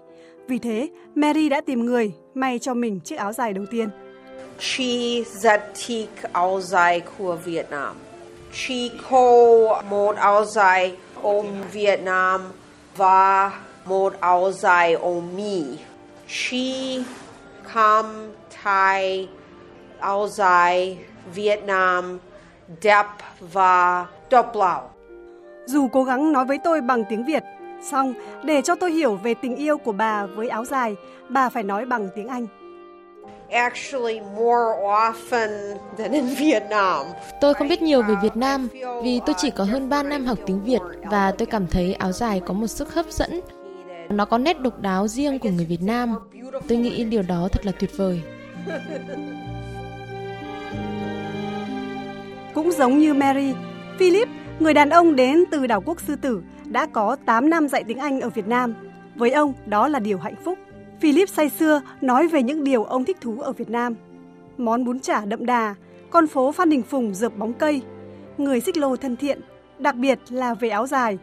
Vì 0.48 0.60
thế, 0.60 0.90
Mary 1.16 1.50
đã 1.50 1.62
tìm 1.62 1.86
người 1.86 2.14
may 2.34 2.60
cho 2.60 2.74
mình 2.74 3.00
chiếc 3.00 3.16
áo 3.16 3.34
dài 3.34 3.54
đầu 3.54 3.66
tiên. 3.72 3.90
Chi 4.60 5.24
giật 5.28 5.64
thịt 5.86 6.10
áo 6.34 6.62
dài 6.62 7.02
của 7.18 7.36
Việt 7.36 7.72
Nam. 7.72 7.96
Chi 8.54 8.92
có 9.10 9.82
một 9.90 10.16
áo 10.16 10.46
dài 10.46 10.98
ôm 11.22 11.46
Việt 11.72 12.02
Nam 12.02 12.42
và 12.98 13.52
một 13.86 14.14
áo 14.20 14.52
dài 14.52 14.94
ôm 14.94 15.24
Mỹ. 15.36 15.78
Chi 16.28 17.04
Cam 17.74 18.32
Thai 18.64 19.28
áo 20.00 20.28
dài 20.28 20.98
Việt 21.36 21.64
Nam 21.64 22.20
đẹp 22.82 23.06
và 23.40 24.06
độc 24.30 24.56
lạo. 24.56 24.90
Dù 25.66 25.88
cố 25.94 26.04
gắng 26.04 26.34
nói 26.34 26.46
với 26.46 26.58
tôi 26.64 26.82
bằng 26.82 27.04
tiếng 27.10 27.26
Việt, 27.26 27.44
xong 27.92 28.14
để 28.44 28.62
cho 28.62 28.76
tôi 28.76 28.92
hiểu 28.92 29.16
về 29.16 29.34
tình 29.34 29.56
yêu 29.56 29.78
của 29.78 29.92
bà 29.92 30.26
với 30.26 30.50
áo 30.50 30.66
dài, 30.66 30.96
bà 31.30 31.50
phải 31.50 31.64
nói 31.64 31.86
bằng 31.86 32.10
tiếng 32.16 32.28
Anh. 32.28 32.48
Actually 33.52 34.20
more 34.20 34.78
often 34.84 35.78
than 35.98 36.12
in 36.12 36.26
Vietnam. 36.26 37.06
Tôi 37.42 37.54
không 37.54 37.68
biết 37.68 37.82
nhiều 37.82 38.02
về 38.04 38.16
Việt 38.22 38.36
Nam 38.36 38.68
vì 39.04 39.20
tôi 39.26 39.36
chỉ 39.38 39.52
có 39.52 39.64
hơn 39.64 39.90
3 39.90 40.04
năm 40.04 40.26
học 40.26 40.40
tiếng 40.46 40.64
Việt 40.64 40.80
và 41.04 41.32
tôi 41.32 41.46
cảm 41.46 41.68
thấy 41.68 41.94
áo 41.94 42.12
dài 42.12 42.42
có 42.46 42.54
một 42.54 42.68
sức 42.68 42.94
hấp 42.94 43.06
dẫn. 43.10 43.42
Nó 44.10 44.26
có 44.26 44.38
nét 44.38 44.60
độc 44.60 44.82
đáo 44.82 45.08
riêng 45.08 45.40
của 45.40 45.50
người 45.50 45.66
Việt 45.66 45.82
Nam. 45.82 46.16
Tôi 46.68 46.78
nghĩ 46.78 47.04
điều 47.04 47.22
đó 47.22 47.48
thật 47.52 47.66
là 47.66 47.72
tuyệt 47.80 47.98
vời. 47.98 48.22
Cũng 52.54 52.72
giống 52.72 53.00
như 53.00 53.14
Mary, 53.14 53.54
Philip, 54.00 54.28
người 54.60 54.74
đàn 54.74 54.90
ông 54.90 55.16
đến 55.16 55.44
từ 55.52 55.68
đảo 55.68 55.82
quốc 55.82 56.02
Sư 56.02 56.16
Tử, 56.16 56.42
đã 56.66 56.86
có 56.86 57.16
8 57.26 57.50
năm 57.50 57.68
dạy 57.68 57.84
tiếng 57.88 57.98
Anh 57.98 58.22
ở 58.22 58.30
Việt 58.30 58.48
Nam. 58.48 58.76
Với 59.16 59.32
ông, 59.32 59.54
đó 59.66 59.88
là 59.88 60.00
điều 60.00 60.18
hạnh 60.18 60.36
phúc. 60.46 60.60
Philip 61.02 61.30
say 61.30 61.50
xưa 61.50 61.82
nói 62.02 62.28
về 62.28 62.44
những 62.44 62.64
điều 62.64 62.84
ông 62.84 63.06
thích 63.06 63.18
thú 63.22 63.42
ở 63.42 63.52
Việt 63.52 63.70
Nam. 63.70 63.96
Món 64.58 64.86
bún 64.86 65.00
chả 65.00 65.26
đậm 65.26 65.46
đà, 65.46 65.76
con 66.10 66.28
phố 66.28 66.52
Phan 66.52 66.70
Đình 66.70 66.84
Phùng 66.84 67.14
dợp 67.14 67.38
bóng 67.38 67.54
cây, 67.54 67.82
người 68.38 68.62
xích 68.62 68.78
lô 68.78 68.96
thân 68.96 69.16
thiện, 69.16 69.42
đặc 69.80 69.96
biệt 69.96 70.20
là 70.30 70.54
về 70.54 70.70
áo 70.70 70.88
dài. 70.88 71.18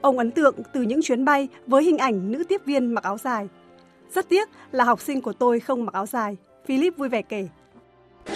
Ông 0.00 0.18
ấn 0.18 0.30
tượng 0.30 0.54
từ 0.72 0.82
những 0.82 1.02
chuyến 1.02 1.24
bay 1.24 1.48
với 1.66 1.82
hình 1.82 1.98
ảnh 1.98 2.32
nữ 2.32 2.44
tiếp 2.48 2.62
viên 2.64 2.94
mặc 2.94 3.04
áo 3.04 3.18
dài. 3.18 3.48
Rất 4.14 4.28
tiếc 4.28 4.48
là 4.72 4.84
học 4.84 5.00
sinh 5.00 5.20
của 5.20 5.32
tôi 5.32 5.60
không 5.60 5.84
mặc 5.84 5.94
áo 5.94 6.06
dài. 6.06 6.36
Philip 6.66 6.96
vui 6.96 7.08
vẻ 7.08 7.22
kể. 7.22 7.48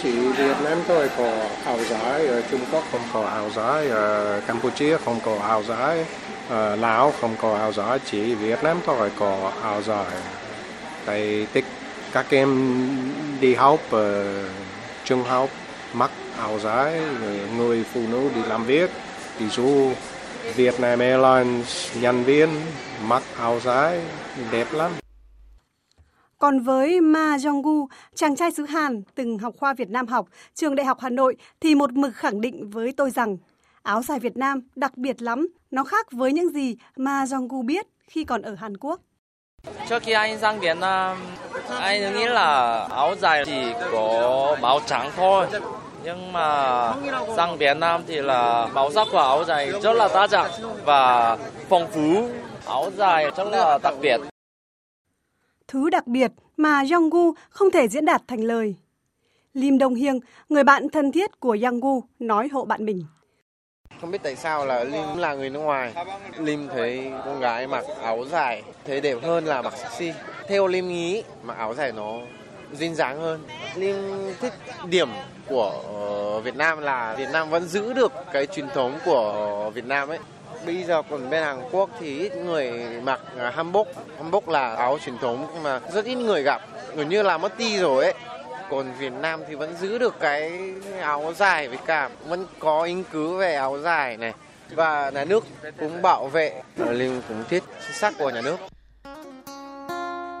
Chỉ 0.01 0.11
Việt 0.11 0.55
Nam 0.63 0.77
tôi 0.87 1.09
có 1.17 1.31
áo 1.65 1.77
dài, 1.89 2.27
ở 2.27 2.41
Trung 2.51 2.61
Quốc 2.71 2.83
không 2.91 3.01
có 3.13 3.21
áo 3.21 3.49
dài, 3.55 3.89
ở 3.89 4.41
Campuchia 4.47 4.97
không 4.97 5.19
có 5.25 5.39
áo 5.39 5.63
dài, 5.63 6.05
ở 6.49 6.75
Lào 6.75 7.11
không 7.21 7.35
có 7.41 7.57
áo 7.57 7.73
dài, 7.73 7.99
chỉ 8.05 8.35
Việt 8.35 8.63
Nam 8.63 8.77
tôi 8.85 9.11
có 9.19 9.51
áo 9.61 9.81
dài. 9.81 10.05
Tại 11.05 11.47
tích 11.53 11.65
các 12.11 12.25
em 12.29 12.79
đi 13.41 13.53
học 13.55 13.79
ở 13.91 14.35
trường 15.03 15.23
học 15.23 15.49
mặc 15.93 16.11
áo 16.37 16.59
dài 16.59 17.01
người 17.57 17.83
phụ 17.83 18.01
nữ 18.11 18.29
đi 18.35 18.41
làm 18.47 18.65
việc 18.65 18.89
ví 19.39 19.49
dụ 19.49 19.91
Việt 20.55 20.79
Nam 20.79 20.99
Airlines 20.99 21.97
nhân 22.01 22.23
viên 22.23 22.49
mặc 23.07 23.23
áo 23.37 23.59
dài 23.59 24.01
đẹp 24.51 24.67
lắm 24.73 24.91
còn 26.41 26.59
với 26.59 27.01
Ma 27.01 27.37
Jonggu, 27.37 27.87
chàng 28.15 28.35
trai 28.35 28.51
xứ 28.51 28.65
Hàn 28.65 29.01
từng 29.15 29.37
học 29.37 29.55
khoa 29.57 29.73
Việt 29.73 29.89
Nam 29.89 30.07
học, 30.07 30.27
trường 30.53 30.75
Đại 30.75 30.85
học 30.85 30.97
Hà 31.01 31.09
Nội 31.09 31.35
thì 31.59 31.75
một 31.75 31.91
mực 31.93 32.15
khẳng 32.15 32.41
định 32.41 32.69
với 32.69 32.93
tôi 32.97 33.11
rằng 33.11 33.37
áo 33.83 34.03
dài 34.03 34.19
Việt 34.19 34.37
Nam 34.37 34.61
đặc 34.75 34.97
biệt 34.97 35.21
lắm, 35.21 35.47
nó 35.71 35.83
khác 35.83 36.11
với 36.11 36.33
những 36.33 36.49
gì 36.49 36.77
Ma 36.95 37.25
Jonggu 37.25 37.65
biết 37.65 37.87
khi 38.07 38.23
còn 38.23 38.41
ở 38.41 38.55
Hàn 38.55 38.77
Quốc. 38.77 39.01
Trước 39.89 40.03
khi 40.03 40.11
anh 40.11 40.39
sang 40.39 40.59
Việt 40.59 40.77
Nam, 40.77 41.17
anh 41.79 42.15
nghĩ 42.15 42.25
là 42.25 42.79
áo 42.89 43.15
dài 43.15 43.43
chỉ 43.45 43.73
có 43.91 44.57
màu 44.61 44.79
trắng 44.85 45.11
thôi. 45.15 45.47
Nhưng 46.03 46.33
mà 46.33 46.93
sang 47.35 47.57
Việt 47.57 47.77
Nam 47.77 48.01
thì 48.07 48.21
là 48.21 48.67
màu 48.73 48.91
sắc 48.91 49.07
của 49.11 49.17
áo 49.17 49.43
dài 49.43 49.71
rất 49.81 49.93
là 49.93 50.09
đa 50.13 50.27
dạng 50.27 50.51
và 50.85 51.37
phong 51.69 51.87
phú. 51.91 52.29
Áo 52.65 52.91
dài 52.97 53.31
rất 53.37 53.47
là 53.51 53.77
đặc 53.83 53.93
biệt. 54.01 54.17
Thứ 55.67 55.89
đặc 55.89 56.07
biệt 56.07 56.31
mà 56.57 56.83
Yonggu 56.91 57.33
không 57.49 57.71
thể 57.71 57.87
diễn 57.87 58.05
đạt 58.05 58.21
thành 58.27 58.43
lời. 58.43 58.75
Lim 59.53 59.77
Đông 59.77 59.95
Hiêng, 59.95 60.19
người 60.49 60.63
bạn 60.63 60.89
thân 60.89 61.11
thiết 61.11 61.39
của 61.39 61.57
Yonggu, 61.63 62.03
nói 62.19 62.49
hộ 62.51 62.65
bạn 62.65 62.85
mình. 62.85 63.05
Không 64.01 64.11
biết 64.11 64.23
tại 64.23 64.35
sao 64.35 64.65
là 64.65 64.83
Lim 64.83 65.17
là 65.17 65.33
người 65.33 65.49
nước 65.49 65.59
ngoài. 65.59 65.93
Lim 66.37 66.67
thấy 66.73 67.11
con 67.25 67.39
gái 67.39 67.67
mặc 67.67 67.85
áo 68.03 68.25
dài, 68.25 68.63
thấy 68.85 69.01
đẹp 69.01 69.17
hơn 69.21 69.45
là 69.45 69.61
mặc 69.61 69.73
sexy. 69.77 70.13
Theo 70.47 70.67
Lim 70.67 70.87
nghĩ 70.87 71.23
mặc 71.43 71.57
áo 71.57 71.73
dài 71.73 71.91
nó 71.91 72.13
duyên 72.73 72.95
dáng 72.95 73.21
hơn. 73.21 73.43
Lim 73.75 73.95
thích 74.41 74.53
điểm 74.85 75.09
của 75.47 75.73
ờ, 75.93 76.39
Việt 76.39 76.55
Nam 76.55 76.81
là 76.81 77.15
Việt 77.17 77.29
Nam 77.33 77.49
vẫn 77.49 77.67
giữ 77.67 77.93
được 77.93 78.11
cái 78.33 78.45
truyền 78.45 78.69
thống 78.69 78.99
của 79.05 79.71
Việt 79.73 79.85
Nam 79.85 80.09
ấy. 80.09 80.19
Bây 80.65 80.83
giờ 80.83 81.01
còn 81.09 81.29
bên 81.29 81.43
Hàn 81.43 81.61
Quốc 81.71 81.89
thì 81.99 82.19
ít 82.19 82.35
người 82.35 82.71
mặc 83.03 83.21
hanbok. 83.53 83.87
Hanbok 84.17 84.49
là 84.49 84.75
áo 84.75 84.97
truyền 85.05 85.17
thống 85.17 85.47
mà 85.63 85.79
rất 85.93 86.05
ít 86.05 86.15
người 86.15 86.43
gặp. 86.43 86.61
Gần 86.95 87.09
như 87.09 87.23
là 87.23 87.37
mất 87.37 87.57
đi 87.57 87.77
rồi 87.77 88.03
ấy 88.03 88.13
còn 88.71 88.85
Việt 88.99 89.13
Nam 89.21 89.39
thì 89.47 89.55
vẫn 89.55 89.75
giữ 89.81 89.97
được 89.97 90.19
cái 90.19 90.73
áo 91.01 91.33
dài 91.37 91.67
với 91.67 91.77
cả 91.85 92.09
vẫn 92.27 92.45
có 92.59 92.83
ứng 92.83 93.03
cứ 93.11 93.37
về 93.37 93.55
áo 93.55 93.79
dài 93.79 94.17
này. 94.17 94.33
Và 94.75 95.09
nhà 95.09 95.25
nước 95.25 95.43
cũng 95.79 96.01
bảo 96.01 96.27
vệ. 96.27 96.61
Ờ, 96.79 96.91
Linh 96.91 97.21
cũng 97.27 97.43
thiết 97.49 97.63
sắc 97.93 98.13
của 98.19 98.29
nhà 98.29 98.41
nước. 98.41 98.57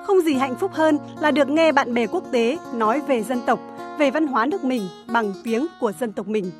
Không 0.07 0.21
gì 0.25 0.33
hạnh 0.33 0.55
phúc 0.59 0.71
hơn 0.73 0.97
là 1.21 1.31
được 1.31 1.49
nghe 1.49 1.71
bạn 1.71 1.93
bè 1.93 2.07
quốc 2.07 2.23
tế 2.31 2.57
nói 2.73 3.01
về 3.07 3.23
dân 3.23 3.41
tộc, 3.45 3.59
về 3.99 4.11
văn 4.11 4.27
hóa 4.27 4.45
nước 4.45 4.63
mình 4.63 4.87
bằng 5.07 5.33
tiếng 5.43 5.67
của 5.79 5.91
dân 5.99 6.13
tộc 6.13 6.27
mình. 6.27 6.51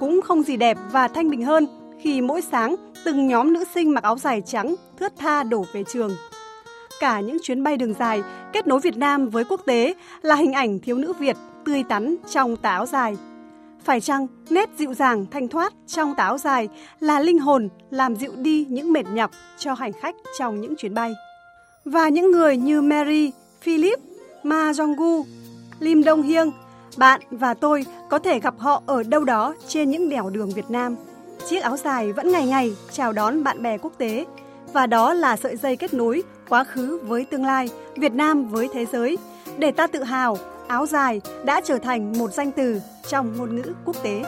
Cũng 0.00 0.20
không 0.24 0.42
gì 0.42 0.56
đẹp 0.56 0.76
và 0.92 1.08
thanh 1.08 1.30
bình 1.30 1.42
hơn 1.42 1.66
khi 2.00 2.20
mỗi 2.20 2.40
sáng 2.42 2.76
từng 3.04 3.26
nhóm 3.26 3.52
nữ 3.52 3.64
sinh 3.74 3.94
mặc 3.94 4.04
áo 4.04 4.18
dài 4.18 4.42
trắng 4.46 4.74
thướt 5.00 5.12
tha 5.18 5.42
đổ 5.42 5.64
về 5.72 5.84
trường 5.92 6.16
cả 7.00 7.20
những 7.20 7.36
chuyến 7.42 7.62
bay 7.62 7.76
đường 7.76 7.94
dài 7.98 8.22
kết 8.52 8.66
nối 8.66 8.80
Việt 8.80 8.96
Nam 8.96 9.28
với 9.28 9.44
quốc 9.44 9.60
tế 9.66 9.94
là 10.22 10.34
hình 10.34 10.52
ảnh 10.52 10.78
thiếu 10.78 10.96
nữ 10.96 11.12
Việt 11.12 11.36
tươi 11.64 11.82
tắn 11.88 12.16
trong 12.30 12.56
tà 12.56 12.70
áo 12.70 12.86
dài. 12.86 13.16
Phải 13.84 14.00
chăng 14.00 14.26
nét 14.50 14.70
dịu 14.78 14.94
dàng 14.94 15.26
thanh 15.30 15.48
thoát 15.48 15.72
trong 15.86 16.14
tà 16.14 16.24
áo 16.24 16.38
dài 16.38 16.68
là 17.00 17.20
linh 17.20 17.38
hồn 17.38 17.68
làm 17.90 18.16
dịu 18.16 18.32
đi 18.36 18.66
những 18.68 18.92
mệt 18.92 19.06
nhọc 19.12 19.30
cho 19.58 19.74
hành 19.74 19.92
khách 19.92 20.14
trong 20.38 20.60
những 20.60 20.76
chuyến 20.76 20.94
bay? 20.94 21.14
Và 21.84 22.08
những 22.08 22.30
người 22.30 22.56
như 22.56 22.82
Mary, 22.82 23.30
Philip, 23.62 23.98
Ma 24.42 24.72
Jonggu, 24.72 25.22
Lim 25.78 26.02
Dong 26.02 26.22
Hiêng, 26.22 26.50
bạn 26.96 27.20
và 27.30 27.54
tôi 27.54 27.86
có 28.10 28.18
thể 28.18 28.40
gặp 28.40 28.54
họ 28.58 28.82
ở 28.86 29.02
đâu 29.02 29.24
đó 29.24 29.54
trên 29.68 29.90
những 29.90 30.08
đèo 30.08 30.30
đường 30.30 30.50
Việt 30.50 30.70
Nam. 30.70 30.96
Chiếc 31.48 31.62
áo 31.62 31.76
dài 31.76 32.12
vẫn 32.12 32.32
ngày 32.32 32.46
ngày 32.46 32.76
chào 32.92 33.12
đón 33.12 33.44
bạn 33.44 33.62
bè 33.62 33.78
quốc 33.78 33.92
tế 33.98 34.24
và 34.72 34.86
đó 34.86 35.12
là 35.12 35.36
sợi 35.36 35.56
dây 35.56 35.76
kết 35.76 35.94
nối 35.94 36.22
quá 36.48 36.64
khứ 36.64 36.98
với 37.02 37.24
tương 37.24 37.44
lai, 37.44 37.68
Việt 37.96 38.12
Nam 38.12 38.48
với 38.48 38.68
thế 38.74 38.86
giới. 38.86 39.18
Để 39.58 39.70
ta 39.70 39.86
tự 39.86 40.02
hào, 40.02 40.38
áo 40.68 40.86
dài 40.86 41.20
đã 41.44 41.60
trở 41.64 41.78
thành 41.78 42.18
một 42.18 42.32
danh 42.32 42.52
từ 42.52 42.80
trong 43.08 43.36
ngôn 43.36 43.56
ngữ 43.56 43.72
quốc 43.84 43.96
tế. 44.02 44.22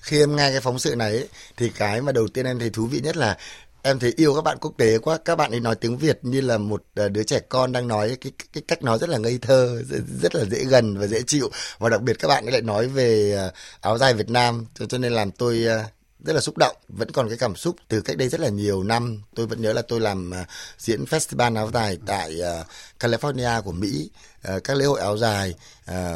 Khi 0.00 0.20
em 0.20 0.36
nghe 0.36 0.50
cái 0.50 0.60
phóng 0.60 0.78
sự 0.78 0.96
này 0.96 1.28
thì 1.56 1.72
cái 1.78 2.00
mà 2.00 2.12
đầu 2.12 2.28
tiên 2.28 2.46
em 2.46 2.58
thấy 2.58 2.70
thú 2.70 2.86
vị 2.86 3.00
nhất 3.00 3.16
là 3.16 3.36
em 3.84 3.98
thấy 3.98 4.12
yêu 4.16 4.34
các 4.34 4.44
bạn 4.44 4.58
quốc 4.60 4.74
tế 4.78 4.98
quá. 4.98 5.18
Các 5.24 5.36
bạn 5.36 5.50
ấy 5.50 5.60
nói 5.60 5.74
tiếng 5.74 5.98
việt 5.98 6.18
như 6.22 6.40
là 6.40 6.58
một 6.58 6.84
ờ, 6.94 7.08
đứa 7.08 7.22
trẻ 7.22 7.40
con 7.48 7.72
đang 7.72 7.88
nói 7.88 8.16
cái 8.20 8.32
cái 8.52 8.62
cách 8.68 8.82
nói 8.82 8.98
rất 8.98 9.08
là 9.08 9.18
ngây 9.18 9.38
thơ 9.42 9.82
rất 10.22 10.34
là 10.34 10.44
dễ 10.44 10.64
gần 10.64 10.98
và 10.98 11.06
dễ 11.06 11.22
chịu. 11.22 11.50
Và 11.78 11.88
đặc 11.88 12.02
biệt 12.02 12.18
các 12.18 12.28
bạn 12.28 12.46
ấy 12.46 12.52
lại 12.52 12.62
nói 12.62 12.88
về 12.88 13.32
ờ, 13.36 13.52
áo 13.80 13.98
dài 13.98 14.14
việt 14.14 14.30
nam. 14.30 14.66
Cho, 14.74 14.86
cho 14.86 14.98
nên 14.98 15.12
làm 15.12 15.30
tôi 15.30 15.64
ờ, 15.64 15.84
rất 16.24 16.32
là 16.32 16.40
xúc 16.40 16.58
động, 16.58 16.76
vẫn 16.88 17.10
còn 17.10 17.28
cái 17.28 17.38
cảm 17.38 17.56
xúc 17.56 17.76
từ 17.88 18.00
cách 18.00 18.16
đây 18.16 18.28
rất 18.28 18.40
là 18.40 18.48
nhiều 18.48 18.82
năm. 18.82 19.22
Tôi 19.34 19.46
vẫn 19.46 19.62
nhớ 19.62 19.72
là 19.72 19.82
tôi 19.82 20.00
làm 20.00 20.34
à, 20.34 20.46
diễn 20.78 21.04
festival 21.04 21.56
áo 21.56 21.70
dài 21.74 21.98
tại 22.06 22.40
à, 22.42 22.64
California 23.00 23.62
của 23.62 23.72
Mỹ 23.72 24.10
à, 24.42 24.58
các 24.64 24.76
lễ 24.76 24.84
hội 24.84 25.00
áo 25.00 25.18
dài 25.18 25.54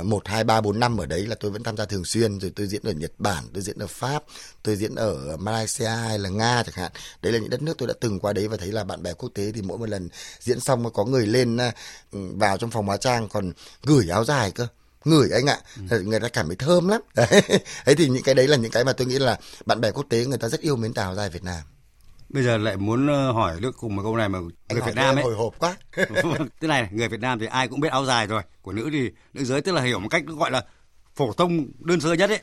một, 0.05 0.29
hai, 0.29 0.45
ba, 0.45 0.61
bốn 0.61 0.81
năm 0.81 0.99
ở 0.99 1.07
đấy 1.07 1.27
là 1.27 1.35
tôi 1.41 1.51
vẫn 1.51 1.63
tham 1.63 1.77
gia 1.77 1.85
thường 1.85 2.05
xuyên. 2.05 2.39
Rồi 2.39 2.53
tôi 2.57 2.67
diễn 2.67 2.83
ở 2.83 2.93
Nhật 2.93 3.13
Bản, 3.19 3.45
tôi 3.55 3.63
diễn 3.63 3.79
ở 3.79 3.87
Pháp, 3.87 4.23
tôi 4.63 4.77
diễn 4.77 4.95
ở 4.95 5.37
Malaysia 5.37 5.89
hay 5.89 6.19
là 6.19 6.29
Nga 6.29 6.63
chẳng 6.63 6.75
hạn. 6.75 6.93
Đấy 7.23 7.33
là 7.33 7.39
những 7.39 7.51
đất 7.51 7.63
nước 7.63 7.79
tôi 7.79 7.89
đã 7.89 7.95
từng 8.01 8.21
qua 8.21 8.33
đấy 8.33 8.49
và 8.49 8.57
thấy 8.57 8.73
là 8.73 8.85
bạn 8.85 9.03
bè 9.03 9.13
quốc 9.13 9.29
tế 9.35 9.53
thì 9.53 9.63
mỗi 9.63 9.79
một 9.79 9.89
lần 9.89 10.09
diễn 10.41 10.61
xong 10.61 10.93
có 10.93 11.05
người 11.05 11.27
lên 11.27 11.59
vào 12.13 12.59
trong 12.59 12.71
phòng 12.71 12.87
hóa 12.87 12.97
trang 12.97 13.29
còn 13.29 13.53
gửi 13.83 14.09
áo 14.09 14.25
dài 14.25 14.51
cơ 14.51 14.67
ngửi 15.09 15.31
anh 15.31 15.47
ạ. 15.47 15.59
Ừ. 15.91 16.03
người 16.03 16.21
ta 16.21 16.29
cảm 16.29 16.47
thấy 16.47 16.57
thơm 16.57 16.89
lắm. 16.89 17.01
Đấy. 17.15 17.43
Ấy 17.85 17.95
thì 17.95 18.09
những 18.09 18.23
cái 18.23 18.35
đấy 18.35 18.49
là 18.49 18.57
những 18.57 18.71
cái 18.71 18.85
mà 18.85 18.93
tôi 18.93 19.07
nghĩ 19.07 19.19
là 19.19 19.39
bạn 19.67 19.81
bè 19.81 19.91
quốc 19.91 20.07
tế 20.09 20.25
người 20.25 20.39
ta 20.39 20.49
rất 20.49 20.61
yêu 20.61 20.77
mến 20.77 20.95
tàu 20.95 21.15
dài 21.15 21.31
Việt 21.31 21.45
Nam. 21.45 21.63
Bây 22.29 22.43
giờ 22.43 22.57
lại 22.57 22.77
muốn 22.77 23.07
ờ, 23.07 23.33
hỏi 23.33 23.61
nước 23.61 23.73
cùng 23.79 23.97
một 23.97 24.03
câu 24.03 24.17
này 24.17 24.29
mà 24.29 24.39
người 24.39 24.81
Việt 24.87 24.95
Nam 24.95 25.17
ấy. 25.17 25.25
hồi 25.25 25.35
hộp 25.35 25.55
quá. 25.59 25.77
Thế 26.61 26.69
này 26.69 26.89
người 26.93 27.09
Việt 27.09 27.21
Nam 27.21 27.39
thì 27.39 27.47
ai 27.47 27.69
cũng 27.69 27.81
biết 27.81 27.93
áo 27.93 28.05
dài 28.05 28.27
rồi. 28.27 28.43
Của 28.63 28.73
nữ 28.73 28.89
thì 28.93 29.11
nữ 29.35 29.45
giới 29.45 29.61
tức 29.61 29.73
là 29.73 29.83
hiểu 29.83 29.99
một 29.99 30.09
cách 30.09 30.23
gọi 30.27 30.51
là 30.51 30.65
phổ 31.17 31.33
thông 31.33 31.67
đơn 31.79 32.01
sơ 32.01 32.13
nhất 32.13 32.31
ấy. 32.31 32.41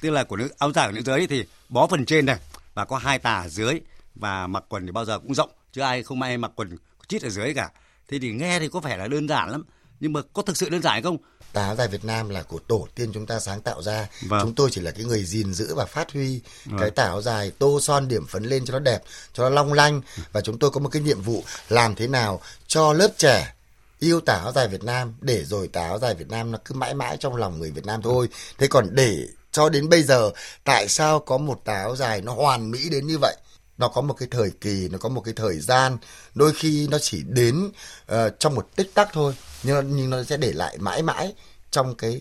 Tức 0.00 0.10
là 0.10 0.24
của 0.24 0.36
nữ 0.36 0.48
áo 0.58 0.72
dài 0.72 0.88
của 0.88 0.92
nữ 0.92 1.02
giới 1.04 1.26
thì 1.26 1.44
bó 1.68 1.86
phần 1.86 2.04
trên 2.04 2.26
này 2.26 2.38
và 2.74 2.84
có 2.84 2.98
hai 2.98 3.18
tà 3.18 3.34
ở 3.34 3.48
dưới 3.48 3.80
và 4.14 4.46
mặc 4.46 4.64
quần 4.68 4.86
thì 4.86 4.92
bao 4.92 5.04
giờ 5.04 5.18
cũng 5.18 5.34
rộng 5.34 5.50
chứ 5.72 5.80
ai 5.80 6.02
không 6.02 6.22
ai 6.22 6.38
mặc 6.38 6.52
quần 6.56 6.76
chít 7.08 7.22
ở 7.22 7.28
dưới 7.28 7.54
cả. 7.54 7.70
Thế 8.08 8.18
thì 8.18 8.32
nghe 8.32 8.58
thì 8.60 8.68
có 8.68 8.80
vẻ 8.80 8.96
là 8.96 9.08
đơn 9.08 9.28
giản 9.28 9.50
lắm 9.50 9.64
nhưng 10.00 10.12
mà 10.12 10.20
có 10.32 10.42
thực 10.42 10.56
sự 10.56 10.68
đơn 10.68 10.82
giản 10.82 11.02
không 11.02 11.16
tà 11.54 11.64
áo 11.64 11.76
dài 11.76 11.88
Việt 11.88 12.04
Nam 12.04 12.28
là 12.28 12.42
của 12.42 12.58
tổ 12.58 12.88
tiên 12.94 13.10
chúng 13.14 13.26
ta 13.26 13.40
sáng 13.40 13.60
tạo 13.60 13.82
ra 13.82 14.08
vâng. 14.22 14.40
chúng 14.42 14.54
tôi 14.54 14.68
chỉ 14.72 14.80
là 14.80 14.90
cái 14.90 15.04
người 15.04 15.24
gìn 15.24 15.54
giữ 15.54 15.74
và 15.74 15.84
phát 15.84 16.12
huy 16.12 16.40
vâng. 16.64 16.80
cái 16.80 16.90
tà 16.90 17.04
áo 17.04 17.22
dài 17.22 17.52
tô 17.58 17.80
son 17.80 18.08
điểm 18.08 18.26
phấn 18.26 18.44
lên 18.44 18.64
cho 18.64 18.72
nó 18.72 18.78
đẹp 18.78 19.02
cho 19.32 19.42
nó 19.42 19.48
long 19.48 19.72
lanh 19.72 20.00
và 20.32 20.40
chúng 20.40 20.58
tôi 20.58 20.70
có 20.70 20.80
một 20.80 20.88
cái 20.88 21.02
nhiệm 21.02 21.22
vụ 21.22 21.44
làm 21.68 21.94
thế 21.94 22.06
nào 22.06 22.40
cho 22.66 22.92
lớp 22.92 23.10
trẻ 23.16 23.54
yêu 23.98 24.20
tà 24.20 24.34
áo 24.34 24.52
dài 24.52 24.68
Việt 24.68 24.84
Nam 24.84 25.14
để 25.20 25.44
rồi 25.44 25.68
tà 25.68 25.82
áo 25.82 25.98
dài 25.98 26.14
Việt 26.14 26.28
Nam 26.28 26.52
nó 26.52 26.58
cứ 26.64 26.74
mãi 26.74 26.94
mãi 26.94 27.16
trong 27.20 27.36
lòng 27.36 27.58
người 27.58 27.70
Việt 27.70 27.86
Nam 27.86 28.02
thôi 28.02 28.28
thế 28.58 28.66
còn 28.66 28.88
để 28.90 29.26
cho 29.52 29.68
đến 29.68 29.88
bây 29.88 30.02
giờ 30.02 30.30
tại 30.64 30.88
sao 30.88 31.20
có 31.20 31.38
một 31.38 31.60
tà 31.64 31.74
áo 31.74 31.96
dài 31.96 32.20
nó 32.20 32.34
hoàn 32.34 32.70
mỹ 32.70 32.88
đến 32.90 33.06
như 33.06 33.18
vậy 33.20 33.36
nó 33.78 33.88
có 33.88 34.00
một 34.00 34.14
cái 34.14 34.28
thời 34.30 34.50
kỳ 34.60 34.88
nó 34.88 34.98
có 34.98 35.08
một 35.08 35.20
cái 35.20 35.34
thời 35.34 35.60
gian. 35.60 35.98
Đôi 36.34 36.52
khi 36.52 36.88
nó 36.90 36.98
chỉ 36.98 37.22
đến 37.22 37.70
uh, 38.12 38.16
trong 38.38 38.54
một 38.54 38.68
tích 38.76 38.94
tắc 38.94 39.08
thôi 39.12 39.34
nhưng 39.62 39.96
nhưng 39.96 40.10
nó 40.10 40.22
sẽ 40.22 40.36
để 40.36 40.52
lại 40.52 40.78
mãi 40.78 41.02
mãi 41.02 41.34
trong 41.70 41.94
cái 41.94 42.20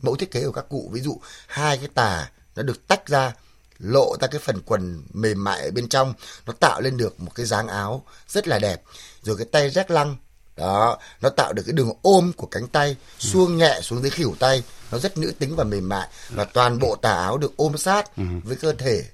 mẫu 0.00 0.16
thiết 0.16 0.30
kế 0.30 0.44
của 0.44 0.52
các 0.52 0.68
cụ. 0.68 0.90
Ví 0.92 1.00
dụ 1.00 1.20
hai 1.46 1.76
cái 1.76 1.88
tà 1.94 2.30
nó 2.56 2.62
được 2.62 2.88
tách 2.88 3.08
ra 3.08 3.32
lộ 3.78 4.16
ra 4.20 4.28
cái 4.28 4.40
phần 4.44 4.60
quần 4.66 5.02
mềm 5.12 5.44
mại 5.44 5.62
ở 5.62 5.70
bên 5.70 5.88
trong 5.88 6.14
nó 6.46 6.52
tạo 6.60 6.80
lên 6.80 6.96
được 6.96 7.20
một 7.20 7.32
cái 7.34 7.46
dáng 7.46 7.68
áo 7.68 8.04
rất 8.28 8.48
là 8.48 8.58
đẹp. 8.58 8.82
Rồi 9.22 9.36
cái 9.36 9.46
tay 9.52 9.70
rác 9.70 9.90
lăng 9.90 10.16
đó 10.56 10.98
nó 11.20 11.28
tạo 11.28 11.52
được 11.52 11.62
cái 11.66 11.72
đường 11.72 11.92
ôm 12.02 12.32
của 12.36 12.46
cánh 12.46 12.68
tay 12.68 12.96
xuông 13.18 13.56
nhẹ 13.56 13.80
xuống 13.82 14.02
dưới 14.02 14.10
khỉu 14.10 14.34
tay. 14.38 14.62
Nó 14.92 14.98
rất 14.98 15.18
nữ 15.18 15.32
tính 15.38 15.56
và 15.56 15.64
mềm 15.64 15.88
mại. 15.88 16.08
Và 16.28 16.44
toàn 16.44 16.78
bộ 16.78 16.96
tà 16.96 17.12
áo 17.12 17.38
được 17.38 17.52
ôm 17.56 17.78
sát 17.78 18.16
ừ. 18.16 18.22
với 18.44 18.56
cơ 18.56 18.72
thể 18.72 19.04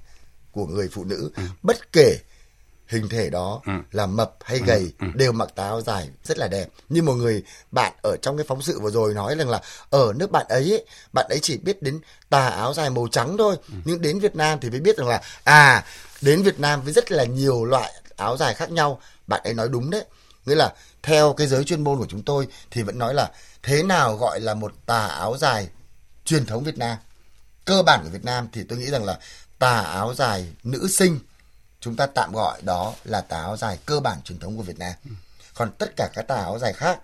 của 0.55 0.67
người 0.67 0.88
phụ 0.93 1.05
nữ 1.05 1.31
ừ. 1.37 1.43
bất 1.62 1.93
kể 1.93 2.19
hình 2.87 3.09
thể 3.09 3.31
đó 3.31 3.61
ừ. 3.67 3.73
là 3.93 4.07
mập 4.07 4.35
hay 4.45 4.59
ừ. 4.59 4.64
gầy 4.67 4.93
ừ. 5.01 5.07
đều 5.14 5.33
mặc 5.33 5.49
tà 5.55 5.64
áo 5.64 5.81
dài 5.81 6.09
rất 6.25 6.38
là 6.38 6.49
đẹp 6.49 6.69
như 6.88 7.03
một 7.03 7.14
người 7.14 7.43
bạn 7.71 7.93
ở 8.03 8.17
trong 8.23 8.37
cái 8.37 8.47
phóng 8.49 8.62
sự 8.62 8.81
vừa 8.81 8.90
rồi 8.90 9.14
nói 9.14 9.35
rằng 9.35 9.49
là 9.49 9.61
ở 9.90 10.12
nước 10.17 10.31
bạn 10.31 10.47
ấy, 10.49 10.71
ấy 10.71 10.87
bạn 11.12 11.27
ấy 11.29 11.38
chỉ 11.43 11.57
biết 11.57 11.83
đến 11.83 12.01
tà 12.31 12.49
áo 12.49 12.75
dài 12.75 12.90
màu 12.90 13.09
trắng 13.11 13.37
thôi 13.38 13.57
ừ. 13.69 13.75
nhưng 13.85 14.03
đến 14.03 14.21
Việt 14.21 14.37
Nam 14.37 14.59
thì 14.61 14.71
mới 14.71 14.81
biết 14.81 14.97
rằng 14.97 15.09
là 15.09 15.23
à 15.45 15.85
đến 16.21 16.43
Việt 16.43 16.61
Nam 16.61 16.83
với 16.83 16.93
rất 16.93 17.12
là 17.12 17.25
nhiều 17.25 17.64
loại 17.64 17.93
áo 18.17 18.37
dài 18.37 18.55
khác 18.55 18.71
nhau 18.71 19.01
bạn 19.27 19.40
ấy 19.45 19.55
nói 19.55 19.69
đúng 19.69 19.90
đấy 19.90 20.05
nghĩa 20.47 20.55
là 20.55 20.73
theo 21.03 21.33
cái 21.33 21.47
giới 21.47 21.64
chuyên 21.64 21.85
môn 21.85 21.99
của 21.99 22.07
chúng 22.09 22.23
tôi 22.23 22.47
thì 22.71 22.83
vẫn 22.83 22.99
nói 22.99 23.14
là 23.14 23.31
thế 23.62 23.83
nào 23.83 24.17
gọi 24.17 24.40
là 24.40 24.55
một 24.55 24.73
tà 24.87 25.07
áo 25.07 25.37
dài 25.38 25.69
truyền 26.25 26.47
thống 26.47 26.64
Việt 26.64 26.79
Nam 26.79 26.97
cơ 27.64 27.83
bản 27.83 28.01
của 28.05 28.11
Việt 28.11 28.25
Nam 28.25 28.49
thì 28.53 28.62
tôi 28.69 28.79
nghĩ 28.79 28.90
rằng 28.90 29.05
là 29.05 29.19
tà 29.64 29.81
áo 29.81 30.14
dài 30.14 30.46
nữ 30.62 30.88
sinh. 30.88 31.18
Chúng 31.81 31.96
ta 31.96 32.07
tạm 32.07 32.33
gọi 32.33 32.62
đó 32.62 32.94
là 33.05 33.20
tà 33.20 33.40
áo 33.40 33.57
dài 33.57 33.79
cơ 33.87 34.00
bản 34.00 34.22
truyền 34.24 34.38
thống 34.38 34.57
của 34.57 34.62
Việt 34.62 34.79
Nam. 34.79 34.92
Còn 35.55 35.70
tất 35.79 35.96
cả 35.96 36.09
các 36.14 36.22
tà 36.29 36.35
áo 36.35 36.59
dài 36.59 36.72
khác 36.72 36.98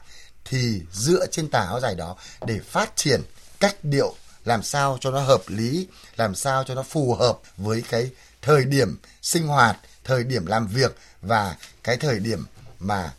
thì 0.44 0.82
dựa 0.92 1.26
trên 1.26 1.50
tà 1.50 1.60
áo 1.60 1.80
dài 1.80 1.94
đó 1.94 2.16
để 2.46 2.60
phát 2.64 2.96
triển 2.96 3.22
cách 3.60 3.76
điệu 3.82 4.14
làm 4.44 4.62
sao 4.62 4.98
cho 5.00 5.10
nó 5.10 5.20
hợp 5.20 5.42
lý, 5.46 5.88
làm 6.16 6.34
sao 6.34 6.64
cho 6.64 6.74
nó 6.74 6.82
phù 6.82 7.14
hợp 7.14 7.38
với 7.56 7.82
cái 7.88 8.10
thời 8.42 8.64
điểm 8.64 8.98
sinh 9.22 9.46
hoạt, 9.46 9.76
thời 10.04 10.24
điểm 10.24 10.46
làm 10.46 10.66
việc 10.66 10.96
và 11.22 11.56
cái 11.82 11.96
thời 11.96 12.18
điểm 12.18 12.46
mà 12.78 13.12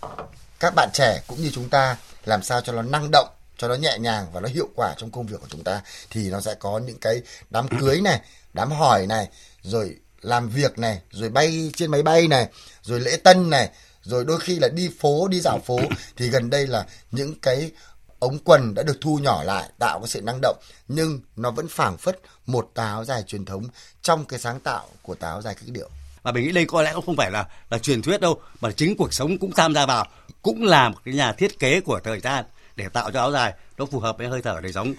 các 0.60 0.74
bạn 0.76 0.90
trẻ 0.94 1.22
cũng 1.28 1.42
như 1.42 1.52
chúng 1.54 1.70
ta 1.70 1.98
làm 2.26 2.44
sao 2.44 2.62
cho 2.62 2.74
nó 2.74 2.82
năng 2.82 3.12
động 3.12 3.28
cho 3.58 3.68
nó 3.68 3.76
nhẹ 3.76 3.98
nhàng 4.00 4.28
và 4.34 4.40
nó 4.40 4.48
hiệu 4.48 4.70
quả 4.76 4.94
trong 4.98 5.12
công 5.12 5.26
việc 5.28 5.38
của 5.42 5.48
chúng 5.50 5.64
ta. 5.64 5.82
Thì 6.10 6.30
nó 6.30 6.42
sẽ 6.42 6.54
có 6.54 6.80
những 6.80 7.00
cái 7.00 7.22
đám 7.50 7.68
cưới 7.80 8.02
này 8.02 8.22
đám 8.54 8.72
hỏi 8.72 9.08
này, 9.08 9.30
rồi 9.62 9.96
làm 10.22 10.50
việc 10.50 10.80
này, 10.80 11.02
rồi 11.12 11.30
bay 11.30 11.72
trên 11.76 11.92
máy 11.92 12.04
bay 12.04 12.28
này, 12.28 12.50
rồi 12.82 13.00
lễ 13.00 13.18
tân 13.24 13.50
này, 13.50 13.70
rồi 14.02 14.26
đôi 14.26 14.40
khi 14.40 14.60
là 14.60 14.68
đi 14.68 14.90
phố, 15.00 15.28
đi 15.28 15.40
dạo 15.40 15.60
phố. 15.66 15.80
Thì 16.16 16.28
gần 16.28 16.50
đây 16.50 16.68
là 16.68 16.86
những 17.12 17.40
cái 17.40 17.72
ống 18.20 18.38
quần 18.46 18.74
đã 18.74 18.84
được 18.84 18.98
thu 19.02 19.18
nhỏ 19.18 19.44
lại, 19.44 19.70
tạo 19.80 20.00
cái 20.00 20.08
sự 20.08 20.22
năng 20.22 20.40
động. 20.42 20.58
Nhưng 20.88 21.20
nó 21.36 21.52
vẫn 21.52 21.68
phảng 21.68 21.98
phất 21.98 22.20
một 22.46 22.72
tà 22.74 22.86
áo 22.86 23.06
dài 23.06 23.24
truyền 23.28 23.46
thống 23.46 23.68
trong 24.02 24.26
cái 24.26 24.40
sáng 24.40 24.60
tạo 24.60 24.88
của 25.02 25.16
tà 25.16 25.28
áo 25.28 25.42
dài 25.42 25.56
cách 25.56 25.66
điệu. 25.68 25.90
Và 26.24 26.32
mình 26.32 26.44
nghĩ 26.44 26.52
đây 26.52 26.66
có 26.66 26.82
lẽ 26.82 26.92
cũng 26.94 27.06
không 27.06 27.16
phải 27.16 27.32
là 27.32 27.48
là 27.70 27.78
truyền 27.78 28.02
thuyết 28.02 28.22
đâu, 28.22 28.42
mà 28.62 28.72
chính 28.72 28.98
cuộc 28.98 29.14
sống 29.14 29.38
cũng 29.38 29.52
tham 29.52 29.74
gia 29.74 29.86
vào, 29.86 30.08
cũng 30.42 30.64
là 30.64 30.90
một 30.90 30.98
cái 31.06 31.14
nhà 31.14 31.34
thiết 31.34 31.60
kế 31.60 31.82
của 31.82 32.00
thời 32.04 32.20
gian 32.20 32.46
để 32.76 32.90
tạo 32.90 33.12
cho 33.12 33.20
áo 33.20 33.32
dài 33.32 33.54
nó 33.78 33.86
phù 33.86 34.00
hợp 34.00 34.18
với 34.18 34.28
hơi 34.28 34.42
thở 34.42 34.60
đời 34.62 34.74
sống 34.74 34.94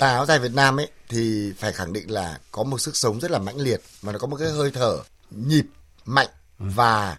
tà 0.00 0.08
áo 0.08 0.26
dài 0.26 0.38
Việt 0.38 0.54
Nam 0.54 0.80
ấy 0.80 0.88
thì 1.08 1.52
phải 1.58 1.72
khẳng 1.72 1.92
định 1.92 2.10
là 2.10 2.38
có 2.52 2.62
một 2.62 2.78
sức 2.78 2.96
sống 2.96 3.20
rất 3.20 3.30
là 3.30 3.38
mãnh 3.38 3.56
liệt 3.56 3.80
mà 4.02 4.12
nó 4.12 4.18
có 4.18 4.26
một 4.26 4.36
cái 4.36 4.48
hơi 4.48 4.70
thở 4.70 4.98
nhịp 5.30 5.64
mạnh 6.04 6.28
và 6.58 7.16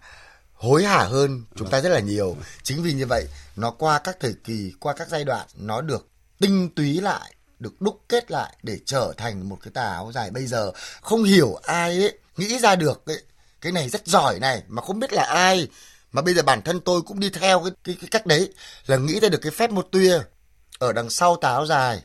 hối 0.53 0.83
hả 0.83 1.03
hơn 1.03 1.43
chúng 1.55 1.69
ta 1.69 1.81
rất 1.81 1.89
là 1.89 1.99
nhiều. 1.99 2.37
Chính 2.63 2.83
vì 2.83 2.93
như 2.93 3.05
vậy 3.05 3.27
nó 3.55 3.71
qua 3.71 3.99
các 3.99 4.17
thời 4.19 4.33
kỳ 4.43 4.73
qua 4.79 4.93
các 4.93 5.07
giai 5.09 5.23
đoạn 5.23 5.47
nó 5.55 5.81
được 5.81 6.07
tinh 6.39 6.69
túy 6.75 7.01
lại 7.01 7.33
được 7.59 7.81
đúc 7.81 8.01
kết 8.09 8.31
lại 8.31 8.57
để 8.63 8.79
trở 8.85 9.13
thành 9.17 9.49
một 9.49 9.57
cái 9.63 9.71
tà 9.73 9.83
áo 9.83 10.11
dài 10.13 10.31
bây 10.31 10.45
giờ. 10.45 10.71
Không 11.01 11.23
hiểu 11.23 11.53
ai 11.63 12.01
ấy 12.01 12.17
nghĩ 12.37 12.59
ra 12.59 12.75
được 12.75 13.05
ấy, 13.05 13.21
cái 13.61 13.71
này 13.71 13.89
rất 13.89 14.07
giỏi 14.07 14.39
này 14.39 14.63
mà 14.67 14.81
không 14.81 14.99
biết 14.99 15.13
là 15.13 15.23
ai. 15.23 15.67
Mà 16.11 16.21
bây 16.21 16.33
giờ 16.33 16.41
bản 16.41 16.61
thân 16.61 16.79
tôi 16.79 17.01
cũng 17.01 17.19
đi 17.19 17.29
theo 17.29 17.59
cái, 17.59 17.71
cái, 17.83 17.97
cái 18.01 18.07
cách 18.11 18.25
đấy 18.25 18.53
là 18.85 18.97
nghĩ 18.97 19.19
ra 19.19 19.29
được 19.29 19.41
cái 19.41 19.51
phép 19.51 19.71
một 19.71 19.87
tuya 19.91 20.19
ở 20.79 20.93
đằng 20.93 21.09
sau 21.09 21.35
tà 21.35 21.49
áo 21.49 21.65
dài 21.65 22.01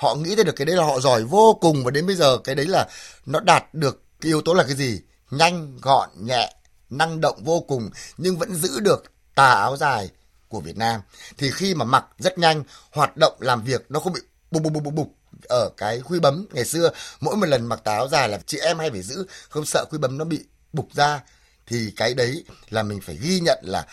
họ 0.00 0.14
nghĩ 0.14 0.36
ra 0.36 0.44
được 0.44 0.56
cái 0.56 0.66
đấy 0.66 0.76
là 0.76 0.84
họ 0.84 1.00
giỏi 1.00 1.24
vô 1.24 1.58
cùng 1.60 1.84
và 1.84 1.90
đến 1.90 2.06
bây 2.06 2.16
giờ 2.16 2.38
cái 2.44 2.54
đấy 2.54 2.66
là 2.66 2.88
nó 3.26 3.40
đạt 3.40 3.74
được 3.74 4.02
cái 4.20 4.28
yếu 4.28 4.42
tố 4.42 4.54
là 4.54 4.62
cái 4.62 4.74
gì? 4.74 5.00
Nhanh, 5.30 5.78
gọn, 5.82 6.10
nhẹ, 6.16 6.54
năng 6.90 7.20
động 7.20 7.44
vô 7.44 7.60
cùng 7.60 7.90
nhưng 8.16 8.36
vẫn 8.36 8.54
giữ 8.54 8.80
được 8.80 9.04
tà 9.34 9.52
áo 9.52 9.76
dài 9.76 10.08
của 10.48 10.60
Việt 10.60 10.76
Nam. 10.76 11.00
Thì 11.38 11.50
khi 11.50 11.74
mà 11.74 11.84
mặc 11.84 12.04
rất 12.18 12.38
nhanh, 12.38 12.64
hoạt 12.90 13.16
động 13.16 13.36
làm 13.40 13.64
việc 13.64 13.86
nó 13.88 14.00
không 14.00 14.12
bị 14.12 14.20
bục 14.50 14.62
bục 14.62 14.72
bục 14.72 14.82
bục 14.82 14.94
bục 14.94 15.14
ở 15.48 15.70
cái 15.76 16.00
khuy 16.00 16.20
bấm. 16.20 16.46
Ngày 16.52 16.64
xưa, 16.64 16.90
mỗi 17.20 17.36
một 17.36 17.46
lần 17.46 17.66
mặc 17.66 17.80
tà 17.84 17.92
áo 17.92 18.08
dài 18.08 18.28
là 18.28 18.38
chị 18.46 18.58
em 18.58 18.78
hay 18.78 18.90
phải 18.90 19.02
giữ, 19.02 19.26
không 19.48 19.66
sợ 19.66 19.84
khuy 19.90 19.98
bấm 19.98 20.18
nó 20.18 20.24
bị 20.24 20.44
bục 20.72 20.88
ra. 20.94 21.20
Thì 21.66 21.92
cái 21.96 22.14
đấy 22.14 22.44
là 22.70 22.82
mình 22.82 23.00
phải 23.00 23.16
ghi 23.16 23.40
nhận 23.40 23.58
là 23.62 23.86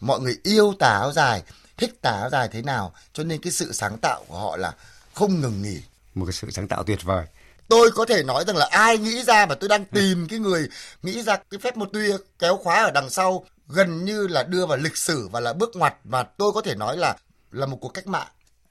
mọi 0.00 0.20
người 0.20 0.36
yêu 0.42 0.74
tà 0.78 0.88
áo 0.88 1.12
dài, 1.12 1.42
thích 1.76 2.02
tà 2.02 2.10
áo 2.10 2.30
dài 2.30 2.48
thế 2.52 2.62
nào. 2.62 2.94
Cho 3.12 3.24
nên 3.24 3.40
cái 3.40 3.52
sự 3.52 3.72
sáng 3.72 3.98
tạo 3.98 4.24
của 4.28 4.38
họ 4.38 4.56
là 4.56 4.72
không 5.14 5.40
ngừng 5.40 5.62
nghỉ. 5.62 5.80
Một 6.14 6.24
cái 6.24 6.32
sự 6.32 6.50
sáng 6.50 6.68
tạo 6.68 6.84
tuyệt 6.84 7.02
vời. 7.02 7.26
Tôi 7.68 7.90
có 7.90 8.04
thể 8.04 8.22
nói 8.22 8.44
rằng 8.46 8.56
là 8.56 8.68
ai 8.70 8.98
nghĩ 8.98 9.22
ra 9.22 9.46
mà 9.46 9.54
tôi 9.54 9.68
đang 9.68 9.84
tìm 9.84 10.26
cái 10.28 10.38
người 10.38 10.68
nghĩ 11.02 11.22
ra 11.22 11.36
cái 11.50 11.60
phép 11.60 11.76
một 11.76 11.88
tuy 11.92 12.12
kéo 12.38 12.56
khóa 12.56 12.82
ở 12.82 12.90
đằng 12.90 13.10
sau 13.10 13.44
gần 13.68 14.04
như 14.04 14.26
là 14.26 14.42
đưa 14.42 14.66
vào 14.66 14.78
lịch 14.78 14.96
sử 14.96 15.28
và 15.28 15.40
là 15.40 15.52
bước 15.52 15.70
ngoặt 15.74 15.94
mà 16.04 16.22
tôi 16.22 16.52
có 16.52 16.62
thể 16.62 16.74
nói 16.74 16.96
là 16.96 17.16
là 17.52 17.66
một 17.66 17.78
cuộc 17.80 17.88
cách 17.88 18.06
mạng. 18.06 18.26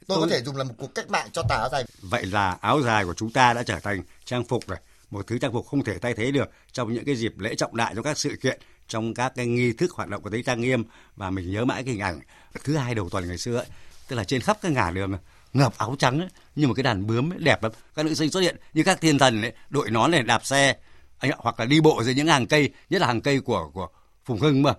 Tôi, 0.07 0.15
tôi 0.17 0.29
có 0.29 0.35
thể 0.35 0.43
dùng 0.43 0.55
là 0.55 0.63
một 0.63 0.73
cuộc 0.77 0.95
cách 0.95 1.09
mạng 1.09 1.27
cho 1.31 1.43
tà 1.49 1.55
áo 1.55 1.69
dài. 1.71 1.85
Vậy 2.01 2.25
là 2.25 2.57
áo 2.61 2.81
dài 2.81 3.05
của 3.05 3.13
chúng 3.13 3.31
ta 3.31 3.53
đã 3.53 3.63
trở 3.63 3.79
thành 3.79 4.03
trang 4.25 4.43
phục 4.43 4.67
rồi. 4.67 4.77
Một 5.09 5.27
thứ 5.27 5.37
trang 5.37 5.53
phục 5.53 5.67
không 5.67 5.83
thể 5.83 5.99
thay 5.99 6.13
thế 6.13 6.31
được 6.31 6.49
trong 6.71 6.93
những 6.93 7.05
cái 7.05 7.15
dịp 7.15 7.39
lễ 7.39 7.55
trọng 7.55 7.75
đại 7.75 7.95
trong 7.95 8.03
các 8.03 8.17
sự 8.17 8.35
kiện 8.41 8.59
trong 8.87 9.13
các 9.13 9.33
cái 9.35 9.47
nghi 9.47 9.73
thức 9.73 9.91
hoạt 9.91 10.09
động 10.09 10.21
của 10.21 10.29
tính 10.29 10.43
trang 10.43 10.61
nghiêm. 10.61 10.83
Và 11.15 11.29
mình 11.29 11.51
nhớ 11.51 11.65
mãi 11.65 11.83
cái 11.83 11.93
hình 11.93 12.03
ảnh 12.03 12.19
thứ 12.63 12.77
hai 12.77 12.95
đầu 12.95 13.09
tuần 13.09 13.27
ngày 13.27 13.37
xưa 13.37 13.57
ấy, 13.57 13.65
tức 14.07 14.15
là 14.15 14.23
trên 14.23 14.41
khắp 14.41 14.57
các 14.61 14.71
ngả 14.71 14.91
đường 14.91 15.17
ngập 15.53 15.77
áo 15.77 15.95
trắng 15.99 16.19
ấy, 16.19 16.29
như 16.55 16.67
một 16.67 16.73
cái 16.73 16.83
đàn 16.83 17.07
bướm 17.07 17.33
ấy, 17.33 17.39
đẹp 17.39 17.63
lắm. 17.63 17.71
Các 17.95 18.05
nữ 18.05 18.13
sinh 18.13 18.31
xuất 18.31 18.39
hiện 18.39 18.55
như 18.73 18.83
các 18.83 19.01
thiên 19.01 19.17
thần 19.17 19.41
ấy, 19.41 19.53
đội 19.69 19.89
nón 19.89 20.11
này 20.11 20.23
đạp 20.23 20.45
xe 20.45 20.75
anh 21.17 21.31
hoặc 21.37 21.59
là 21.59 21.65
đi 21.65 21.81
bộ 21.81 22.03
dưới 22.03 22.15
những 22.15 22.27
hàng 22.27 22.47
cây 22.47 22.69
nhất 22.89 23.01
là 23.01 23.07
hàng 23.07 23.21
cây 23.21 23.39
của 23.39 23.69
của 23.73 23.87
phùng 24.25 24.39
hưng 24.39 24.63
mà. 24.63 24.73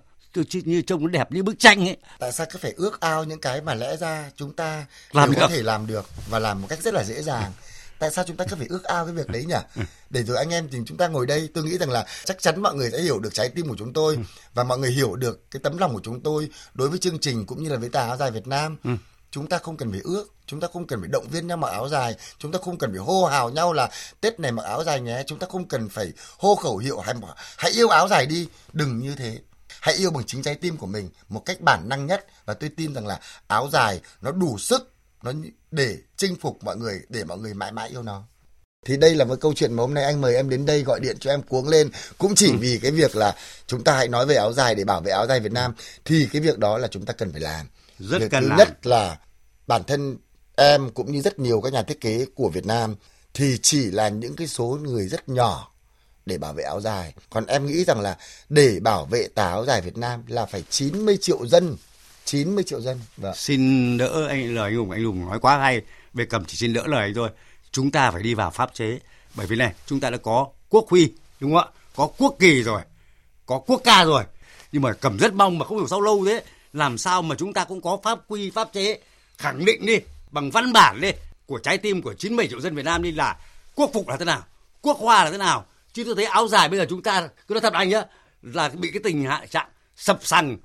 Như 0.52 0.82
trông 0.82 1.02
nó 1.02 1.08
đẹp 1.08 1.32
như 1.32 1.42
bức 1.42 1.58
tranh 1.58 1.88
ấy. 1.88 1.96
Tại 2.18 2.32
sao 2.32 2.46
cứ 2.52 2.58
phải 2.62 2.72
ước 2.76 3.00
ao 3.00 3.24
những 3.24 3.40
cái 3.40 3.60
mà 3.60 3.74
lẽ 3.74 3.96
ra 3.96 4.30
chúng 4.36 4.52
ta 4.56 4.86
làm 5.12 5.30
đều 5.30 5.40
được. 5.40 5.46
có 5.46 5.48
thể 5.48 5.62
làm 5.62 5.86
được 5.86 6.06
và 6.28 6.38
làm 6.38 6.62
một 6.62 6.68
cách 6.70 6.82
rất 6.82 6.94
là 6.94 7.04
dễ 7.04 7.22
dàng? 7.22 7.52
Tại 7.98 8.10
sao 8.10 8.24
chúng 8.28 8.36
ta 8.36 8.44
cứ 8.50 8.56
phải 8.56 8.66
ước 8.70 8.84
ao 8.84 9.04
cái 9.04 9.14
việc 9.14 9.28
đấy 9.28 9.44
nhỉ? 9.44 9.84
Để 10.10 10.22
rồi 10.22 10.36
anh 10.36 10.50
em 10.50 10.68
thì 10.72 10.78
chúng 10.86 10.96
ta 10.96 11.08
ngồi 11.08 11.26
đây 11.26 11.48
tôi 11.54 11.64
nghĩ 11.64 11.78
rằng 11.78 11.90
là 11.90 12.06
chắc 12.24 12.42
chắn 12.42 12.62
mọi 12.62 12.74
người 12.74 12.90
sẽ 12.90 13.02
hiểu 13.02 13.18
được 13.18 13.34
trái 13.34 13.48
tim 13.48 13.68
của 13.68 13.76
chúng 13.78 13.92
tôi 13.92 14.18
và 14.54 14.64
mọi 14.64 14.78
người 14.78 14.90
hiểu 14.90 15.16
được 15.16 15.50
cái 15.50 15.60
tấm 15.62 15.78
lòng 15.78 15.94
của 15.94 16.00
chúng 16.02 16.20
tôi 16.20 16.48
đối 16.74 16.88
với 16.88 16.98
chương 16.98 17.18
trình 17.18 17.46
cũng 17.46 17.62
như 17.62 17.68
là 17.70 17.76
với 17.76 17.88
tà 17.88 18.06
áo 18.06 18.16
dài 18.16 18.30
Việt 18.30 18.46
Nam 18.46 18.76
chúng 19.32 19.46
ta 19.46 19.58
không 19.58 19.76
cần 19.76 19.90
phải 19.90 20.00
ước 20.04 20.34
chúng 20.46 20.60
ta 20.60 20.68
không 20.72 20.86
cần 20.86 21.00
phải 21.00 21.08
động 21.08 21.28
viên 21.30 21.46
nhau 21.46 21.56
mặc 21.56 21.68
áo 21.68 21.88
dài 21.88 22.14
chúng 22.38 22.52
ta 22.52 22.58
không 22.62 22.78
cần 22.78 22.90
phải 22.90 22.98
hô 22.98 23.24
hào 23.24 23.50
nhau 23.50 23.72
là 23.72 23.90
tết 24.20 24.40
này 24.40 24.52
mặc 24.52 24.62
áo 24.62 24.84
dài 24.84 25.00
nhé. 25.00 25.22
Chúng 25.26 25.38
ta 25.38 25.46
không 25.50 25.68
cần 25.68 25.88
phải 25.88 26.12
hô 26.38 26.54
khẩu 26.54 26.76
hiệu 26.76 27.00
hay 27.00 27.14
hãy 27.56 27.70
yêu 27.70 27.88
áo 27.88 28.08
dài 28.08 28.26
đi. 28.26 28.48
Đừng 28.72 28.98
như 28.98 29.14
thế. 29.14 29.38
Hãy 29.80 29.94
yêu 29.94 30.10
bằng 30.10 30.24
chính 30.26 30.42
trái 30.42 30.54
tim 30.54 30.76
của 30.76 30.86
mình 30.86 31.10
một 31.28 31.42
cách 31.46 31.60
bản 31.60 31.88
năng 31.88 32.06
nhất 32.06 32.26
và 32.44 32.54
tôi 32.54 32.70
tin 32.76 32.94
rằng 32.94 33.06
là 33.06 33.20
áo 33.46 33.68
dài 33.72 34.00
nó 34.20 34.32
đủ 34.32 34.58
sức 34.58 34.92
nó 35.22 35.32
để 35.70 35.96
chinh 36.16 36.36
phục 36.40 36.64
mọi 36.64 36.76
người 36.76 37.00
để 37.08 37.24
mọi 37.24 37.38
người 37.38 37.54
mãi 37.54 37.72
mãi 37.72 37.88
yêu 37.88 38.02
nó. 38.02 38.22
Thì 38.86 38.96
đây 38.96 39.14
là 39.14 39.24
một 39.24 39.36
câu 39.40 39.52
chuyện 39.56 39.72
mà 39.72 39.80
hôm 39.80 39.94
nay 39.94 40.04
anh 40.04 40.20
mời 40.20 40.34
em 40.34 40.48
đến 40.48 40.66
đây 40.66 40.82
gọi 40.82 41.00
điện 41.00 41.16
cho 41.20 41.30
em 41.30 41.42
cuống 41.42 41.68
lên. 41.68 41.90
Cũng 42.18 42.34
chỉ 42.34 42.50
ừ. 42.50 42.56
vì 42.60 42.78
cái 42.82 42.90
việc 42.90 43.16
là 43.16 43.36
chúng 43.66 43.84
ta 43.84 43.92
hãy 43.92 44.08
nói 44.08 44.26
về 44.26 44.34
áo 44.34 44.52
dài 44.52 44.74
để 44.74 44.84
bảo 44.84 45.00
vệ 45.00 45.12
áo 45.12 45.26
dài 45.26 45.40
Việt 45.40 45.52
Nam 45.52 45.74
thì 46.04 46.28
cái 46.32 46.42
việc 46.42 46.58
đó 46.58 46.78
là 46.78 46.88
chúng 46.88 47.04
ta 47.04 47.12
cần 47.12 47.32
phải 47.32 47.40
làm 47.40 47.66
rất 48.10 48.18
việc 48.18 48.30
cần 48.30 48.42
thứ 48.42 48.48
làm. 48.48 48.58
nhất 48.58 48.86
là 48.86 49.18
bản 49.66 49.84
thân 49.84 50.18
em 50.56 50.90
cũng 50.90 51.12
như 51.12 51.20
rất 51.20 51.38
nhiều 51.38 51.60
các 51.60 51.72
nhà 51.72 51.82
thiết 51.82 52.00
kế 52.00 52.26
của 52.34 52.48
Việt 52.48 52.66
Nam 52.66 52.96
thì 53.34 53.58
chỉ 53.62 53.90
là 53.90 54.08
những 54.08 54.36
cái 54.36 54.46
số 54.46 54.78
người 54.82 55.08
rất 55.08 55.28
nhỏ 55.28 55.72
để 56.26 56.38
bảo 56.38 56.52
vệ 56.52 56.64
áo 56.64 56.80
dài. 56.80 57.14
Còn 57.30 57.46
em 57.46 57.66
nghĩ 57.66 57.84
rằng 57.84 58.00
là 58.00 58.16
để 58.48 58.80
bảo 58.80 59.06
vệ 59.06 59.28
tà 59.34 59.48
áo 59.48 59.64
dài 59.64 59.80
Việt 59.80 59.96
Nam 59.96 60.22
là 60.26 60.46
phải 60.46 60.64
90 60.70 61.18
triệu 61.20 61.46
dân. 61.46 61.76
90 62.24 62.64
triệu 62.64 62.80
dân. 62.80 63.00
Vâng. 63.16 63.34
Xin 63.34 63.98
đỡ 63.98 64.26
anh 64.28 64.54
lời 64.54 64.70
anh 64.70 64.76
Hùng, 64.76 64.90
anh 64.90 65.04
Hùng 65.04 65.28
nói 65.28 65.38
quá 65.40 65.58
hay. 65.58 65.80
Về 66.14 66.24
cầm 66.24 66.44
chỉ 66.44 66.56
xin 66.56 66.72
đỡ 66.72 66.82
lời 66.86 67.02
anh 67.02 67.14
thôi. 67.14 67.30
Chúng 67.72 67.90
ta 67.90 68.10
phải 68.10 68.22
đi 68.22 68.34
vào 68.34 68.50
pháp 68.50 68.74
chế. 68.74 68.98
Bởi 69.34 69.46
vì 69.46 69.56
này, 69.56 69.72
chúng 69.86 70.00
ta 70.00 70.10
đã 70.10 70.16
có 70.16 70.46
quốc 70.68 70.88
huy, 70.88 71.12
đúng 71.40 71.54
không 71.54 71.64
ạ? 71.64 71.78
Có 71.96 72.08
quốc 72.18 72.36
kỳ 72.38 72.62
rồi, 72.62 72.82
có 73.46 73.58
quốc 73.58 73.80
ca 73.84 74.04
rồi. 74.04 74.24
Nhưng 74.72 74.82
mà 74.82 74.92
cầm 74.92 75.18
rất 75.18 75.34
mong 75.34 75.58
mà 75.58 75.66
không 75.66 75.78
hiểu 75.78 75.88
sao 75.88 76.00
lâu 76.00 76.24
thế. 76.26 76.42
Làm 76.72 76.98
sao 76.98 77.22
mà 77.22 77.34
chúng 77.38 77.52
ta 77.52 77.64
cũng 77.64 77.80
có 77.80 77.98
pháp 78.02 78.18
quy, 78.28 78.50
pháp 78.50 78.72
chế? 78.72 78.98
Khẳng 79.38 79.64
định 79.64 79.86
đi 79.86 79.98
bằng 80.30 80.50
văn 80.50 80.72
bản 80.72 81.00
đi 81.00 81.10
của 81.46 81.58
trái 81.58 81.78
tim 81.78 82.02
của 82.02 82.14
97 82.14 82.48
triệu 82.48 82.60
dân 82.60 82.74
Việt 82.74 82.84
Nam 82.84 83.02
đi 83.02 83.12
là 83.12 83.36
quốc 83.74 83.90
phục 83.94 84.08
là 84.08 84.16
thế 84.16 84.24
nào, 84.24 84.42
quốc 84.82 84.98
hoa 84.98 85.24
là 85.24 85.30
thế 85.30 85.38
nào. 85.38 85.66
Chứ 85.92 86.04
tôi 86.04 86.14
thấy 86.14 86.24
áo 86.24 86.48
dài 86.48 86.68
bây 86.68 86.78
giờ 86.78 86.86
chúng 86.88 87.02
ta 87.02 87.28
cứ 87.48 87.54
nói 87.54 87.60
thật 87.60 87.72
anh 87.72 87.88
nhá 87.88 88.02
là 88.42 88.68
bị 88.68 88.90
cái 88.90 89.00
tình 89.04 89.26
trạng 89.50 89.68
sập 89.96 90.18
sằng 90.22 90.56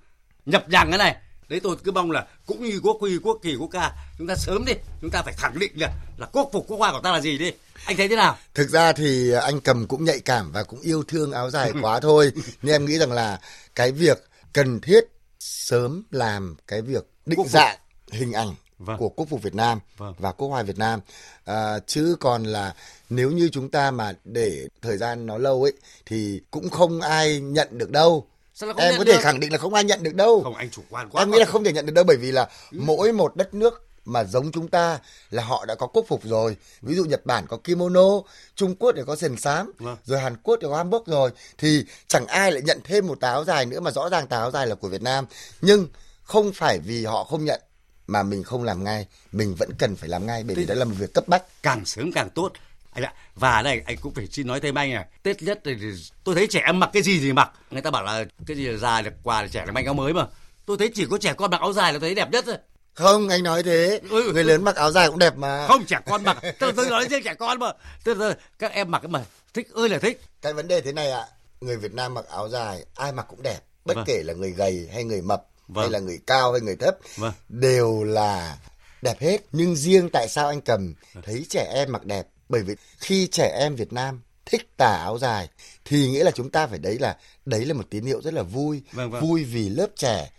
nhập 0.46 0.66
nhằng 0.70 0.90
cái 0.90 0.98
này. 0.98 1.16
Đấy 1.50 1.60
tôi 1.64 1.76
cứ 1.84 1.92
mong 1.92 2.12
là 2.12 2.26
cũng 2.46 2.64
như 2.64 2.80
quốc 2.84 2.98
quy 3.00 3.18
quốc 3.18 3.40
kỳ 3.44 3.56
quốc 3.56 3.68
ca 3.68 3.92
chúng 4.18 4.28
ta 4.28 4.36
sớm 4.36 4.66
đi 4.66 4.74
chúng 5.02 5.10
ta 5.10 5.22
phải 5.22 5.34
khẳng 5.38 5.60
định 5.60 5.72
là 5.76 5.92
là 6.18 6.28
quốc 6.32 6.50
phục 6.54 6.66
quốc 6.68 6.78
hoa 6.78 6.92
của 6.92 7.02
ta 7.04 7.12
là 7.12 7.22
gì 7.22 7.38
đi. 7.38 7.52
Anh 7.86 7.98
thấy 7.98 8.08
thế 8.08 8.16
nào? 8.16 8.38
Thực 8.54 8.70
ra 8.70 8.94
thì 8.94 9.32
anh 9.32 9.62
cầm 9.62 9.88
cũng 9.88 10.06
nhạy 10.06 10.20
cảm 10.20 10.52
và 10.52 10.64
cũng 10.64 10.82
yêu 10.82 11.04
thương 11.08 11.32
áo 11.32 11.50
dài 11.50 11.72
quá 11.82 12.00
thôi. 12.00 12.32
Nhưng 12.62 12.76
em 12.76 12.86
nghĩ 12.86 12.98
rằng 12.98 13.12
là 13.12 13.40
cái 13.76 13.92
việc 13.92 14.24
cần 14.54 14.80
thiết 14.80 15.00
sớm 15.40 16.04
làm 16.12 16.56
cái 16.68 16.82
việc 16.82 17.08
định 17.26 17.48
dạng 17.48 17.78
hình 18.12 18.34
ảnh 18.34 18.56
vâng. 18.80 18.98
của 18.98 19.10
quốc 19.10 19.26
phục 19.30 19.42
Việt 19.42 19.56
Nam 19.56 19.80
vâng. 19.98 20.14
và 20.18 20.32
quốc 20.32 20.48
hoa 20.48 20.64
Việt 20.64 20.78
Nam 20.78 21.00
à, 21.46 21.80
chứ 21.80 22.16
còn 22.20 22.44
là 22.44 22.76
nếu 23.10 23.32
như 23.32 23.50
chúng 23.52 23.70
ta 23.70 23.92
mà 23.92 24.14
để 24.24 24.68
thời 24.82 24.98
gian 24.98 25.26
nó 25.26 25.38
lâu 25.38 25.64
ấy 25.64 25.74
thì 26.06 26.42
cũng 26.52 26.70
không 26.70 27.02
ai 27.02 27.40
nhận 27.40 27.68
được 27.72 27.92
đâu 27.92 28.28
em 28.58 28.96
có 28.98 29.06
thể 29.06 29.14
được? 29.14 29.22
khẳng 29.22 29.40
định 29.40 29.52
là 29.52 29.58
không 29.58 29.74
ai 29.74 29.84
nhận 29.84 30.04
được 30.04 30.16
đâu 30.16 30.42
không 30.44 30.56
anh 30.56 30.70
chủ 30.70 30.82
quan 30.90 31.10
quá 31.10 31.22
em 31.22 31.32
nghĩ 31.32 31.40
là 31.40 31.46
không 31.46 31.64
thể 31.64 31.74
nhận 31.74 31.86
được 31.86 31.94
đâu 31.94 32.04
bởi 32.04 32.18
vì 32.18 32.32
là 32.32 32.50
ừ. 32.72 32.80
mỗi 32.82 33.14
một 33.14 33.36
đất 33.36 33.54
nước 33.54 33.88
mà 34.08 34.24
giống 34.24 34.52
chúng 34.52 34.68
ta 34.68 35.00
là 35.30 35.44
họ 35.44 35.66
đã 35.66 35.76
có 35.76 35.88
quốc 35.88 36.06
phục 36.08 36.24
rồi. 36.24 36.58
Ví 36.82 36.96
dụ 36.96 37.06
Nhật 37.06 37.26
Bản 37.26 37.48
có 37.48 37.58
kimono 37.64 38.22
Trung 38.56 38.76
Quốc 38.76 38.92
thì 38.96 39.02
có 39.08 39.16
sườn 39.16 39.38
xám 39.38 39.72
vâng. 39.78 39.98
rồi 40.06 40.20
Hàn 40.20 40.38
Quốc 40.44 40.60
thì 40.62 40.68
có 40.70 40.78
hanbok 40.78 41.08
rồi. 41.08 41.32
Thì 41.58 41.86
chẳng 42.08 42.28
ai 42.28 42.52
lại 42.52 42.62
nhận 42.62 42.80
thêm 42.84 43.08
một 43.08 43.20
táo 43.20 43.44
dài 43.44 43.66
nữa 43.66 43.80
mà 43.80 43.92
rõ 43.92 44.10
ràng 44.10 44.28
táo 44.28 44.52
dài 44.52 44.68
là 44.68 44.76
của 44.76 44.88
Việt 44.88 45.02
Nam. 45.02 45.26
Nhưng 45.62 45.88
không 46.24 46.54
phải 46.54 46.80
vì 46.80 47.06
họ 47.06 47.24
không 47.24 47.46
nhận 47.46 47.62
mà 48.08 48.24
mình 48.24 48.44
không 48.44 48.64
làm 48.64 48.84
ngay. 48.84 49.08
Mình 49.32 49.56
vẫn 49.56 49.70
cần 49.78 49.96
phải 49.96 50.10
làm 50.10 50.26
ngay 50.26 50.44
bởi 50.44 50.56
vì 50.56 50.66
đó 50.66 50.76
là 50.76 50.86
một 50.86 50.96
việc 50.98 51.14
cấp 51.14 51.28
bách. 51.28 51.44
Càng 51.64 51.86
sớm 51.86 52.12
càng 52.12 52.30
tốt. 52.30 52.52
Anh 52.94 53.04
ạ 53.04 53.14
và 53.36 53.62
đây 53.62 53.82
anh 53.86 53.98
cũng 54.02 54.14
phải 54.14 54.28
xin 54.28 54.48
nói 54.48 54.60
thêm 54.60 54.76
anh 54.76 54.92
này. 54.92 55.06
Tết 55.24 55.42
nhất 55.42 55.62
thì 55.64 55.76
tôi 56.24 56.36
thấy 56.36 56.48
trẻ 56.48 56.62
em 56.66 56.80
mặc 56.80 56.90
cái 56.94 57.04
gì 57.04 57.20
thì 57.20 57.34
mặc. 57.34 57.52
Người 57.72 57.82
ta 57.82 57.92
bảo 57.92 58.04
là 58.04 58.26
cái 58.46 58.58
gì 58.58 58.68
là 58.68 58.78
già 58.78 59.02
được 59.02 59.14
quà 59.24 59.42
là 59.42 59.48
trẻ 59.48 59.66
là 59.66 59.72
manh 59.72 59.86
áo 59.86 59.94
mới 59.94 60.14
mà. 60.14 60.28
Tôi 60.66 60.78
thấy 60.78 60.92
chỉ 60.96 61.06
có 61.10 61.18
trẻ 61.18 61.34
con 61.34 61.52
mặc 61.52 61.62
áo 61.62 61.74
dài 61.74 61.94
là 61.94 62.00
thấy 62.00 62.16
đẹp 62.16 62.32
nhất 62.32 62.44
thôi 62.48 62.58
không 62.98 63.28
anh 63.28 63.44
nói 63.44 63.64
thế 63.64 64.00
ừ. 64.10 64.32
người 64.34 64.44
lớn 64.44 64.64
mặc 64.64 64.76
áo 64.76 64.92
dài 64.92 65.08
cũng 65.08 65.20
đẹp 65.20 65.36
mà 65.36 65.68
không 65.68 65.86
trẻ 65.86 66.00
con 66.06 66.24
mặc 66.24 66.38
tôi, 66.60 66.74
tôi 66.74 66.90
nói 66.90 67.08
riêng 67.10 67.24
trẻ 67.24 67.34
con 67.34 67.60
mà 67.60 67.72
tôi, 68.04 68.16
tôi, 68.20 68.34
các 68.60 68.72
em 68.72 68.92
mặc 68.92 69.00
cái 69.00 69.10
mà 69.10 69.26
thích 69.54 69.68
ơi 69.74 69.90
là 69.90 70.00
thích 70.00 70.22
cái 70.42 70.54
vấn 70.54 70.68
đề 70.68 70.82
thế 70.82 70.92
này 70.92 71.12
ạ 71.12 71.20
à, 71.20 71.28
người 71.62 71.78
Việt 71.78 71.94
Nam 71.94 72.14
mặc 72.14 72.26
áo 72.30 72.50
dài 72.50 72.86
ai 72.96 73.12
mặc 73.12 73.26
cũng 73.30 73.42
đẹp 73.42 73.60
bất 73.86 73.96
vâng. 73.96 74.06
kể 74.08 74.22
là 74.26 74.34
người 74.34 74.52
gầy 74.52 74.90
hay 74.94 75.04
người 75.04 75.22
mập 75.22 75.48
vâng. 75.68 75.84
hay 75.84 75.92
là 75.92 76.00
người 76.00 76.20
cao 76.28 76.52
hay 76.52 76.62
người 76.62 76.76
thấp 76.76 76.98
vâng. 77.16 77.34
đều 77.50 78.04
là 78.04 78.58
đẹp 79.02 79.20
hết 79.20 79.38
nhưng 79.52 79.76
riêng 79.76 80.10
tại 80.14 80.28
sao 80.30 80.48
anh 80.48 80.62
cầm 80.62 80.94
thấy 81.24 81.46
trẻ 81.50 81.72
em 81.74 81.92
mặc 81.92 82.06
đẹp 82.06 82.28
bởi 82.50 82.62
vì 82.62 82.76
khi 83.00 83.28
trẻ 83.32 83.58
em 83.60 83.76
Việt 83.76 83.94
Nam 83.94 84.22
thích 84.46 84.78
tà 84.78 84.98
áo 85.04 85.18
dài 85.18 85.50
thì 85.86 86.08
nghĩa 86.08 86.24
là 86.24 86.32
chúng 86.32 86.50
ta 86.50 86.68
phải 86.68 86.80
đấy 86.80 86.98
là 87.00 87.18
đấy 87.46 87.66
là 87.66 87.74
một 87.74 87.86
tín 87.90 88.06
hiệu 88.06 88.22
rất 88.22 88.34
là 88.34 88.44
vui 88.44 88.82
vâng, 88.92 89.12
vâng. 89.12 89.22
vui 89.22 89.44
vì 89.44 89.70
lớp 89.70 89.88
trẻ 89.96 90.30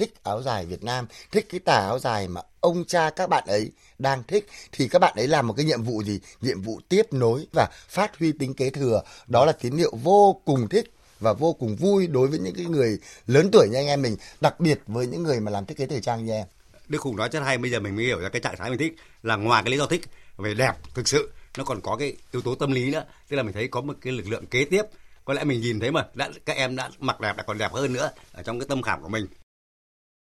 thích 0.00 0.14
áo 0.22 0.42
dài 0.42 0.66
Việt 0.66 0.84
Nam, 0.84 1.06
thích 1.30 1.46
cái 1.50 1.60
tà 1.60 1.74
áo 1.74 1.98
dài 1.98 2.28
mà 2.28 2.40
ông 2.60 2.84
cha 2.84 3.10
các 3.10 3.30
bạn 3.30 3.44
ấy 3.46 3.70
đang 3.98 4.22
thích, 4.22 4.48
thì 4.72 4.88
các 4.88 4.98
bạn 4.98 5.14
ấy 5.16 5.28
làm 5.28 5.46
một 5.46 5.54
cái 5.56 5.64
nhiệm 5.64 5.82
vụ 5.82 6.02
gì? 6.02 6.20
Nhiệm 6.40 6.62
vụ 6.62 6.80
tiếp 6.88 7.12
nối 7.12 7.46
và 7.52 7.68
phát 7.88 8.18
huy 8.18 8.32
tính 8.32 8.54
kế 8.54 8.70
thừa. 8.70 9.02
Đó 9.26 9.44
là 9.44 9.52
tín 9.52 9.76
hiệu 9.76 9.92
vô 10.02 10.40
cùng 10.44 10.68
thích 10.68 10.92
và 11.20 11.32
vô 11.32 11.52
cùng 11.52 11.76
vui 11.76 12.06
đối 12.06 12.28
với 12.28 12.38
những 12.38 12.54
cái 12.54 12.66
người 12.66 12.98
lớn 13.26 13.48
tuổi 13.52 13.68
như 13.68 13.78
anh 13.78 13.86
em 13.86 14.02
mình, 14.02 14.16
đặc 14.40 14.60
biệt 14.60 14.80
với 14.86 15.06
những 15.06 15.22
người 15.22 15.40
mà 15.40 15.50
làm 15.50 15.66
thiết 15.66 15.76
kế 15.76 15.86
thời 15.86 16.00
trang 16.00 16.26
như 16.26 16.32
em. 16.32 16.46
Đức 16.88 17.02
Hùng 17.02 17.16
nói 17.16 17.28
rất 17.32 17.40
hay, 17.40 17.58
bây 17.58 17.70
giờ 17.70 17.80
mình 17.80 17.96
mới 17.96 18.04
hiểu 18.04 18.20
ra 18.20 18.28
cái 18.28 18.40
trạng 18.40 18.56
thái 18.56 18.70
mình 18.70 18.78
thích 18.78 18.96
là 19.22 19.36
ngoài 19.36 19.62
cái 19.62 19.70
lý 19.70 19.78
do 19.78 19.86
thích 19.86 20.02
về 20.36 20.54
đẹp 20.54 20.72
thực 20.94 21.08
sự, 21.08 21.32
nó 21.56 21.64
còn 21.64 21.80
có 21.80 21.96
cái 21.96 22.16
yếu 22.32 22.42
tố 22.42 22.54
tâm 22.54 22.72
lý 22.72 22.90
nữa. 22.90 23.04
Tức 23.28 23.36
là 23.36 23.42
mình 23.42 23.52
thấy 23.52 23.68
có 23.68 23.80
một 23.80 23.96
cái 24.00 24.12
lực 24.12 24.28
lượng 24.28 24.46
kế 24.46 24.64
tiếp. 24.64 24.82
Có 25.24 25.34
lẽ 25.34 25.44
mình 25.44 25.60
nhìn 25.60 25.80
thấy 25.80 25.92
mà 25.92 26.06
đã, 26.14 26.30
các 26.46 26.56
em 26.56 26.76
đã 26.76 26.90
mặc 26.98 27.20
đẹp 27.20 27.36
đã 27.36 27.42
còn 27.42 27.58
đẹp 27.58 27.72
hơn 27.72 27.92
nữa 27.92 28.10
ở 28.32 28.42
trong 28.42 28.58
cái 28.58 28.66
tâm 28.68 28.82
khảm 28.82 29.02
của 29.02 29.08
mình 29.08 29.26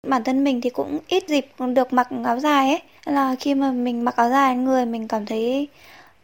bản 0.08 0.24
thân 0.24 0.44
mình 0.44 0.60
thì 0.60 0.70
cũng 0.70 0.98
ít 1.08 1.24
dịp 1.28 1.46
được 1.74 1.92
mặc 1.92 2.08
áo 2.24 2.40
dài 2.40 2.68
ấy. 2.68 2.82
Là 3.04 3.34
khi 3.40 3.54
mà 3.54 3.70
mình 3.70 4.04
mặc 4.04 4.16
áo 4.16 4.30
dài, 4.30 4.56
người 4.56 4.86
mình 4.86 5.08
cảm 5.08 5.26
thấy, 5.26 5.68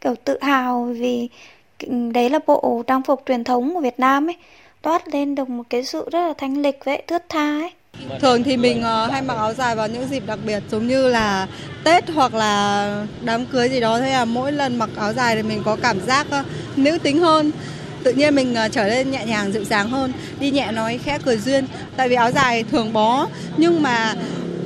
kiểu, 0.01 0.15
tự 0.23 0.37
hào 0.41 0.83
vì 0.83 1.29
đấy 2.13 2.29
là 2.29 2.39
bộ 2.47 2.83
trang 2.87 3.03
phục 3.03 3.23
truyền 3.25 3.43
thống 3.43 3.73
của 3.73 3.79
Việt 3.79 3.99
Nam 3.99 4.29
ấy. 4.29 4.35
Toát 4.81 5.07
lên 5.07 5.35
được 5.35 5.49
một 5.49 5.63
cái 5.69 5.83
sự 5.83 6.09
rất 6.11 6.27
là 6.27 6.33
thanh 6.37 6.61
lịch 6.61 6.85
vậy 6.85 7.03
thướt 7.07 7.29
tha 7.29 7.59
ấy. 7.59 7.71
Thường 8.19 8.43
thì 8.43 8.57
mình 8.57 8.81
ờ, 8.81 9.07
hay 9.11 9.21
mặc 9.21 9.37
áo 9.37 9.53
dài 9.53 9.75
vào 9.75 9.87
những 9.87 10.07
dịp 10.09 10.23
đặc 10.27 10.39
biệt, 10.45 10.63
giống 10.71 10.87
như 10.87 11.07
là 11.07 11.47
Tết 11.83 12.09
hoặc 12.09 12.33
là 12.33 13.05
đám 13.25 13.45
cưới 13.45 13.69
gì 13.69 13.79
đó. 13.79 13.99
Thế 13.99 14.11
là 14.11 14.25
mỗi 14.25 14.51
lần 14.51 14.79
mặc 14.79 14.89
áo 14.97 15.13
dài 15.13 15.35
thì 15.35 15.43
mình 15.43 15.61
có 15.65 15.77
cảm 15.81 15.99
giác 16.07 16.27
nữ 16.75 16.97
tính 17.03 17.19
hơn 17.19 17.51
tự 18.03 18.13
nhiên 18.13 18.35
mình 18.35 18.55
uh, 18.65 18.71
trở 18.71 18.83
nên 18.83 19.11
nhẹ 19.11 19.25
nhàng 19.25 19.51
dịu 19.51 19.63
dàng 19.63 19.89
hơn 19.89 20.11
đi 20.39 20.51
nhẹ 20.51 20.71
nói 20.71 20.99
khẽ 21.03 21.17
cười 21.25 21.37
duyên. 21.37 21.65
Tại 21.95 22.09
vì 22.09 22.15
áo 22.15 22.31
dài 22.31 22.63
thường 22.63 22.93
bó 22.93 23.27
nhưng 23.57 23.83
mà 23.83 24.15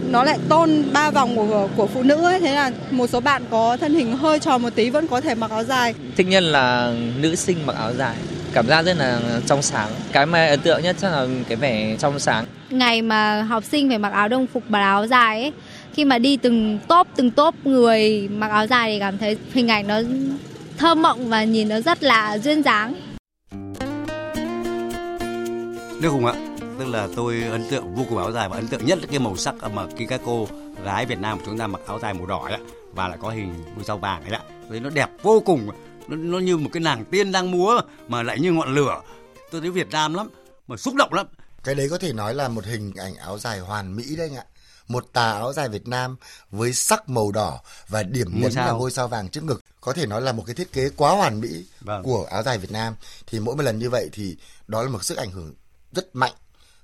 nó 0.09 0.23
lại 0.23 0.37
tôn 0.49 0.83
ba 0.93 1.11
vòng 1.11 1.35
của 1.35 1.67
của 1.75 1.87
phụ 1.87 2.03
nữ 2.03 2.23
ấy. 2.23 2.39
Thế 2.39 2.55
là 2.55 2.71
một 2.91 3.09
số 3.09 3.19
bạn 3.19 3.43
có 3.49 3.77
thân 3.77 3.93
hình 3.93 4.17
hơi 4.17 4.39
tròn 4.39 4.61
một 4.61 4.75
tí 4.75 4.89
vẫn 4.89 5.07
có 5.07 5.21
thể 5.21 5.35
mặc 5.35 5.51
áo 5.51 5.63
dài. 5.63 5.93
Thích 6.15 6.27
nhất 6.27 6.43
là 6.43 6.93
nữ 7.17 7.35
sinh 7.35 7.57
mặc 7.65 7.75
áo 7.75 7.93
dài. 7.93 8.15
Cảm 8.53 8.67
giác 8.67 8.81
rất 8.81 8.97
là 8.97 9.19
trong 9.45 9.61
sáng. 9.61 9.89
Cái 10.11 10.25
mà 10.25 10.47
ấn 10.47 10.59
tượng 10.59 10.81
nhất 10.83 10.95
chắc 11.01 11.11
là 11.11 11.27
cái 11.47 11.55
vẻ 11.55 11.95
trong 11.99 12.19
sáng. 12.19 12.45
Ngày 12.69 13.01
mà 13.01 13.41
học 13.41 13.63
sinh 13.71 13.89
phải 13.89 13.97
mặc 13.97 14.13
áo 14.13 14.27
đồng 14.27 14.47
phục 14.47 14.63
và 14.69 14.79
áo 14.79 15.07
dài 15.07 15.41
ấy 15.41 15.51
khi 15.95 16.05
mà 16.05 16.17
đi 16.17 16.37
từng 16.37 16.79
top 16.87 17.07
từng 17.15 17.31
top 17.31 17.55
người 17.65 18.27
mặc 18.27 18.51
áo 18.51 18.67
dài 18.67 18.93
thì 18.93 18.99
cảm 18.99 19.17
thấy 19.17 19.37
hình 19.53 19.67
ảnh 19.67 19.87
nó 19.87 20.01
thơ 20.77 20.95
mộng 20.95 21.29
và 21.29 21.43
nhìn 21.43 21.69
nó 21.69 21.79
rất 21.79 22.03
là 22.03 22.37
duyên 22.37 22.61
dáng 22.61 22.93
Đức 26.03 26.09
Hùng 26.09 26.25
ạ, 26.25 26.33
tức 26.79 26.85
là 26.85 27.07
tôi 27.15 27.43
ấn 27.43 27.69
tượng 27.69 27.95
vô 27.95 28.05
cùng 28.09 28.17
áo 28.17 28.31
dài 28.31 28.49
và 28.49 28.55
ấn 28.55 28.67
tượng 28.67 28.85
nhất 28.85 28.99
là 28.99 29.07
cái 29.09 29.19
màu 29.19 29.37
sắc 29.37 29.55
mà 29.73 29.87
khi 29.97 30.05
các 30.05 30.21
cô 30.25 30.47
gái 30.83 31.05
Việt 31.05 31.19
Nam 31.19 31.39
của 31.39 31.45
chúng 31.45 31.57
ta 31.57 31.67
mặc 31.67 31.81
áo 31.87 31.99
dài 31.99 32.13
màu 32.13 32.25
đỏ 32.25 32.47
ấy, 32.49 32.59
và 32.93 33.07
lại 33.07 33.17
có 33.21 33.29
hình 33.29 33.53
đuôi 33.75 33.85
sao 33.87 33.97
vàng 33.97 34.23
ấy 34.23 34.31
ạ. 34.31 34.41
Thấy 34.69 34.79
nó 34.79 34.89
đẹp 34.89 35.09
vô 35.21 35.43
cùng, 35.45 35.69
nó, 36.07 36.15
nó 36.15 36.39
như 36.39 36.57
một 36.57 36.69
cái 36.73 36.81
nàng 36.81 37.05
tiên 37.05 37.31
đang 37.31 37.51
múa 37.51 37.81
mà 38.07 38.23
lại 38.23 38.39
như 38.39 38.51
ngọn 38.51 38.75
lửa. 38.75 39.01
Tôi 39.51 39.61
thấy 39.61 39.69
Việt 39.69 39.89
Nam 39.91 40.13
lắm, 40.13 40.29
mà 40.67 40.77
xúc 40.77 40.95
động 40.95 41.13
lắm. 41.13 41.27
Cái 41.63 41.75
đấy 41.75 41.89
có 41.89 41.97
thể 41.97 42.13
nói 42.13 42.35
là 42.35 42.47
một 42.47 42.65
hình 42.65 42.93
ảnh 42.95 43.15
áo 43.15 43.37
dài 43.39 43.59
hoàn 43.59 43.95
mỹ 43.95 44.15
đấy 44.15 44.29
anh 44.29 44.37
ạ. 44.37 44.45
Một 44.87 45.05
tà 45.13 45.31
áo 45.31 45.53
dài 45.53 45.69
Việt 45.69 45.87
Nam 45.87 46.15
với 46.51 46.73
sắc 46.73 47.09
màu 47.09 47.31
đỏ 47.31 47.59
và 47.87 48.03
điểm 48.03 48.41
nhấn 48.41 48.51
là 48.55 48.71
ngôi 48.71 48.91
sao 48.91 49.07
vàng 49.07 49.29
trước 49.29 49.43
ngực. 49.43 49.61
Có 49.81 49.93
thể 49.93 50.05
nói 50.05 50.21
là 50.21 50.31
một 50.31 50.43
cái 50.45 50.55
thiết 50.55 50.73
kế 50.73 50.89
quá 50.89 51.11
hoàn 51.11 51.41
mỹ 51.41 51.65
vâng. 51.81 52.03
của 52.03 52.27
áo 52.31 52.43
dài 52.43 52.57
Việt 52.57 52.71
Nam. 52.71 52.95
Thì 53.27 53.39
mỗi 53.39 53.55
một 53.55 53.63
lần 53.63 53.79
như 53.79 53.89
vậy 53.89 54.09
thì 54.13 54.37
đó 54.67 54.83
là 54.83 54.89
một 54.89 55.03
sức 55.03 55.17
ảnh 55.17 55.31
hưởng 55.31 55.53
rất 55.95 56.15
mạnh 56.15 56.33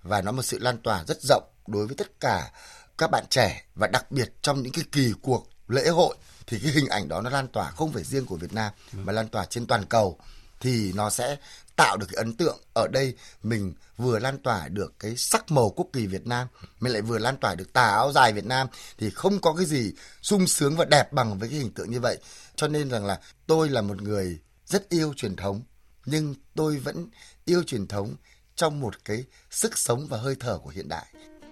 và 0.03 0.21
nó 0.21 0.31
một 0.31 0.41
sự 0.41 0.57
lan 0.59 0.77
tỏa 0.77 1.03
rất 1.07 1.17
rộng 1.21 1.43
đối 1.67 1.87
với 1.87 1.95
tất 1.95 2.19
cả 2.19 2.51
các 2.97 3.11
bạn 3.11 3.25
trẻ 3.29 3.63
và 3.75 3.87
đặc 3.87 4.11
biệt 4.11 4.33
trong 4.41 4.61
những 4.61 4.73
cái 4.73 4.83
kỳ 4.91 5.13
cuộc 5.21 5.49
lễ 5.67 5.89
hội 5.89 6.15
thì 6.47 6.59
cái 6.63 6.71
hình 6.71 6.87
ảnh 6.87 7.07
đó 7.07 7.21
nó 7.21 7.29
lan 7.29 7.47
tỏa 7.47 7.71
không 7.71 7.91
phải 7.91 8.03
riêng 8.03 8.25
của 8.25 8.35
Việt 8.35 8.53
Nam 8.53 8.73
ừ. 8.93 8.99
mà 9.03 9.13
lan 9.13 9.27
tỏa 9.27 9.45
trên 9.45 9.67
toàn 9.67 9.85
cầu 9.85 10.19
thì 10.59 10.93
nó 10.93 11.09
sẽ 11.09 11.37
tạo 11.75 11.97
được 11.97 12.05
cái 12.11 12.17
ấn 12.17 12.33
tượng 12.33 12.57
ở 12.73 12.87
đây 12.87 13.15
mình 13.43 13.73
vừa 13.97 14.19
lan 14.19 14.37
tỏa 14.37 14.67
được 14.67 14.93
cái 14.99 15.15
sắc 15.17 15.51
màu 15.51 15.69
quốc 15.69 15.87
kỳ 15.93 16.07
Việt 16.07 16.27
Nam 16.27 16.47
mình 16.79 16.93
lại 16.93 17.01
vừa 17.01 17.17
lan 17.17 17.37
tỏa 17.37 17.55
được 17.55 17.73
tà 17.73 17.83
áo 17.83 18.11
dài 18.11 18.33
Việt 18.33 18.45
Nam 18.45 18.67
thì 18.97 19.09
không 19.09 19.41
có 19.41 19.53
cái 19.53 19.65
gì 19.65 19.93
sung 20.21 20.47
sướng 20.47 20.75
và 20.75 20.85
đẹp 20.85 21.13
bằng 21.13 21.39
với 21.39 21.49
cái 21.49 21.59
hình 21.59 21.73
tượng 21.73 21.91
như 21.91 21.99
vậy 21.99 22.17
cho 22.55 22.67
nên 22.67 22.89
rằng 22.89 23.05
là 23.05 23.19
tôi 23.47 23.69
là 23.69 23.81
một 23.81 24.01
người 24.01 24.39
rất 24.65 24.89
yêu 24.89 25.13
truyền 25.17 25.35
thống 25.35 25.61
nhưng 26.05 26.35
tôi 26.55 26.77
vẫn 26.77 27.09
yêu 27.45 27.63
truyền 27.63 27.87
thống 27.87 28.15
trong 28.59 28.79
một 28.79 29.05
cái 29.05 29.23
sức 29.49 29.77
sống 29.77 30.07
và 30.09 30.17
hơi 30.17 30.35
thở 30.39 30.57
của 30.57 30.69
hiện 30.69 30.89
đại. 30.89 31.05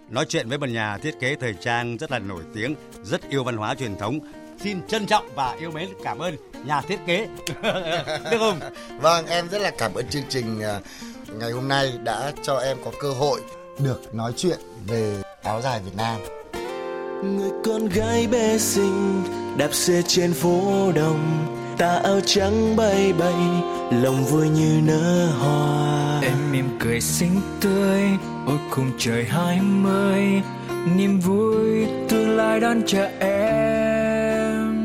Nói 0.09 0.25
chuyện 0.29 0.49
với 0.49 0.57
một 0.57 0.69
nhà 0.69 0.97
thiết 0.97 1.19
kế 1.19 1.35
thời 1.35 1.53
trang 1.53 1.97
rất 1.97 2.11
là 2.11 2.19
nổi 2.19 2.43
tiếng, 2.53 2.75
rất 3.03 3.29
yêu 3.29 3.43
văn 3.43 3.57
hóa 3.57 3.75
truyền 3.75 3.97
thống. 3.97 4.19
Xin 4.63 4.87
trân 4.87 5.05
trọng 5.05 5.35
và 5.35 5.55
yêu 5.59 5.71
mến 5.71 5.89
cảm 6.03 6.19
ơn 6.19 6.35
nhà 6.65 6.81
thiết 6.81 6.99
kế 7.05 7.27
Đức 8.31 8.37
Hùng. 8.39 8.59
Vâng, 9.01 9.25
em 9.27 9.49
rất 9.49 9.61
là 9.61 9.71
cảm 9.77 9.93
ơn 9.93 10.07
chương 10.09 10.23
trình 10.29 10.61
à, 10.61 10.79
ngày 11.33 11.51
hôm 11.51 11.67
nay 11.67 11.93
đã 12.03 12.33
cho 12.43 12.57
em 12.57 12.77
có 12.85 12.91
cơ 12.99 13.11
hội 13.11 13.41
được 13.79 14.15
nói 14.15 14.33
chuyện 14.37 14.59
về 14.87 15.21
áo 15.43 15.61
dài 15.61 15.81
Việt 15.85 15.95
Nam. 15.97 16.21
Người 17.23 17.51
con 17.65 17.89
gái 17.89 18.27
bé 18.27 18.57
xinh 18.57 19.23
đạp 19.57 19.73
xe 19.73 20.01
trên 20.07 20.33
phố 20.33 20.91
đông 20.95 21.56
tà 21.77 21.99
áo 22.03 22.19
trắng 22.25 22.75
bay 22.75 23.13
bay 23.13 23.33
lòng 23.91 24.25
vui 24.25 24.49
như 24.49 24.81
nở 24.83 25.25
hoa. 25.39 26.19
Em 26.21 26.51
mỉm 26.51 26.65
cười 26.79 27.01
xinh 27.01 27.41
tươi 27.61 28.01
ôi 28.47 28.57
cùng 28.69 28.91
trời 28.97 29.25
hai 29.25 29.61
mươi 29.61 30.41
niềm 30.95 31.19
vui 31.19 31.85
tương 32.09 32.37
lai 32.37 32.59
đón 32.59 32.81
chờ 32.87 33.09
em. 33.19 34.77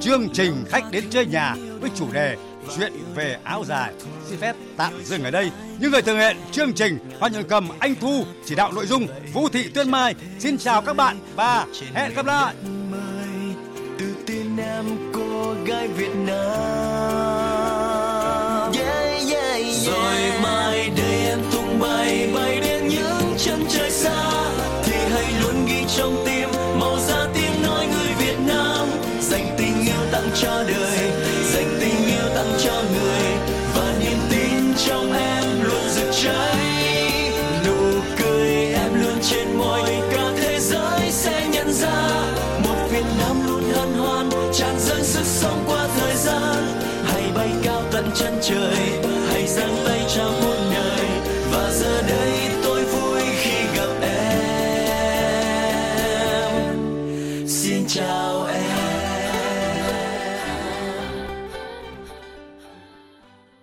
Chương 0.00 0.28
trình 0.32 0.64
khách 0.68 0.84
đến 0.90 1.04
chơi 1.10 1.26
nhà 1.26 1.56
với 1.80 1.90
chủ 1.94 2.06
đề 2.12 2.36
chuyện 2.76 2.92
về 3.14 3.36
áo 3.44 3.64
dài. 3.64 3.92
Xin 4.28 4.38
phép 4.38 4.56
tạm 4.76 5.04
dừng 5.04 5.24
ở 5.24 5.30
đây. 5.30 5.50
Những 5.78 5.90
người 5.90 6.02
thực 6.02 6.16
hiện 6.16 6.36
chương 6.52 6.72
trình 6.72 6.98
hoa 7.20 7.28
nhường 7.28 7.48
cầm 7.48 7.68
anh 7.78 7.94
thu 8.00 8.24
chỉ 8.44 8.54
đạo 8.54 8.72
nội 8.72 8.86
dung 8.86 9.06
vũ 9.32 9.48
thị 9.48 9.68
tuyên 9.74 9.90
mai. 9.90 10.14
Xin 10.38 10.58
chào 10.58 10.82
các 10.82 10.96
bạn 10.96 11.18
và 11.36 11.66
hẹn 11.94 12.14
gặp 12.14 12.26
lại 12.26 12.54
gái 15.64 15.88
Việt 15.88 16.14
Nam 16.26 16.34
yeah, 18.72 19.28
yeah, 19.30 19.60
yeah. 19.60 19.74
rồi 19.86 20.32
mai 20.42 20.90
đây 20.96 21.26
em 21.26 21.38
tung 21.52 21.80
bay 21.80 22.30
bay 22.34 22.60
đến 22.60 22.88
những 22.88 23.34
chân 23.38 23.64
trời 23.68 23.90
xa 23.90 24.50
thì 24.84 24.92
hãy 25.10 25.32
luôn 25.42 25.66
ghi 25.66 25.84
trong 25.96 26.22
tim 26.26 26.33